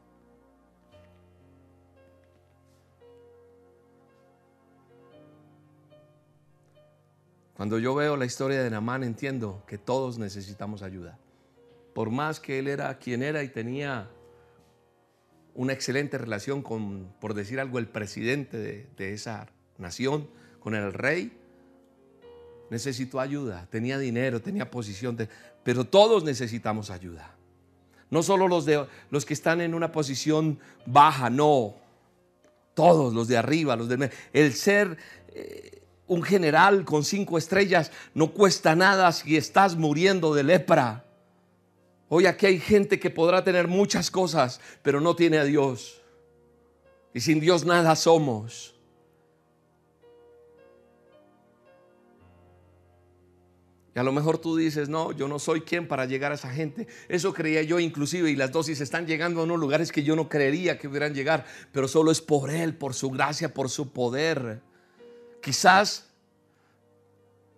Cuando 7.57 7.79
yo 7.79 7.95
veo 7.95 8.19
la 8.19 8.27
historia 8.27 8.63
de 8.63 8.69
Namán 8.69 9.03
entiendo 9.03 9.63
que 9.67 9.79
todos 9.79 10.19
necesitamos 10.19 10.83
ayuda. 10.83 11.19
Por 11.95 12.11
más 12.11 12.39
que 12.39 12.59
él 12.59 12.69
era 12.69 12.99
quien 12.99 13.23
era 13.23 13.43
y 13.43 13.49
tenía 13.49 14.11
una 15.57 15.73
excelente 15.73 16.19
relación 16.19 16.63
con, 16.63 17.13
por 17.19 17.35
decir 17.35 17.59
algo, 17.59 17.79
el 17.79 17.89
presidente 17.89 18.59
de, 18.59 19.13
esa 19.13 19.49
nación, 19.79 20.29
con 20.61 20.75
el 20.75 20.93
rey, 20.93 21.33
necesitó 22.71 23.21
ayuda, 23.21 23.67
tenía 23.71 23.99
dinero, 23.99 24.41
tenía 24.41 24.71
posición, 24.71 25.17
pero 25.65 25.85
todos 25.85 26.25
necesitamos 26.25 26.91
ayuda. 26.91 27.35
No 28.11 28.23
solo 28.23 28.49
los, 28.49 28.67
de, 28.67 28.87
los 29.11 29.25
que 29.25 29.35
están 29.35 29.61
en 29.61 29.75
una 29.75 29.91
posición 29.91 30.61
baja, 30.85 31.31
no. 31.31 31.75
Todos, 32.75 33.15
los 33.15 33.27
de 33.27 33.37
arriba, 33.37 33.75
los 33.77 33.89
de... 33.89 34.11
El 34.33 34.53
ser... 34.53 34.97
Eh, 35.29 35.83
un 36.09 36.23
general 36.23 36.85
con 36.85 37.03
cinco 37.03 37.37
estrellas 37.37 37.91
no 38.15 38.31
cuesta 38.31 38.77
nada 38.77 39.11
si 39.11 39.37
estás 39.37 39.75
muriendo 39.75 40.35
de 40.35 40.45
lepra. 40.45 41.06
Hoy 42.09 42.27
aquí 42.27 42.47
hay 42.47 42.61
gente 42.61 43.01
que 43.01 43.11
podrá 43.11 43.43
tener 43.43 43.67
muchas 43.67 44.11
cosas, 44.11 44.61
pero 44.83 45.01
no 45.01 45.17
tiene 45.17 45.39
a 45.39 45.45
Dios. 45.45 46.01
Y 47.13 47.21
sin 47.21 47.41
Dios 47.41 47.65
nada 47.65 47.97
somos. 47.97 48.75
Y 53.97 53.99
a 53.99 54.03
lo 54.03 54.13
mejor 54.13 54.37
tú 54.37 54.57
dices, 54.57 54.91
no, 54.91 55.13
yo 55.13 55.27
no 55.27 55.39
soy 55.39 55.63
quien 55.63 55.89
para 55.89 56.05
llegar 56.05 56.31
a 56.31 56.35
esa 56.35 56.51
gente. 56.51 56.87
Eso 57.09 57.33
creía 57.33 57.63
yo 57.63 57.81
inclusive 57.81 58.31
y 58.31 58.37
las 58.37 58.53
dosis 58.53 58.83
están 58.83 59.07
llegando 59.07 59.41
a 59.41 59.45
unos 59.45 59.59
lugares 59.59 59.91
que 59.91 60.03
yo 60.03 60.15
no 60.15 60.29
creería 60.29 60.79
que 60.79 60.87
hubieran 60.87 61.15
llegar, 61.15 61.47
pero 61.73 61.89
solo 61.89 62.11
es 62.11 62.21
por 62.21 62.51
Él, 62.51 62.75
por 62.75 62.93
su 62.93 63.11
gracia, 63.11 63.55
por 63.55 63.71
su 63.71 63.93
poder. 63.93 64.61
Quizás 65.41 66.11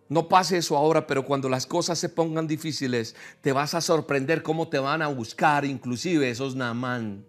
no 0.09 0.29
pase 0.29 0.57
eso 0.57 0.77
ahora, 0.77 1.07
pero 1.07 1.25
cuando 1.25 1.49
las 1.49 1.67
cosas 1.67 1.99
se 1.99 2.09
pongan 2.09 2.47
difíciles, 2.47 3.15
te 3.43 3.53
vas 3.53 3.75
a 3.75 3.83
sorprender 3.83 4.43
cómo 4.43 4.69
te 4.69 4.79
van 4.79 5.03
a 5.03 5.09
buscar, 5.09 5.67
inclusive 5.67 6.31
esos 6.31 6.57
Naamán, 6.57 7.27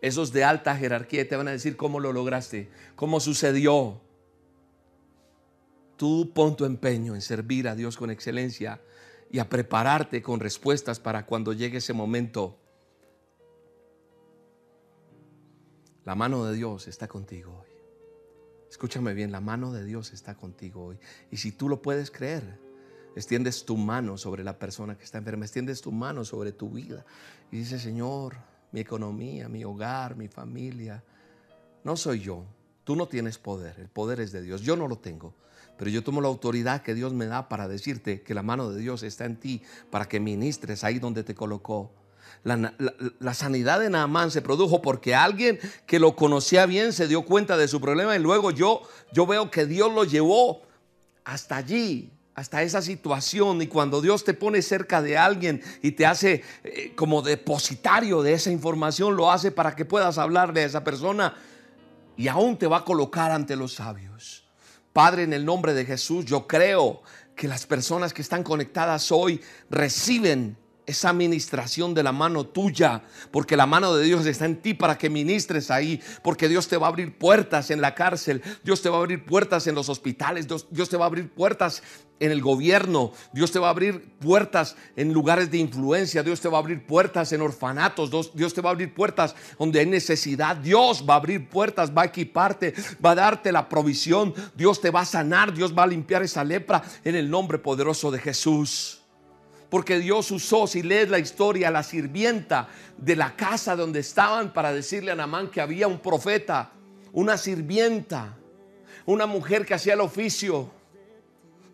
esos 0.00 0.32
de 0.32 0.42
alta 0.42 0.76
jerarquía, 0.76 1.28
te 1.28 1.36
van 1.36 1.48
a 1.48 1.52
decir 1.52 1.76
cómo 1.76 2.00
lo 2.00 2.12
lograste, 2.12 2.70
cómo 2.94 3.20
sucedió. 3.20 4.00
Tú 5.98 6.32
pon 6.34 6.56
tu 6.56 6.64
empeño 6.64 7.14
en 7.14 7.20
servir 7.20 7.68
a 7.68 7.74
Dios 7.74 7.98
con 7.98 8.10
excelencia 8.10 8.80
y 9.30 9.38
a 9.38 9.48
prepararte 9.48 10.22
con 10.22 10.40
respuestas 10.40 11.00
para 11.00 11.26
cuando 11.26 11.52
llegue 11.52 11.78
ese 11.78 11.92
momento. 11.92 12.58
La 16.04 16.14
mano 16.14 16.46
de 16.46 16.54
Dios 16.54 16.88
está 16.88 17.08
contigo. 17.08 17.65
Escúchame 18.76 19.14
bien, 19.14 19.32
la 19.32 19.40
mano 19.40 19.72
de 19.72 19.86
Dios 19.86 20.12
está 20.12 20.34
contigo 20.34 20.84
hoy. 20.84 20.98
Y 21.30 21.38
si 21.38 21.50
tú 21.50 21.66
lo 21.70 21.80
puedes 21.80 22.10
creer, 22.10 22.60
extiendes 23.16 23.64
tu 23.64 23.78
mano 23.78 24.18
sobre 24.18 24.44
la 24.44 24.58
persona 24.58 24.98
que 24.98 25.04
está 25.04 25.16
enferma, 25.16 25.46
extiendes 25.46 25.80
tu 25.80 25.92
mano 25.92 26.26
sobre 26.26 26.52
tu 26.52 26.68
vida 26.68 27.06
y 27.50 27.56
dices, 27.56 27.80
Señor, 27.80 28.36
mi 28.72 28.80
economía, 28.80 29.48
mi 29.48 29.64
hogar, 29.64 30.14
mi 30.14 30.28
familia, 30.28 31.02
no 31.84 31.96
soy 31.96 32.20
yo. 32.20 32.44
Tú 32.84 32.96
no 32.96 33.08
tienes 33.08 33.38
poder, 33.38 33.80
el 33.80 33.88
poder 33.88 34.20
es 34.20 34.30
de 34.30 34.42
Dios, 34.42 34.60
yo 34.60 34.76
no 34.76 34.88
lo 34.88 34.98
tengo. 34.98 35.34
Pero 35.78 35.90
yo 35.90 36.04
tomo 36.04 36.20
la 36.20 36.28
autoridad 36.28 36.82
que 36.82 36.92
Dios 36.92 37.14
me 37.14 37.24
da 37.24 37.48
para 37.48 37.68
decirte 37.68 38.20
que 38.20 38.34
la 38.34 38.42
mano 38.42 38.68
de 38.68 38.78
Dios 38.78 39.02
está 39.02 39.24
en 39.24 39.40
ti, 39.40 39.62
para 39.90 40.06
que 40.06 40.20
ministres 40.20 40.84
ahí 40.84 40.98
donde 40.98 41.24
te 41.24 41.34
colocó 41.34 41.94
La, 42.46 43.34
sanidad 43.34 43.80
de 43.80 43.90
Naamán 43.90 44.30
se 44.30 44.40
produjo 44.40 44.80
porque 44.80 45.16
alguien 45.16 45.58
que 45.84 45.98
lo 45.98 46.14
conocía 46.14 46.64
bien 46.64 46.92
se 46.92 47.08
dio 47.08 47.22
cuenta 47.22 47.56
de 47.56 47.66
su 47.66 47.80
problema 47.80 48.14
y 48.14 48.20
luego 48.20 48.52
yo, 48.52 48.82
yo 49.12 49.26
veo 49.26 49.50
que 49.50 49.66
Dios 49.66 49.92
lo 49.92 50.04
llevó 50.04 50.62
hasta 51.24 51.56
allí, 51.56 52.12
hasta 52.36 52.62
esa 52.62 52.82
situación. 52.82 53.62
Y 53.62 53.66
cuando 53.66 54.00
Dios 54.00 54.22
te 54.22 54.32
pone 54.32 54.62
cerca 54.62 55.02
de 55.02 55.18
alguien 55.18 55.60
y 55.82 55.90
te 55.90 56.06
hace 56.06 56.44
eh, 56.62 56.92
como 56.94 57.20
depositario 57.20 58.22
de 58.22 58.34
esa 58.34 58.52
información, 58.52 59.16
lo 59.16 59.32
hace 59.32 59.50
para 59.50 59.74
que 59.74 59.84
puedas 59.84 60.16
hablarle 60.16 60.60
a 60.62 60.66
esa 60.66 60.84
persona 60.84 61.34
y 62.16 62.28
aún 62.28 62.56
te 62.56 62.68
va 62.68 62.78
a 62.78 62.84
colocar 62.84 63.32
ante 63.32 63.56
los 63.56 63.74
sabios. 63.74 64.44
Padre, 64.92 65.24
en 65.24 65.32
el 65.32 65.44
nombre 65.44 65.74
de 65.74 65.84
Jesús, 65.84 66.24
yo 66.24 66.46
creo 66.46 67.02
que 67.34 67.48
las 67.48 67.66
personas 67.66 68.12
que 68.12 68.22
están 68.22 68.44
conectadas 68.44 69.10
hoy 69.10 69.40
reciben 69.68 70.56
esa 70.86 71.10
administración 71.10 71.94
de 71.94 72.02
la 72.02 72.12
mano 72.12 72.46
tuya, 72.46 73.02
porque 73.30 73.56
la 73.56 73.66
mano 73.66 73.94
de 73.94 74.04
Dios 74.04 74.24
está 74.26 74.46
en 74.46 74.56
ti 74.56 74.74
para 74.74 74.96
que 74.96 75.10
ministres 75.10 75.70
ahí, 75.70 76.00
porque 76.22 76.48
Dios 76.48 76.68
te 76.68 76.76
va 76.76 76.86
a 76.86 76.90
abrir 76.90 77.18
puertas 77.18 77.70
en 77.70 77.80
la 77.80 77.94
cárcel, 77.94 78.42
Dios 78.64 78.82
te 78.82 78.88
va 78.88 78.96
a 78.96 79.00
abrir 79.00 79.24
puertas 79.24 79.66
en 79.66 79.74
los 79.74 79.88
hospitales, 79.88 80.46
Dios, 80.46 80.88
te 80.88 80.96
va 80.96 81.04
a 81.04 81.08
abrir 81.08 81.28
puertas 81.28 81.82
en 82.18 82.30
el 82.30 82.40
gobierno, 82.40 83.12
Dios 83.32 83.52
te 83.52 83.58
va 83.58 83.66
a 83.66 83.70
abrir 83.70 84.16
puertas 84.20 84.76
en 84.94 85.12
lugares 85.12 85.50
de 85.50 85.58
influencia, 85.58 86.22
Dios 86.22 86.40
te 86.40 86.48
va 86.48 86.58
a 86.58 86.60
abrir 86.60 86.86
puertas 86.86 87.32
en 87.32 87.42
orfanatos, 87.42 88.10
Dios, 88.10 88.30
Dios 88.34 88.54
te 88.54 88.60
va 88.60 88.70
a 88.70 88.72
abrir 88.72 88.94
puertas 88.94 89.34
donde 89.58 89.80
hay 89.80 89.86
necesidad, 89.86 90.56
Dios 90.56 91.04
va 91.08 91.14
a 91.14 91.18
abrir 91.18 91.48
puertas, 91.48 91.92
va 91.94 92.02
a 92.02 92.06
equiparte, 92.06 92.74
va 93.04 93.10
a 93.10 93.16
darte 93.16 93.52
la 93.52 93.68
provisión, 93.68 94.32
Dios 94.54 94.80
te 94.80 94.90
va 94.90 95.00
a 95.00 95.04
sanar, 95.04 95.52
Dios 95.52 95.76
va 95.76 95.82
a 95.82 95.88
limpiar 95.88 96.22
esa 96.22 96.44
lepra 96.44 96.82
en 97.04 97.16
el 97.16 97.28
nombre 97.28 97.58
poderoso 97.58 98.10
de 98.10 98.20
Jesús. 98.20 99.05
Porque 99.68 99.98
Dios 99.98 100.30
usó, 100.30 100.66
si 100.66 100.82
lees 100.82 101.08
la 101.08 101.18
historia, 101.18 101.70
la 101.70 101.82
sirvienta 101.82 102.68
de 102.96 103.16
la 103.16 103.34
casa 103.34 103.74
donde 103.74 104.00
estaban 104.00 104.52
para 104.52 104.72
decirle 104.72 105.10
a 105.10 105.16
Namán 105.16 105.50
que 105.50 105.60
había 105.60 105.88
un 105.88 105.98
profeta, 105.98 106.70
una 107.12 107.36
sirvienta, 107.36 108.36
una 109.06 109.26
mujer 109.26 109.66
que 109.66 109.74
hacía 109.74 109.94
el 109.94 110.00
oficio. 110.00 110.70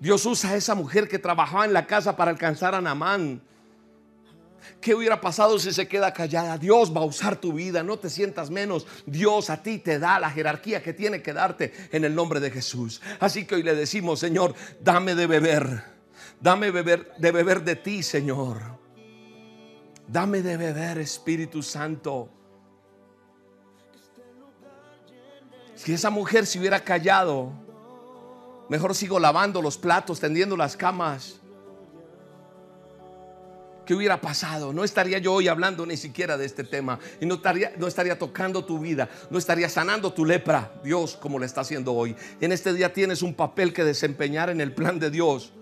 Dios 0.00 0.24
usa 0.24 0.50
a 0.50 0.56
esa 0.56 0.74
mujer 0.74 1.06
que 1.06 1.18
trabajaba 1.18 1.64
en 1.64 1.72
la 1.72 1.86
casa 1.86 2.16
para 2.16 2.30
alcanzar 2.30 2.74
a 2.74 2.80
Namán. 2.80 3.42
¿Qué 4.80 4.94
hubiera 4.94 5.20
pasado 5.20 5.58
si 5.58 5.72
se 5.72 5.86
queda 5.86 6.12
callada? 6.12 6.56
Dios 6.56 6.94
va 6.96 7.00
a 7.00 7.04
usar 7.04 7.36
tu 7.36 7.52
vida, 7.52 7.82
no 7.82 7.98
te 7.98 8.08
sientas 8.08 8.50
menos. 8.50 8.86
Dios 9.06 9.50
a 9.50 9.62
ti 9.62 9.78
te 9.78 9.98
da 9.98 10.18
la 10.18 10.30
jerarquía 10.30 10.82
que 10.82 10.92
tiene 10.92 11.20
que 11.20 11.32
darte 11.32 11.72
en 11.92 12.04
el 12.04 12.14
nombre 12.14 12.40
de 12.40 12.50
Jesús. 12.50 13.00
Así 13.20 13.44
que 13.44 13.56
hoy 13.56 13.62
le 13.62 13.74
decimos, 13.74 14.20
Señor, 14.20 14.54
dame 14.80 15.14
de 15.14 15.26
beber 15.26 15.91
Dame 16.42 16.72
beber, 16.72 17.14
de 17.18 17.30
beber 17.30 17.62
de 17.62 17.76
ti, 17.76 18.02
Señor. 18.02 18.58
Dame 20.08 20.42
de 20.42 20.56
beber, 20.56 20.98
Espíritu 20.98 21.62
Santo. 21.62 22.28
Si 25.76 25.92
esa 25.92 26.10
mujer 26.10 26.44
se 26.46 26.58
hubiera 26.58 26.80
callado, 26.80 27.52
mejor 28.68 28.96
sigo 28.96 29.20
lavando 29.20 29.62
los 29.62 29.78
platos, 29.78 30.18
tendiendo 30.18 30.56
las 30.56 30.76
camas. 30.76 31.40
¿Qué 33.86 33.94
hubiera 33.94 34.20
pasado? 34.20 34.72
No 34.72 34.82
estaría 34.82 35.18
yo 35.18 35.34
hoy 35.34 35.46
hablando 35.46 35.86
ni 35.86 35.96
siquiera 35.96 36.36
de 36.36 36.46
este 36.46 36.64
tema. 36.64 36.98
Y 37.20 37.26
no 37.26 37.36
estaría, 37.36 37.72
no 37.78 37.86
estaría 37.86 38.18
tocando 38.18 38.64
tu 38.64 38.80
vida. 38.80 39.08
No 39.30 39.38
estaría 39.38 39.68
sanando 39.68 40.12
tu 40.12 40.24
lepra. 40.24 40.72
Dios 40.82 41.16
como 41.16 41.38
lo 41.38 41.44
está 41.44 41.60
haciendo 41.60 41.92
hoy. 41.92 42.16
En 42.40 42.50
este 42.50 42.72
día 42.74 42.92
tienes 42.92 43.22
un 43.22 43.34
papel 43.34 43.72
que 43.72 43.84
desempeñar 43.84 44.50
en 44.50 44.60
el 44.60 44.72
plan 44.72 44.98
de 44.98 45.10
Dios. 45.10 45.52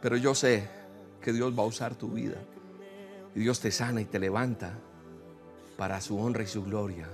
Pero 0.00 0.16
yo 0.16 0.34
sé 0.34 0.68
que 1.20 1.32
Dios 1.32 1.58
va 1.58 1.62
a 1.62 1.66
usar 1.66 1.94
tu 1.94 2.08
vida. 2.08 2.36
Y 3.34 3.40
Dios 3.40 3.60
te 3.60 3.70
sana 3.70 4.00
y 4.00 4.04
te 4.04 4.18
levanta 4.18 4.72
para 5.76 6.00
su 6.00 6.18
honra 6.18 6.42
y 6.42 6.46
su 6.46 6.64
gloria. 6.64 7.06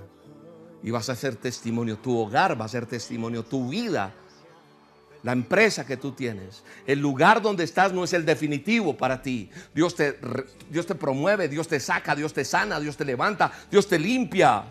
Y 0.81 0.91
vas 0.91 1.09
a 1.09 1.15
ser 1.15 1.35
testimonio, 1.35 1.97
tu 1.97 2.17
hogar 2.17 2.59
va 2.59 2.65
a 2.65 2.69
ser 2.69 2.85
testimonio, 2.85 3.43
tu 3.43 3.69
vida, 3.69 4.13
la 5.23 5.31
empresa 5.31 5.85
que 5.85 5.95
tú 5.95 6.11
tienes, 6.11 6.63
el 6.85 6.99
lugar 6.99 7.41
donde 7.41 7.63
estás 7.63 7.93
no 7.93 8.03
es 8.03 8.11
el 8.13 8.25
definitivo 8.25 8.95
para 8.95 9.21
ti. 9.21 9.49
Dios 9.73 9.95
te, 9.95 10.19
Dios 10.69 10.85
te 10.85 10.95
promueve, 10.95 11.47
Dios 11.47 11.67
te 11.67 11.79
saca, 11.79 12.15
Dios 12.15 12.33
te 12.33 12.43
sana, 12.43 12.79
Dios 12.79 12.97
te 12.97 13.05
levanta, 13.05 13.51
Dios 13.71 13.87
te 13.87 13.97
limpia. 13.97 14.65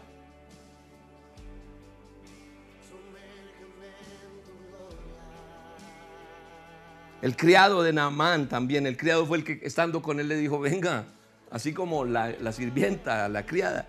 El 7.22 7.36
criado 7.36 7.84
de 7.84 7.92
Naamán 7.92 8.48
también, 8.48 8.84
el 8.84 8.96
criado 8.96 9.24
fue 9.24 9.38
el 9.38 9.44
que 9.44 9.60
estando 9.62 10.02
con 10.02 10.18
él 10.18 10.26
le 10.26 10.36
dijo, 10.36 10.58
venga, 10.58 11.04
así 11.52 11.72
como 11.72 12.04
la, 12.04 12.52
sirvienta, 12.52 13.28
la 13.28 13.46
criada. 13.46 13.86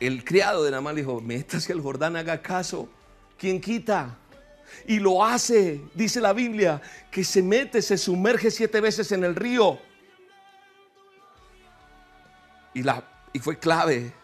El 0.00 0.24
criado 0.24 0.64
de 0.64 0.70
Naamán 0.70 0.94
le 0.94 1.02
dijo, 1.02 1.20
métase 1.20 1.74
al 1.74 1.82
Jordán, 1.82 2.16
haga 2.16 2.40
caso. 2.40 2.88
¿Quién 3.38 3.60
quita? 3.60 4.16
Y 4.86 4.98
lo 4.98 5.22
hace, 5.22 5.82
dice 5.92 6.18
la 6.18 6.32
Biblia, 6.32 6.80
que 7.10 7.24
se 7.24 7.42
mete, 7.42 7.82
se 7.82 7.98
sumerge 7.98 8.50
siete 8.50 8.80
veces 8.80 9.12
en 9.12 9.24
el 9.24 9.34
río. 9.34 9.78
Y, 12.72 12.82
la, 12.82 13.04
y 13.34 13.38
fue 13.38 13.58
clave, 13.58 14.14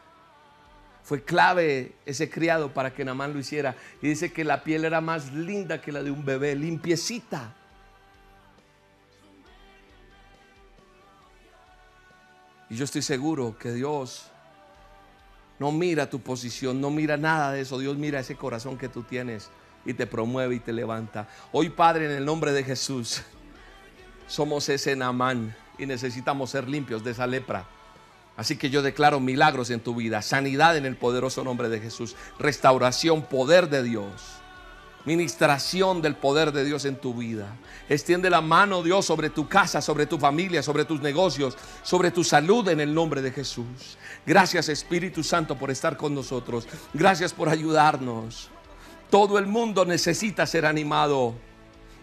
fue 1.03 1.23
clave 1.23 1.93
ese 2.07 2.31
criado 2.31 2.73
para 2.73 2.95
que 2.95 3.05
Naamán 3.05 3.35
lo 3.35 3.41
hiciera. 3.41 3.77
Y 4.01 4.09
dice 4.09 4.33
que 4.33 4.43
la 4.43 4.65
piel 4.65 4.87
era 4.87 5.03
más 5.03 5.33
linda 5.35 5.83
que 5.83 5.93
la 5.93 6.03
de 6.03 6.11
un 6.11 6.25
bebé, 6.25 6.55
limpiecita. 6.55 7.57
Y 12.73 12.77
yo 12.77 12.87
estoy 12.87 13.03
seguro 13.03 13.55
que 13.59 13.71
Dios 13.71 14.23
no 15.59 15.73
mira 15.73 16.09
tu 16.09 16.21
posición, 16.21 16.81
no 16.81 16.89
mira 16.89 17.19
nada 17.19 17.53
de 17.53 17.61
eso. 17.61 17.79
Dios 17.79 17.99
mira 17.99 18.19
ese 18.19 18.35
corazón 18.35 18.79
que 18.79 18.89
tú 18.89 19.03
tienes 19.03 19.51
y 19.85 19.93
te 19.93 20.07
promueve 20.07 20.55
y 20.55 20.59
te 20.59 20.73
levanta. 20.73 21.29
Hoy, 21.53 21.69
Padre, 21.69 22.07
en 22.07 22.13
el 22.13 22.25
nombre 22.25 22.51
de 22.53 22.65
Jesús, 22.65 23.25
somos 24.27 24.71
ese 24.71 24.97
Namán 24.97 25.55
y 25.77 25.85
necesitamos 25.85 26.49
ser 26.49 26.67
limpios 26.67 27.05
de 27.05 27.11
esa 27.11 27.27
lepra. 27.27 27.67
Así 28.39 28.57
que 28.57 28.71
yo 28.71 28.81
declaro 28.81 29.21
milagros 29.21 29.69
en 29.69 29.81
tu 29.81 29.95
vida, 29.95 30.23
sanidad 30.23 30.75
en 30.79 30.87
el 30.87 30.97
poderoso 30.97 31.45
nombre 31.45 31.69
de 31.69 31.79
Jesús, 31.79 32.17
restauración, 32.39 33.21
poder 33.21 33.69
de 33.69 33.83
Dios 33.83 34.42
ministración 35.05 36.03
del 36.03 36.17
poder 36.17 36.53
de 36.53 36.65
Dios 36.65 36.85
en 36.85 36.97
tu 36.97 37.15
vida. 37.15 37.57
Extiende 37.89 38.31
la 38.31 38.41
mano, 38.41 38.83
Dios, 38.83 39.07
sobre 39.07 39.31
tu 39.31 39.49
casa, 39.49 39.81
sobre 39.81 40.07
tu 40.07 40.19
familia, 40.19 40.63
sobre 40.63 40.85
tus 40.85 41.01
negocios, 41.01 41.57
sobre 41.83 42.11
tu 42.11 42.25
salud 42.25 42.69
en 42.69 42.81
el 42.81 42.95
nombre 42.95 43.23
de 43.23 43.33
Jesús. 43.33 43.99
Gracias 44.27 44.69
Espíritu 44.69 45.23
Santo 45.23 45.57
por 45.57 45.71
estar 45.71 45.97
con 45.97 46.15
nosotros. 46.15 46.69
Gracias 46.95 47.33
por 47.33 47.49
ayudarnos. 47.49 48.51
Todo 49.11 49.39
el 49.39 49.47
mundo 49.47 49.85
necesita 49.85 50.47
ser 50.47 50.65
animado. 50.65 51.35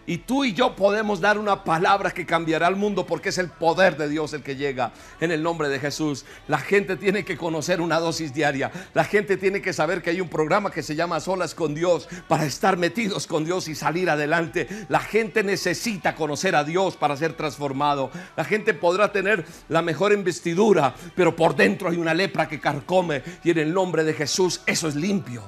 Y 0.10 0.18
tú 0.18 0.44
y 0.44 0.54
yo 0.54 0.76
podemos 0.76 1.22
dar 1.22 1.38
una 1.38 1.64
palabra 1.64 2.10
que 2.10 2.26
cambiará 2.26 2.68
el 2.68 2.76
mundo 2.76 3.06
porque 3.06 3.30
es 3.30 3.38
el 3.38 3.48
poder 3.48 3.96
de 3.96 4.10
Dios 4.10 4.34
el 4.34 4.42
que 4.42 4.56
llega 4.56 4.92
en 5.20 5.30
el 5.30 5.44
nombre 5.44 5.70
de 5.70 5.78
Jesús. 5.78 6.26
La 6.48 6.58
gente 6.58 6.96
tiene 6.96 7.24
que 7.24 7.38
conocer 7.38 7.80
una 7.80 8.00
dosis 8.00 8.34
diaria. 8.34 8.72
La 8.96 9.04
gente 9.04 9.38
tiene 9.38 9.62
que 9.62 9.72
saber 9.72 10.02
que 10.02 10.10
hay 10.10 10.20
un 10.20 10.28
programa 10.28 10.72
que 10.72 10.82
se 10.82 10.96
llama 10.96 11.20
Solas 11.20 11.54
con 11.54 11.76
Dios 11.76 12.10
para 12.28 12.48
estar 12.48 12.76
metidos 12.76 13.28
con 13.28 13.46
Dios 13.46 13.68
y 13.68 13.76
salir 13.76 14.10
adelante. 14.10 14.68
La 14.90 15.00
gente 15.00 15.44
necesita 15.44 16.16
conocer 16.16 16.56
a 16.56 16.64
Dios 16.64 16.98
para 16.98 17.16
ser 17.16 17.34
transformado. 17.34 18.10
La 18.36 18.46
gente 18.46 18.74
podrá 18.74 19.12
tener 19.12 19.46
la 19.68 19.84
mejor 19.84 20.12
investidura, 20.12 20.96
pero 21.16 21.36
por 21.36 21.56
dentro 21.56 21.88
hay 21.88 21.98
una 21.98 22.16
lepra 22.16 22.48
que 22.48 22.60
carcome 22.60 23.22
y 23.44 23.52
en 23.52 23.60
el 23.60 23.72
nombre 23.72 24.04
de 24.04 24.16
Jesús 24.16 24.62
eso 24.66 24.88
es 24.88 24.96
limpio. 24.96 25.44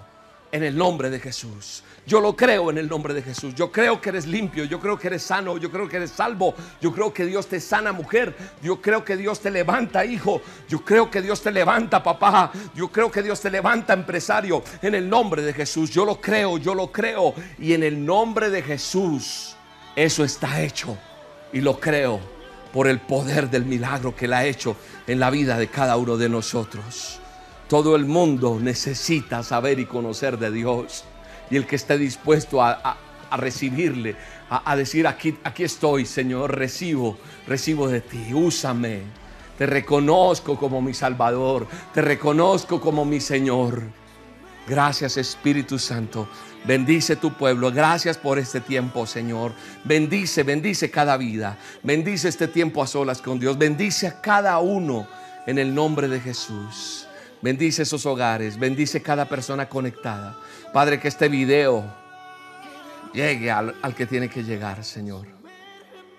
En 0.51 0.63
el 0.63 0.77
nombre 0.77 1.09
de 1.09 1.19
Jesús. 1.19 1.81
Yo 2.07 2.19
lo 2.19 2.35
creo 2.35 2.71
en 2.71 2.79
el 2.79 2.89
nombre 2.89 3.13
de 3.13 3.21
Jesús. 3.21 3.53
Yo 3.53 3.71
creo 3.71 4.01
que 4.01 4.09
eres 4.09 4.25
limpio, 4.25 4.63
yo 4.63 4.79
creo 4.79 4.97
que 4.97 5.07
eres 5.07 5.21
sano, 5.21 5.57
yo 5.57 5.69
creo 5.69 5.87
que 5.87 5.97
eres 5.97 6.11
salvo, 6.11 6.55
yo 6.81 6.91
creo 6.91 7.13
que 7.13 7.25
Dios 7.25 7.47
te 7.47 7.59
sana 7.59 7.93
mujer, 7.93 8.35
yo 8.63 8.81
creo 8.81 9.05
que 9.05 9.15
Dios 9.15 9.39
te 9.39 9.51
levanta 9.51 10.03
hijo, 10.03 10.41
yo 10.67 10.83
creo 10.83 11.11
que 11.11 11.21
Dios 11.21 11.41
te 11.41 11.51
levanta 11.51 12.01
papá, 12.01 12.51
yo 12.73 12.91
creo 12.91 13.11
que 13.11 13.21
Dios 13.21 13.39
te 13.39 13.51
levanta 13.51 13.93
empresario. 13.93 14.63
En 14.81 14.95
el 14.95 15.07
nombre 15.07 15.41
de 15.43 15.53
Jesús. 15.53 15.91
Yo 15.91 16.05
lo 16.05 16.19
creo, 16.19 16.57
yo 16.57 16.73
lo 16.73 16.91
creo. 16.91 17.33
Y 17.59 17.73
en 17.73 17.83
el 17.83 18.03
nombre 18.03 18.49
de 18.49 18.63
Jesús 18.63 19.55
eso 19.95 20.23
está 20.23 20.61
hecho. 20.61 20.97
Y 21.53 21.61
lo 21.61 21.79
creo 21.79 22.19
por 22.73 22.87
el 22.87 22.99
poder 22.99 23.49
del 23.49 23.65
milagro 23.65 24.15
que 24.15 24.25
Él 24.25 24.33
ha 24.33 24.45
hecho 24.45 24.75
en 25.07 25.19
la 25.19 25.29
vida 25.29 25.57
de 25.57 25.67
cada 25.67 25.97
uno 25.97 26.17
de 26.17 26.29
nosotros. 26.29 27.19
Todo 27.67 27.95
el 27.95 28.05
mundo 28.05 28.59
necesita 28.59 29.43
saber 29.43 29.79
y 29.79 29.85
conocer 29.85 30.37
de 30.37 30.51
Dios 30.51 31.05
y 31.51 31.57
el 31.57 31.67
que 31.67 31.75
esté 31.75 31.97
dispuesto 31.97 32.63
a, 32.63 32.97
recibirle, 33.33 34.15
a, 34.49 34.75
decir, 34.75 35.05
aquí, 35.05 35.37
aquí 35.43 35.63
estoy, 35.63 36.05
Señor, 36.05 36.57
recibo, 36.57 37.17
recibo 37.47 37.87
de 37.87 38.01
ti, 38.01 38.33
úsame. 38.33 39.01
Te 39.57 39.65
reconozco 39.67 40.57
como 40.57 40.81
mi 40.81 40.93
Salvador, 40.93 41.67
te 41.93 42.01
reconozco 42.01 42.81
como 42.81 43.05
mi 43.05 43.19
Señor. 43.19 43.83
Gracias 44.67 45.17
Espíritu 45.17 45.77
Santo. 45.77 46.27
Bendice 46.63 47.15
tu 47.15 47.33
pueblo. 47.33 47.71
Gracias 47.71 48.17
por 48.17 48.37
este 48.39 48.61
tiempo, 48.61 49.05
Señor. 49.05 49.53
Bendice, 49.83 50.43
bendice 50.43 50.89
cada 50.89 51.17
vida. 51.17 51.57
Bendice 51.83 52.29
este 52.29 52.47
tiempo 52.47 52.83
a 52.83 52.87
solas 52.87 53.21
con 53.21 53.39
Dios. 53.39 53.57
Bendice 53.57 54.07
a 54.07 54.21
cada 54.21 54.59
uno 54.59 55.07
en 55.47 55.57
el 55.57 55.73
nombre 55.73 56.07
de 56.07 56.19
Jesús. 56.19 57.07
Bendice 57.41 57.83
esos 57.83 58.05
hogares. 58.05 58.59
Bendice 58.59 59.01
cada 59.01 59.27
persona 59.27 59.67
conectada. 59.67 60.37
Padre, 60.73 60.99
que 60.99 61.07
este 61.07 61.27
video 61.27 61.83
llegue 63.13 63.49
al, 63.49 63.95
que 63.95 64.05
tiene 64.05 64.29
que 64.29 64.43
llegar, 64.43 64.83
Señor. 64.83 65.27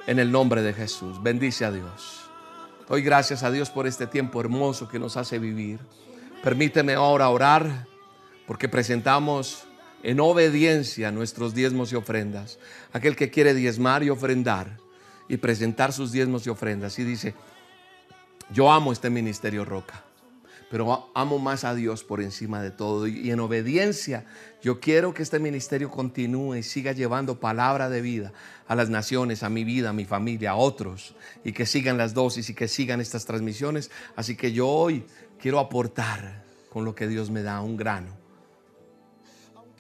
En 0.07 0.19
el 0.19 0.33
nombre 0.33 0.63
de 0.63 0.73
Jesús. 0.73 1.23
Bendice 1.23 1.65
a 1.65 1.71
Dios. 1.71 2.29
Doy 2.89 3.03
gracias 3.03 3.43
a 3.43 3.51
Dios 3.51 3.71
por 3.71 3.87
este 3.87 4.07
tiempo 4.07 4.41
hermoso 4.41 4.89
que 4.89 4.99
nos 4.99 5.17
hace 5.17 5.39
vivir. 5.39 5.79
Permíteme 6.43 6.95
ahora 6.95 7.29
orar 7.29 7.87
porque 8.47 8.69
presentamos 8.69 9.65
en 10.03 10.19
obediencia 10.19 11.13
nuestros 11.13 11.55
diezmos 11.55 11.93
y 11.93 11.97
ofrendas. 11.97 12.59
Aquel 12.93 13.15
que 13.15 13.31
quiere 13.31 13.55
diezmar 13.55 14.03
y 14.03 14.11
ofrendar 14.11 14.79
y 15.29 15.37
presentar 15.37 15.93
sus 15.93 16.11
diezmos 16.13 16.47
y 16.47 16.51
ofrendas 16.51 16.99
y 16.99 17.05
dice, 17.05 17.35
yo 18.51 18.71
amo 18.71 18.93
este 18.93 19.09
ministerio 19.09 19.65
Roca, 19.65 20.05
pero 20.73 21.11
amo 21.15 21.39
más 21.39 21.65
a 21.65 21.75
Dios 21.75 22.03
por 22.03 22.23
encima 22.23 22.63
de 22.63 22.71
todo 22.71 23.07
y 23.07 23.31
en 23.31 23.41
obediencia 23.41 24.25
yo 24.63 24.81
quiero 24.81 25.13
que 25.13 25.23
este 25.23 25.39
ministerio 25.39 25.91
continúe 25.91 26.57
y 26.57 26.63
siga 26.63 26.93
llevando 26.93 27.39
palabra 27.39 27.91
de 27.91 28.01
vida 28.01 28.33
a 28.67 28.75
las 28.75 28.89
naciones, 28.89 29.43
a 29.43 29.51
mi 29.51 29.65
vida, 29.65 29.91
a 29.91 29.93
mi 29.93 30.07
familia, 30.07 30.53
a 30.53 30.57
otros 30.57 31.15
y 31.45 31.53
que 31.53 31.67
sigan 31.67 31.99
las 31.99 32.15
dosis 32.15 32.49
y 32.49 32.55
que 32.55 32.69
sigan 32.69 33.03
estas 33.03 33.27
transmisiones. 33.27 33.91
Así 34.17 34.35
que 34.35 34.53
yo 34.53 34.67
hoy 34.67 35.05
quiero 35.39 35.59
aportar 35.59 36.43
con 36.71 36.87
lo 36.87 36.95
que 36.95 37.07
Dios 37.07 37.31
me 37.31 37.43
da 37.43 37.61
un 37.61 37.77
grano 37.77 38.23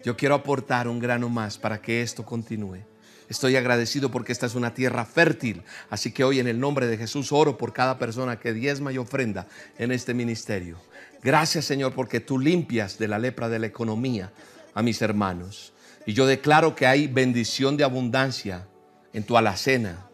yo 0.04 0.16
quiero 0.16 0.34
aportar 0.34 0.88
un 0.88 0.98
grano 0.98 1.28
más 1.28 1.58
para 1.58 1.80
que 1.80 2.02
esto 2.02 2.24
continúe. 2.24 2.91
Estoy 3.32 3.56
agradecido 3.56 4.10
porque 4.10 4.30
esta 4.30 4.44
es 4.44 4.54
una 4.54 4.74
tierra 4.74 5.06
fértil. 5.06 5.62
Así 5.88 6.12
que 6.12 6.22
hoy 6.22 6.38
en 6.38 6.48
el 6.48 6.60
nombre 6.60 6.86
de 6.86 6.98
Jesús 6.98 7.32
oro 7.32 7.56
por 7.56 7.72
cada 7.72 7.98
persona 7.98 8.38
que 8.38 8.52
diezma 8.52 8.92
y 8.92 8.98
ofrenda 8.98 9.46
en 9.78 9.90
este 9.90 10.12
ministerio. 10.12 10.76
Gracias 11.22 11.64
Señor 11.64 11.94
porque 11.94 12.20
tú 12.20 12.38
limpias 12.38 12.98
de 12.98 13.08
la 13.08 13.18
lepra 13.18 13.48
de 13.48 13.58
la 13.58 13.68
economía 13.68 14.30
a 14.74 14.82
mis 14.82 15.00
hermanos. 15.00 15.72
Y 16.04 16.12
yo 16.12 16.26
declaro 16.26 16.74
que 16.74 16.86
hay 16.86 17.06
bendición 17.06 17.78
de 17.78 17.84
abundancia 17.84 18.68
en 19.14 19.24
tu 19.24 19.38
alacena, 19.38 20.10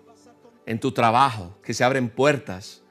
en 0.65 0.79
tu 0.79 0.93
trabajo, 0.93 1.59
que 1.65 1.75
se 1.75 1.83
abren 1.83 2.11
puertas 2.11 2.83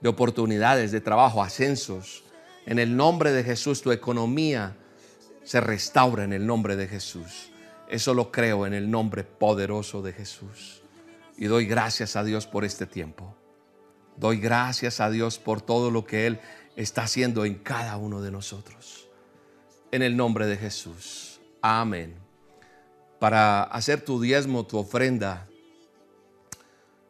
de 0.00 0.08
oportunidades 0.08 0.90
de 0.90 1.00
trabajo, 1.00 1.44
ascensos. 1.44 2.24
En 2.66 2.80
el 2.80 2.96
nombre 2.96 3.30
de 3.30 3.44
Jesús 3.44 3.82
tu 3.82 3.92
economía 3.92 4.76
se 5.44 5.60
restaura 5.60 6.24
en 6.24 6.32
el 6.32 6.44
nombre 6.44 6.74
de 6.74 6.88
Jesús. 6.88 7.49
Eso 7.90 8.14
lo 8.14 8.30
creo 8.30 8.66
en 8.66 8.72
el 8.72 8.88
nombre 8.88 9.24
poderoso 9.24 10.00
de 10.00 10.12
Jesús. 10.12 10.82
Y 11.36 11.46
doy 11.46 11.66
gracias 11.66 12.14
a 12.14 12.22
Dios 12.22 12.46
por 12.46 12.64
este 12.64 12.86
tiempo. 12.86 13.34
Doy 14.16 14.38
gracias 14.38 15.00
a 15.00 15.10
Dios 15.10 15.40
por 15.40 15.60
todo 15.60 15.90
lo 15.90 16.04
que 16.04 16.28
Él 16.28 16.40
está 16.76 17.02
haciendo 17.02 17.44
en 17.44 17.56
cada 17.56 17.96
uno 17.96 18.22
de 18.22 18.30
nosotros. 18.30 19.08
En 19.90 20.02
el 20.02 20.16
nombre 20.16 20.46
de 20.46 20.56
Jesús. 20.56 21.40
Amén. 21.62 22.14
Para 23.18 23.64
hacer 23.64 24.04
tu 24.04 24.20
diezmo, 24.20 24.64
tu 24.64 24.78
ofrenda, 24.78 25.48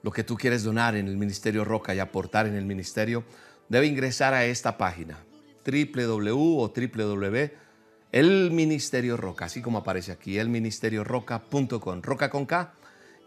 lo 0.02 0.10
que 0.10 0.24
tú 0.24 0.34
quieres 0.34 0.62
donar 0.64 0.96
en 0.96 1.08
el 1.08 1.18
Ministerio 1.18 1.62
Roca 1.62 1.94
y 1.94 1.98
aportar 1.98 2.46
en 2.46 2.54
el 2.54 2.64
ministerio, 2.64 3.22
debe 3.68 3.86
ingresar 3.86 4.32
a 4.32 4.46
esta 4.46 4.78
página 4.78 5.18
www 5.62 6.58
o 6.58 6.72
www 6.74 7.69
el 8.12 8.50
Ministerio 8.50 9.16
Roca, 9.16 9.46
así 9.46 9.62
como 9.62 9.78
aparece 9.78 10.12
aquí, 10.12 10.38
elministerioroca.com, 10.38 12.02
roca 12.02 12.30
con 12.30 12.46
K, 12.46 12.74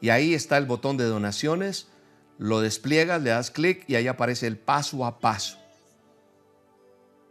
y 0.01 0.09
ahí 0.09 0.33
está 0.33 0.57
el 0.57 0.65
botón 0.65 0.97
de 0.97 1.05
donaciones, 1.05 1.87
lo 2.37 2.59
despliegas, 2.59 3.21
le 3.21 3.29
das 3.29 3.51
clic 3.51 3.85
y 3.87 3.95
ahí 3.95 4.07
aparece 4.07 4.47
el 4.47 4.57
paso 4.57 5.05
a 5.05 5.19
paso. 5.19 5.57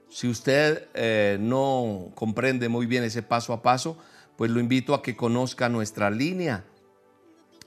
Si 0.09 0.29
usted 0.29 0.89
eh, 0.95 1.39
no 1.41 2.13
comprende 2.15 2.69
muy 2.69 2.87
bien 2.87 3.05
ese 3.05 3.23
paso 3.23 3.53
a 3.53 3.63
paso, 3.63 3.99
pues 4.37 4.51
lo 4.51 4.61
invito 4.61 4.95
a 4.95 5.03
que 5.03 5.17
conozca 5.17 5.69
nuestra 5.69 6.11
línea 6.11 6.65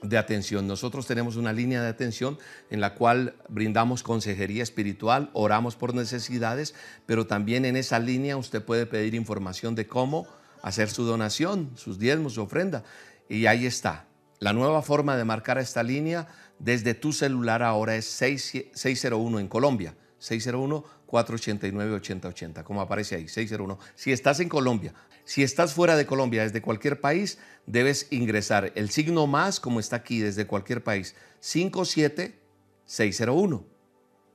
de 0.08 0.18
atención. 0.18 0.66
Nosotros 0.66 1.06
tenemos 1.06 1.36
una 1.36 1.52
línea 1.52 1.82
de 1.82 1.88
atención 1.88 2.38
en 2.70 2.80
la 2.80 2.94
cual 2.94 3.34
brindamos 3.48 4.02
consejería 4.02 4.62
espiritual, 4.62 5.30
oramos 5.32 5.76
por 5.76 5.94
necesidades, 5.94 6.74
pero 7.06 7.26
también 7.26 7.64
en 7.64 7.76
esa 7.76 7.98
línea 7.98 8.36
usted 8.36 8.62
puede 8.62 8.86
pedir 8.86 9.14
información 9.14 9.74
de 9.74 9.86
cómo 9.86 10.26
hacer 10.62 10.90
su 10.90 11.04
donación, 11.04 11.70
sus 11.76 11.98
diezmos, 11.98 12.34
su 12.34 12.42
ofrenda. 12.42 12.84
Y 13.28 13.46
ahí 13.46 13.66
está. 13.66 14.06
La 14.38 14.52
nueva 14.52 14.82
forma 14.82 15.16
de 15.16 15.24
marcar 15.24 15.58
esta 15.58 15.82
línea 15.82 16.28
desde 16.58 16.94
tu 16.94 17.12
celular 17.12 17.62
ahora 17.62 17.96
es 17.96 18.06
601 18.06 19.40
en 19.40 19.48
Colombia, 19.48 19.94
601-489-8080, 20.20 22.62
como 22.62 22.80
aparece 22.80 23.16
ahí, 23.16 23.28
601. 23.28 23.78
Si 23.94 24.12
estás 24.12 24.40
en 24.40 24.48
Colombia, 24.48 24.94
si 25.26 25.42
estás 25.42 25.74
fuera 25.74 25.94
de 25.96 26.06
Colombia, 26.06 26.44
desde 26.44 26.62
cualquier 26.62 27.00
país, 27.00 27.38
debes 27.66 28.06
ingresar 28.10 28.70
el 28.76 28.90
signo 28.90 29.26
más, 29.26 29.58
como 29.58 29.80
está 29.80 29.96
aquí, 29.96 30.20
desde 30.20 30.46
cualquier 30.46 30.84
país, 30.84 31.16
57601. 31.40 33.64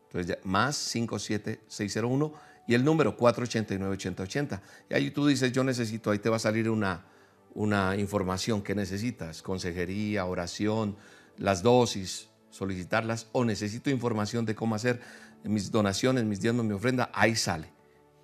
Entonces, 0.08 0.38
más 0.44 0.76
57601 0.76 2.34
y 2.68 2.74
el 2.74 2.84
número 2.84 3.16
489-8080. 3.16 4.60
Y 4.90 4.94
ahí 4.94 5.12
tú 5.12 5.28
dices, 5.28 5.54
yo 5.54 5.64
necesito, 5.64 6.12
ahí 6.12 6.20
te 6.20 6.30
va 6.30 6.36
a 6.36 6.40
salir 6.40 6.70
una, 6.70 7.06
una 7.54 7.96
información 7.96 8.62
que 8.62 8.76
necesitas, 8.76 9.42
consejería, 9.42 10.26
oración, 10.26 10.98
las 11.38 11.64
dosis, 11.64 12.28
solicitarlas, 12.50 13.30
o 13.32 13.46
necesito 13.46 13.90
información 13.90 14.46
de 14.46 14.56
cómo 14.56 14.76
hacer 14.76 15.00
mis 15.46 15.72
donaciones, 15.72 16.26
mis 16.26 16.42
diezmos, 16.42 16.66
mi 16.66 16.74
ofrenda, 16.74 17.10
ahí 17.14 17.38
sale 17.38 17.72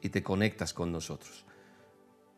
y 0.01 0.09
te 0.09 0.21
conectas 0.21 0.73
con 0.73 0.91
nosotros. 0.91 1.45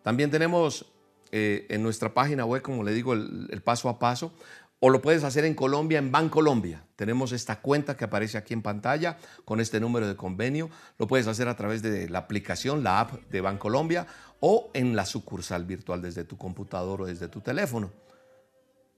También 0.04 0.32
tenemos 0.32 0.86
eh, 1.32 1.68
en 1.70 1.84
nuestra 1.84 2.14
página 2.14 2.46
web, 2.46 2.62
como 2.62 2.84
le 2.84 2.94
digo, 2.94 3.14
el, 3.14 3.62
paso 3.64 3.90
a 3.90 4.00
paso, 4.00 4.34
o 4.80 4.90
lo 4.90 5.02
puedes 5.02 5.24
hacer 5.24 5.46
en 5.46 5.54
Colombia, 5.54 6.00
en 6.00 6.12
Bancolombia. 6.12 6.84
Tenemos 6.96 7.34
esta 7.34 7.60
cuenta 7.62 7.96
que 7.96 8.06
aparece 8.06 8.38
aquí 8.38 8.54
en 8.54 8.62
pantalla 8.62 9.18
con 9.46 9.60
este 9.60 9.80
número 9.80 10.08
de 10.08 10.16
convenio. 10.16 10.70
Lo 10.98 11.08
puedes 11.08 11.28
hacer 11.28 11.48
a 11.48 11.56
través 11.56 11.82
de 11.82 12.10
la 12.10 12.20
aplicación, 12.20 12.84
la 12.84 13.02
app 13.02 13.12
de 13.30 13.42
Bancolombia 13.42 14.08
o 14.40 14.72
en 14.74 14.96
la 14.96 15.06
sucursal 15.06 15.66
virtual 15.66 16.02
desde 16.02 16.24
tu 16.24 16.38
computador 16.38 17.02
o 17.02 17.06
desde 17.06 17.28
tu 17.28 17.42
teléfono. 17.42 17.92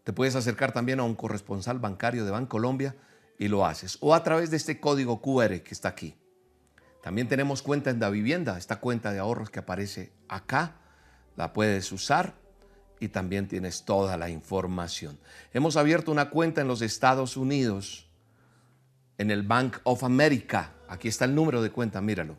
Te 0.04 0.14
puedes 0.14 0.36
acercar 0.36 0.72
también 0.72 1.00
a 1.00 1.04
un 1.04 1.16
corresponsal 1.16 1.80
bancario 1.80 2.26
de 2.26 2.32
Bancolombia 2.32 2.96
y 3.38 3.48
lo 3.48 3.66
haces. 3.66 3.98
O 4.02 4.14
a 4.14 4.24
través 4.24 4.52
de 4.52 4.58
este 4.58 4.80
código 4.80 5.22
QR 5.22 5.62
que 5.62 5.72
está 5.74 5.90
aquí. 5.90 6.16
También 7.02 7.28
tenemos 7.28 7.64
cuenta 7.64 7.90
en 7.90 8.00
la 8.00 8.10
vivienda, 8.10 8.58
esta 8.58 8.80
cuenta 8.80 9.12
de 9.12 9.20
ahorros 9.20 9.50
que 9.50 9.60
aparece 9.60 10.14
acá 10.28 10.76
la 11.36 11.54
puedes 11.54 11.92
usar 11.92 12.36
y 13.00 13.08
también 13.08 13.48
tienes 13.48 13.84
toda 13.84 14.16
la 14.18 14.30
información. 14.30 15.20
Hemos 15.54 15.76
abierto 15.76 16.12
una 16.12 16.30
cuenta 16.30 16.62
en 16.62 16.68
los 16.68 16.82
Estados 16.82 17.36
Unidos, 17.36 18.08
en 19.18 19.32
el 19.32 19.44
Bank 19.44 19.78
of 19.84 20.04
America. 20.04 20.74
Aquí 20.88 21.08
está 21.08 21.26
el 21.26 21.34
número 21.34 21.62
de 21.62 21.72
cuenta, 21.72 22.00
míralo. 22.00 22.38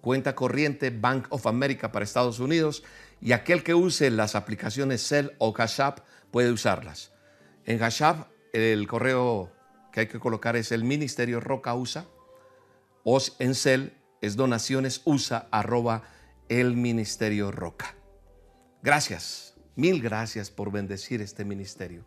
Cuenta 0.00 0.34
corriente 0.34 0.90
Bank 0.90 1.26
of 1.30 1.46
America 1.46 1.92
para 1.92 2.04
Estados 2.04 2.40
Unidos 2.40 2.82
y 3.20 3.32
aquel 3.32 3.62
que 3.62 3.74
use 3.74 4.10
las 4.10 4.34
aplicaciones 4.34 5.06
Cell 5.06 5.30
o 5.38 5.52
Cash 5.52 5.80
App 5.80 6.00
puede 6.30 6.50
usarlas. 6.50 7.12
En 7.64 7.78
Cash 7.78 8.02
App 8.02 8.28
el 8.52 8.86
correo 8.86 9.52
que 9.92 10.00
hay 10.00 10.06
que 10.08 10.20
colocar 10.20 10.56
es 10.56 10.72
el 10.72 10.84
Ministerio 10.84 11.40
Roca 11.40 11.74
USA 11.74 12.04
o 13.04 13.20
en 13.38 13.54
Cell 13.54 13.90
es 14.20 14.36
donaciones 14.36 15.02
USA 15.04 15.48
arroba 15.50 16.02
el 16.48 16.76
Ministerio 16.76 17.50
Roca. 17.50 17.94
Gracias, 18.84 19.54
mil 19.76 20.02
gracias 20.02 20.50
por 20.50 20.70
bendecir 20.70 21.22
este 21.22 21.46
ministerio. 21.46 22.04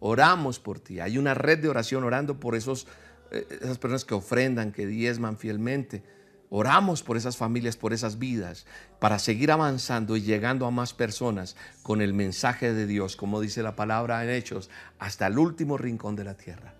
Oramos 0.00 0.58
por 0.58 0.80
ti. 0.80 0.98
Hay 0.98 1.18
una 1.18 1.34
red 1.34 1.60
de 1.60 1.68
oración 1.68 2.02
orando 2.02 2.40
por 2.40 2.56
esos, 2.56 2.88
eh, 3.30 3.46
esas 3.62 3.78
personas 3.78 4.04
que 4.04 4.14
ofrendan, 4.14 4.72
que 4.72 4.88
diezman 4.88 5.38
fielmente. 5.38 6.02
Oramos 6.48 7.04
por 7.04 7.16
esas 7.16 7.36
familias, 7.36 7.76
por 7.76 7.92
esas 7.92 8.18
vidas, 8.18 8.66
para 8.98 9.20
seguir 9.20 9.52
avanzando 9.52 10.16
y 10.16 10.22
llegando 10.22 10.66
a 10.66 10.72
más 10.72 10.94
personas 10.94 11.54
con 11.84 12.02
el 12.02 12.12
mensaje 12.12 12.74
de 12.74 12.88
Dios, 12.88 13.14
como 13.14 13.40
dice 13.40 13.62
la 13.62 13.76
palabra 13.76 14.24
en 14.24 14.30
Hechos, 14.30 14.68
hasta 14.98 15.28
el 15.28 15.38
último 15.38 15.78
rincón 15.78 16.16
de 16.16 16.24
la 16.24 16.36
tierra. 16.36 16.74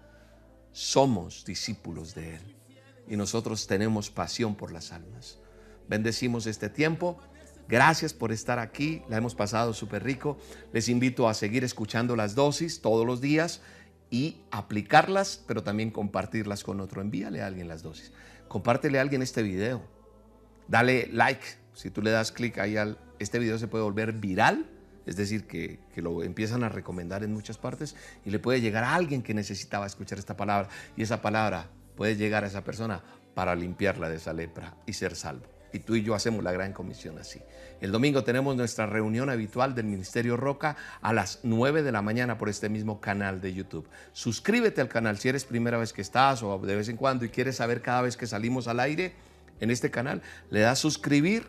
Somos 0.73 1.45
discípulos 1.45 2.17
de 2.17 2.35
Él 2.35 2.57
y 3.07 3.17
nosotros 3.17 3.69
tenemos 3.69 4.11
pasión 4.11 4.57
por 4.57 4.73
las 4.73 4.91
almas. 4.91 5.39
Bendecimos 5.89 6.49
este 6.49 6.69
tiempo 6.69 7.21
Gracias 7.71 8.13
por 8.13 8.33
estar 8.33 8.59
aquí, 8.59 9.03
la 9.09 9.17
hemos 9.17 9.37
pasado 9.37 9.73
súper 9.73 10.03
rico. 10.03 10.37
Les 10.73 10.89
invito 10.89 11.29
a 11.29 11.35
seguir 11.35 11.63
escuchando 11.63 12.17
las 12.17 12.35
dosis 12.35 12.81
todos 12.81 13.07
los 13.07 13.21
días 13.21 13.61
y 14.11 14.39
aplicarlas, 14.51 15.45
pero 15.47 15.63
también 15.63 15.93
compartirlas 15.93 16.65
con 16.65 16.81
otro. 16.81 17.01
Envíale 17.01 17.43
a 17.43 17.47
alguien 17.47 17.69
las 17.69 17.85
dosis. 17.85 18.11
Compártele 18.49 18.99
a 18.99 19.03
alguien 19.03 19.23
este 19.23 19.45
video. 19.45 19.83
Dale 20.67 21.09
like 21.13 21.45
Si 21.73 21.91
tú 21.91 22.03
le 22.03 22.11
das 22.11 22.33
clic 22.33 22.59
ahí 22.59 22.77
al, 22.77 22.99
este 23.21 23.39
video 23.39 23.57
se 23.57 23.69
puede 23.69 23.85
volver 23.85 24.15
viral, 24.15 24.69
es 25.07 25.15
decir, 25.15 25.47
que, 25.47 25.79
que, 25.95 26.03
lo 26.03 26.25
empiezan 26.25 26.65
a 26.65 26.69
recomendar 26.69 27.23
en 27.23 27.33
muchas 27.33 27.57
partes 27.57 27.95
y 28.25 28.31
le 28.31 28.41
puede 28.41 28.61
llegar 28.61 28.83
a 28.83 28.97
alguien 28.97 29.23
que 29.23 29.33
necesitaba 29.33 29.87
escuchar 29.87 30.19
esta 30.19 30.37
palabra 30.37 30.69
y 30.97 31.03
esa 31.03 31.23
palabra 31.23 31.69
puede 31.95 32.17
llegar 32.17 32.43
a 32.43 32.49
esa 32.49 32.65
persona 32.65 33.01
para 33.35 33.55
limpiarla 33.55 34.09
de 34.09 34.17
esa 34.17 34.33
lepra 34.33 34.77
y 34.87 34.93
ser 34.93 35.15
salvo. 35.15 35.60
Y 35.73 35.81
tú 35.81 35.95
y 35.95 36.03
yo 36.03 36.15
hacemos 36.15 36.43
la 36.43 36.53
gran 36.53 36.73
comisión 36.73 37.19
así. 37.19 37.41
El 37.81 37.93
domingo 37.93 38.25
tenemos 38.25 38.57
nuestra 38.57 38.87
reunión 38.87 39.31
habitual 39.31 39.75
del 39.75 39.87
Ministerio 39.87 40.37
Roca 40.37 40.77
a 41.01 41.13
las 41.13 41.41
9 41.43 41.83
de 41.83 41.93
la 41.93 42.03
mañana 42.03 42.39
por 42.39 42.49
este 42.49 42.69
mismo 42.69 43.01
canal 43.01 43.41
de 43.41 43.55
YouTube. 43.55 43.89
Suscríbete 44.13 44.81
al 44.81 44.89
canal 44.89 45.19
si 45.19 45.29
eres 45.29 45.45
primera 45.45 45.79
vez 45.79 45.93
que 45.93 46.03
estás 46.03 46.43
o 46.43 46.59
de 46.59 46.77
vez 46.77 46.89
en 46.89 46.97
cuando 46.97 47.25
y 47.25 47.31
quieres 47.31 47.57
saber 47.57 47.83
cada 47.83 48.03
vez 48.03 48.17
que 48.17 48.27
salimos 48.27 48.69
al 48.69 48.81
aire 48.81 49.15
en 49.61 49.71
este 49.71 49.91
canal. 49.91 50.23
Le 50.51 50.61
das 50.61 50.79
suscribir 50.79 51.47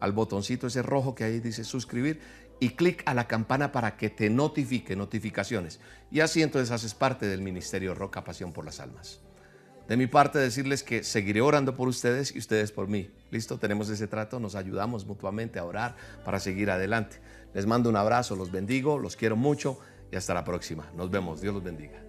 al 0.00 0.12
botoncito 0.12 0.66
ese 0.66 0.82
rojo 0.82 1.14
que 1.14 1.24
ahí 1.24 1.40
dice 1.40 1.64
suscribir 1.64 2.20
y 2.60 2.70
clic 2.70 3.02
a 3.06 3.14
la 3.14 3.26
campana 3.26 3.72
para 3.72 3.96
que 3.96 4.10
te 4.10 4.30
notifique 4.30 4.96
notificaciones. 4.96 5.80
Y 6.10 6.20
así 6.20 6.42
entonces 6.42 6.70
haces 6.70 6.94
parte 6.94 7.26
del 7.26 7.42
Ministerio 7.42 7.94
Roca 7.94 8.24
Pasión 8.24 8.52
por 8.52 8.64
las 8.64 8.80
Almas. 8.80 9.20
De 9.88 9.96
mi 9.96 10.06
parte 10.06 10.38
decirles 10.38 10.82
que 10.82 11.04
seguiré 11.04 11.40
orando 11.40 11.76
por 11.76 11.88
ustedes 11.88 12.34
y 12.34 12.38
ustedes 12.38 12.72
por 12.72 12.88
mí. 12.88 13.08
¿Listo? 13.30 13.58
Tenemos 13.58 13.88
ese 13.88 14.08
trato, 14.08 14.40
nos 14.40 14.56
ayudamos 14.56 15.06
mutuamente 15.06 15.60
a 15.60 15.64
orar 15.64 15.96
para 16.24 16.40
seguir 16.40 16.70
adelante. 16.70 17.20
Les 17.54 17.66
mando 17.66 17.88
un 17.88 17.96
abrazo, 17.96 18.34
los 18.34 18.50
bendigo, 18.50 18.98
los 18.98 19.14
quiero 19.14 19.36
mucho 19.36 19.78
y 20.10 20.16
hasta 20.16 20.34
la 20.34 20.44
próxima. 20.44 20.90
Nos 20.96 21.10
vemos, 21.10 21.40
Dios 21.40 21.54
los 21.54 21.62
bendiga. 21.62 22.02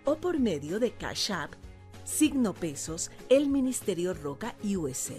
o 0.05 0.17
por 0.17 0.37
medio 0.39 0.79
de 0.79 0.91
Cash 0.91 1.31
App, 1.31 1.53
signo 2.03 2.53
pesos, 2.53 3.09
el 3.29 3.47
Ministerio 3.49 4.13
Roca 4.13 4.55
USA. 4.63 5.17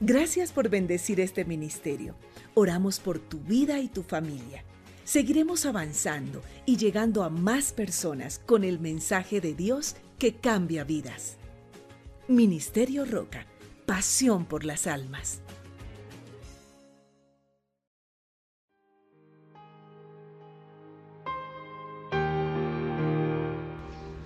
Gracias 0.00 0.52
por 0.52 0.68
bendecir 0.68 1.20
este 1.20 1.44
ministerio. 1.44 2.16
Oramos 2.54 2.98
por 2.98 3.20
tu 3.20 3.38
vida 3.38 3.78
y 3.78 3.86
tu 3.88 4.02
familia. 4.02 4.64
Seguiremos 5.04 5.66
avanzando 5.66 6.42
y 6.66 6.76
llegando 6.76 7.22
a 7.22 7.30
más 7.30 7.72
personas 7.72 8.40
con 8.40 8.64
el 8.64 8.80
mensaje 8.80 9.40
de 9.40 9.54
Dios 9.54 9.94
que 10.18 10.34
cambia 10.34 10.82
vidas. 10.82 11.36
Ministerio 12.26 13.04
Roca 13.04 13.46
pasión 13.92 14.46
por 14.46 14.64
las 14.64 14.86
almas. 14.86 15.42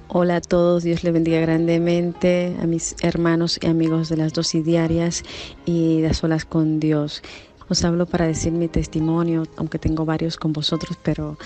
Hola 0.06 0.36
a 0.36 0.40
todos, 0.40 0.84
Dios 0.84 1.02
les 1.02 1.12
bendiga 1.12 1.40
grandemente 1.40 2.54
a 2.62 2.66
mis 2.66 2.94
hermanos 3.02 3.58
y 3.60 3.66
amigos 3.66 4.08
de 4.08 4.18
las 4.18 4.32
dosis 4.32 4.64
diarias 4.64 5.24
y 5.64 6.00
de 6.00 6.14
solas 6.14 6.44
con 6.44 6.78
Dios. 6.78 7.24
Os 7.68 7.84
hablo 7.84 8.06
para 8.06 8.28
decir 8.28 8.52
mi 8.52 8.68
testimonio, 8.68 9.42
aunque 9.56 9.80
tengo 9.80 10.04
varios 10.04 10.36
con 10.36 10.52
vosotros, 10.52 10.96
pero 11.02 11.38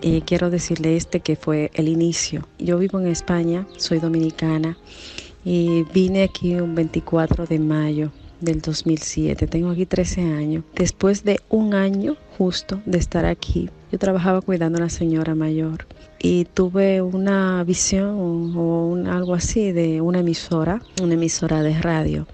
eh, 0.00 0.22
quiero 0.24 0.48
decirle 0.48 0.96
este 0.96 1.20
que 1.20 1.36
fue 1.36 1.70
el 1.74 1.88
inicio. 1.88 2.48
Yo 2.58 2.78
vivo 2.78 2.98
en 3.00 3.08
España, 3.08 3.66
soy 3.76 3.98
dominicana 3.98 4.78
y 5.46 5.84
vine 5.94 6.24
aquí 6.24 6.56
un 6.56 6.74
24 6.74 7.46
de 7.46 7.60
mayo 7.60 8.10
del 8.40 8.60
2007. 8.60 9.46
Tengo 9.46 9.70
aquí 9.70 9.86
13 9.86 10.22
años. 10.22 10.64
Después 10.74 11.22
de 11.22 11.38
un 11.48 11.72
año 11.72 12.16
justo 12.36 12.82
de 12.84 12.98
estar 12.98 13.24
aquí, 13.24 13.70
yo 13.92 13.98
trabajaba 14.00 14.40
cuidando 14.40 14.78
a 14.78 14.80
una 14.80 14.90
señora 14.90 15.36
mayor 15.36 15.86
y 16.18 16.46
tuve 16.46 17.00
una 17.00 17.62
visión 17.62 18.54
o 18.56 18.96
algo 19.06 19.34
así 19.34 19.70
de 19.70 20.00
una 20.00 20.18
emisora, 20.18 20.82
una 21.00 21.14
emisora 21.14 21.62
de 21.62 21.80
radio 21.80 22.26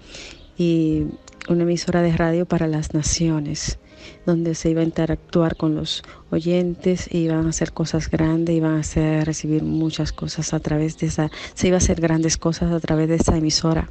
y 0.57 1.05
una 1.51 1.65
emisora 1.65 2.01
de 2.01 2.17
radio 2.17 2.47
para 2.47 2.67
las 2.67 2.95
naciones 2.95 3.79
donde 4.27 4.55
se 4.55 4.71
iba 4.71 4.81
a 4.81 4.85
interactuar 4.85 5.57
con 5.57 5.75
los 5.75 6.03
oyentes, 6.31 7.13
iban 7.13 7.47
a 7.47 7.51
hacer 7.51 7.73
cosas 7.73 8.11
grandes, 8.11 8.57
iban 8.57 8.75
a 8.75 8.81
hacer, 8.81 9.25
recibir 9.27 9.63
muchas 9.63 10.13
cosas 10.13 10.55
a 10.55 10.61
través 10.61 10.99
de 10.99 11.07
esa, 11.07 11.31
se 11.55 11.69
iba 11.69 11.77
a 11.77 11.79
hacer 11.79 12.01
grandes 12.01 12.37
cosas 12.37 12.73
a 12.73 12.81
través 12.81 13.09
de 13.09 13.17
esa 13.17 13.37
emisora. 13.37 13.89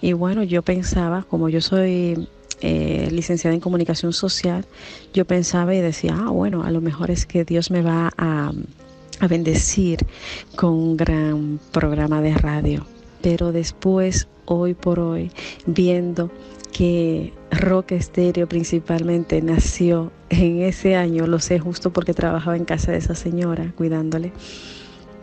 Y 0.00 0.12
bueno, 0.12 0.42
yo 0.42 0.62
pensaba, 0.62 1.24
como 1.28 1.48
yo 1.48 1.60
soy 1.60 2.28
eh, 2.60 3.08
licenciada 3.10 3.54
en 3.54 3.60
comunicación 3.60 4.12
social, 4.12 4.64
yo 5.12 5.24
pensaba 5.24 5.74
y 5.74 5.80
decía, 5.80 6.16
ah, 6.18 6.30
bueno, 6.30 6.64
a 6.64 6.70
lo 6.70 6.80
mejor 6.80 7.10
es 7.10 7.26
que 7.26 7.44
Dios 7.44 7.70
me 7.70 7.82
va 7.82 8.10
a, 8.16 8.52
a 9.20 9.28
bendecir 9.28 10.06
con 10.56 10.72
un 10.72 10.96
gran 10.96 11.60
programa 11.72 12.20
de 12.20 12.34
radio. 12.34 12.86
Pero 13.22 13.52
después, 13.52 14.28
hoy 14.44 14.74
por 14.74 15.00
hoy, 15.00 15.30
viendo 15.66 16.30
que 16.76 17.32
Rock 17.50 17.92
Estéreo 17.92 18.46
principalmente 18.46 19.40
nació 19.40 20.12
en 20.28 20.60
ese 20.60 20.94
año, 20.94 21.26
lo 21.26 21.38
sé 21.38 21.58
justo 21.58 21.90
porque 21.90 22.12
trabajaba 22.12 22.54
en 22.54 22.66
casa 22.66 22.92
de 22.92 22.98
esa 22.98 23.14
señora 23.14 23.72
cuidándole. 23.76 24.32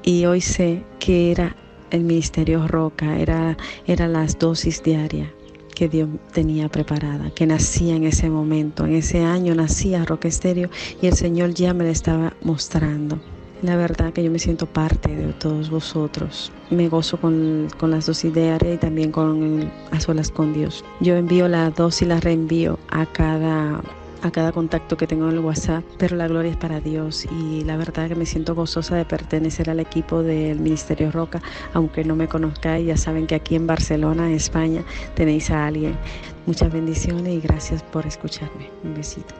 Y 0.01 0.25
hoy 0.25 0.41
sé 0.41 0.83
que 0.99 1.31
era 1.31 1.55
el 1.91 2.05
Ministerio 2.05 2.67
Roca, 2.67 3.19
era, 3.19 3.55
era 3.85 4.07
las 4.07 4.39
dosis 4.39 4.81
diarias. 4.81 5.29
que 5.75 5.89
Dios 5.89 6.07
tenía 6.31 6.69
preparada, 6.69 7.31
que 7.31 7.47
nacía 7.47 7.95
en 7.95 8.03
ese 8.03 8.29
momento, 8.29 8.85
en 8.85 8.93
ese 8.93 9.23
año 9.23 9.55
nacía 9.55 10.05
Rock 10.05 10.25
Estéreo 10.25 10.69
y 11.01 11.07
el 11.07 11.13
Señor 11.13 11.53
ya 11.55 11.73
me 11.73 11.83
la 11.83 11.89
estaba 11.89 12.33
mostrando. 12.41 13.19
La 13.63 13.77
verdad 13.77 14.11
que 14.11 14.21
yo 14.21 14.29
me 14.29 14.39
siento 14.39 14.65
parte 14.65 15.15
de 15.15 15.31
todos 15.31 15.69
vosotros. 15.69 16.51
Me 16.69 16.89
gozo 16.89 17.17
con, 17.17 17.69
con 17.77 17.91
las 17.91 18.05
dosis 18.05 18.33
diarias 18.33 18.75
y 18.75 18.77
también 18.77 19.09
con 19.09 19.71
a 19.89 20.01
solas 20.01 20.31
con 20.31 20.53
Dios. 20.53 20.83
Yo 20.99 21.15
envío 21.15 21.47
la 21.47 21.69
dosis 21.69 22.01
y 22.01 22.05
la 22.05 22.19
reenvío 22.19 22.77
a 22.89 23.05
cada 23.05 23.81
a 24.21 24.31
cada 24.31 24.53
contacto 24.53 24.95
que 24.95 25.05
tengo 25.05 25.27
en 25.27 25.33
el 25.33 25.39
WhatsApp, 25.39 25.83
pero 25.97 26.15
la 26.15 26.29
gloria 26.29 26.51
es 26.51 26.57
para 26.57 26.79
Dios 26.79 27.25
y 27.25 27.63
la 27.65 27.75
verdad 27.75 28.07
que 28.07 28.15
me 28.15 28.25
siento 28.25 28.55
gozosa 28.55 28.95
de 28.95 29.03
pertenecer 29.03 29.69
al 29.69 29.81
equipo 29.81 30.23
del 30.23 30.59
Ministerio 30.59 31.11
Roca, 31.11 31.41
aunque 31.73 32.05
no 32.05 32.15
me 32.15 32.29
conozcáis, 32.29 32.87
ya 32.87 32.95
saben 32.95 33.27
que 33.27 33.35
aquí 33.35 33.55
en 33.55 33.67
Barcelona, 33.67 34.31
España, 34.31 34.83
tenéis 35.13 35.51
a 35.51 35.67
alguien. 35.67 35.97
Muchas 36.45 36.71
bendiciones 36.71 37.33
y 37.33 37.41
gracias 37.41 37.83
por 37.83 38.05
escucharme. 38.05 38.69
Un 38.85 38.93
besito. 38.93 39.35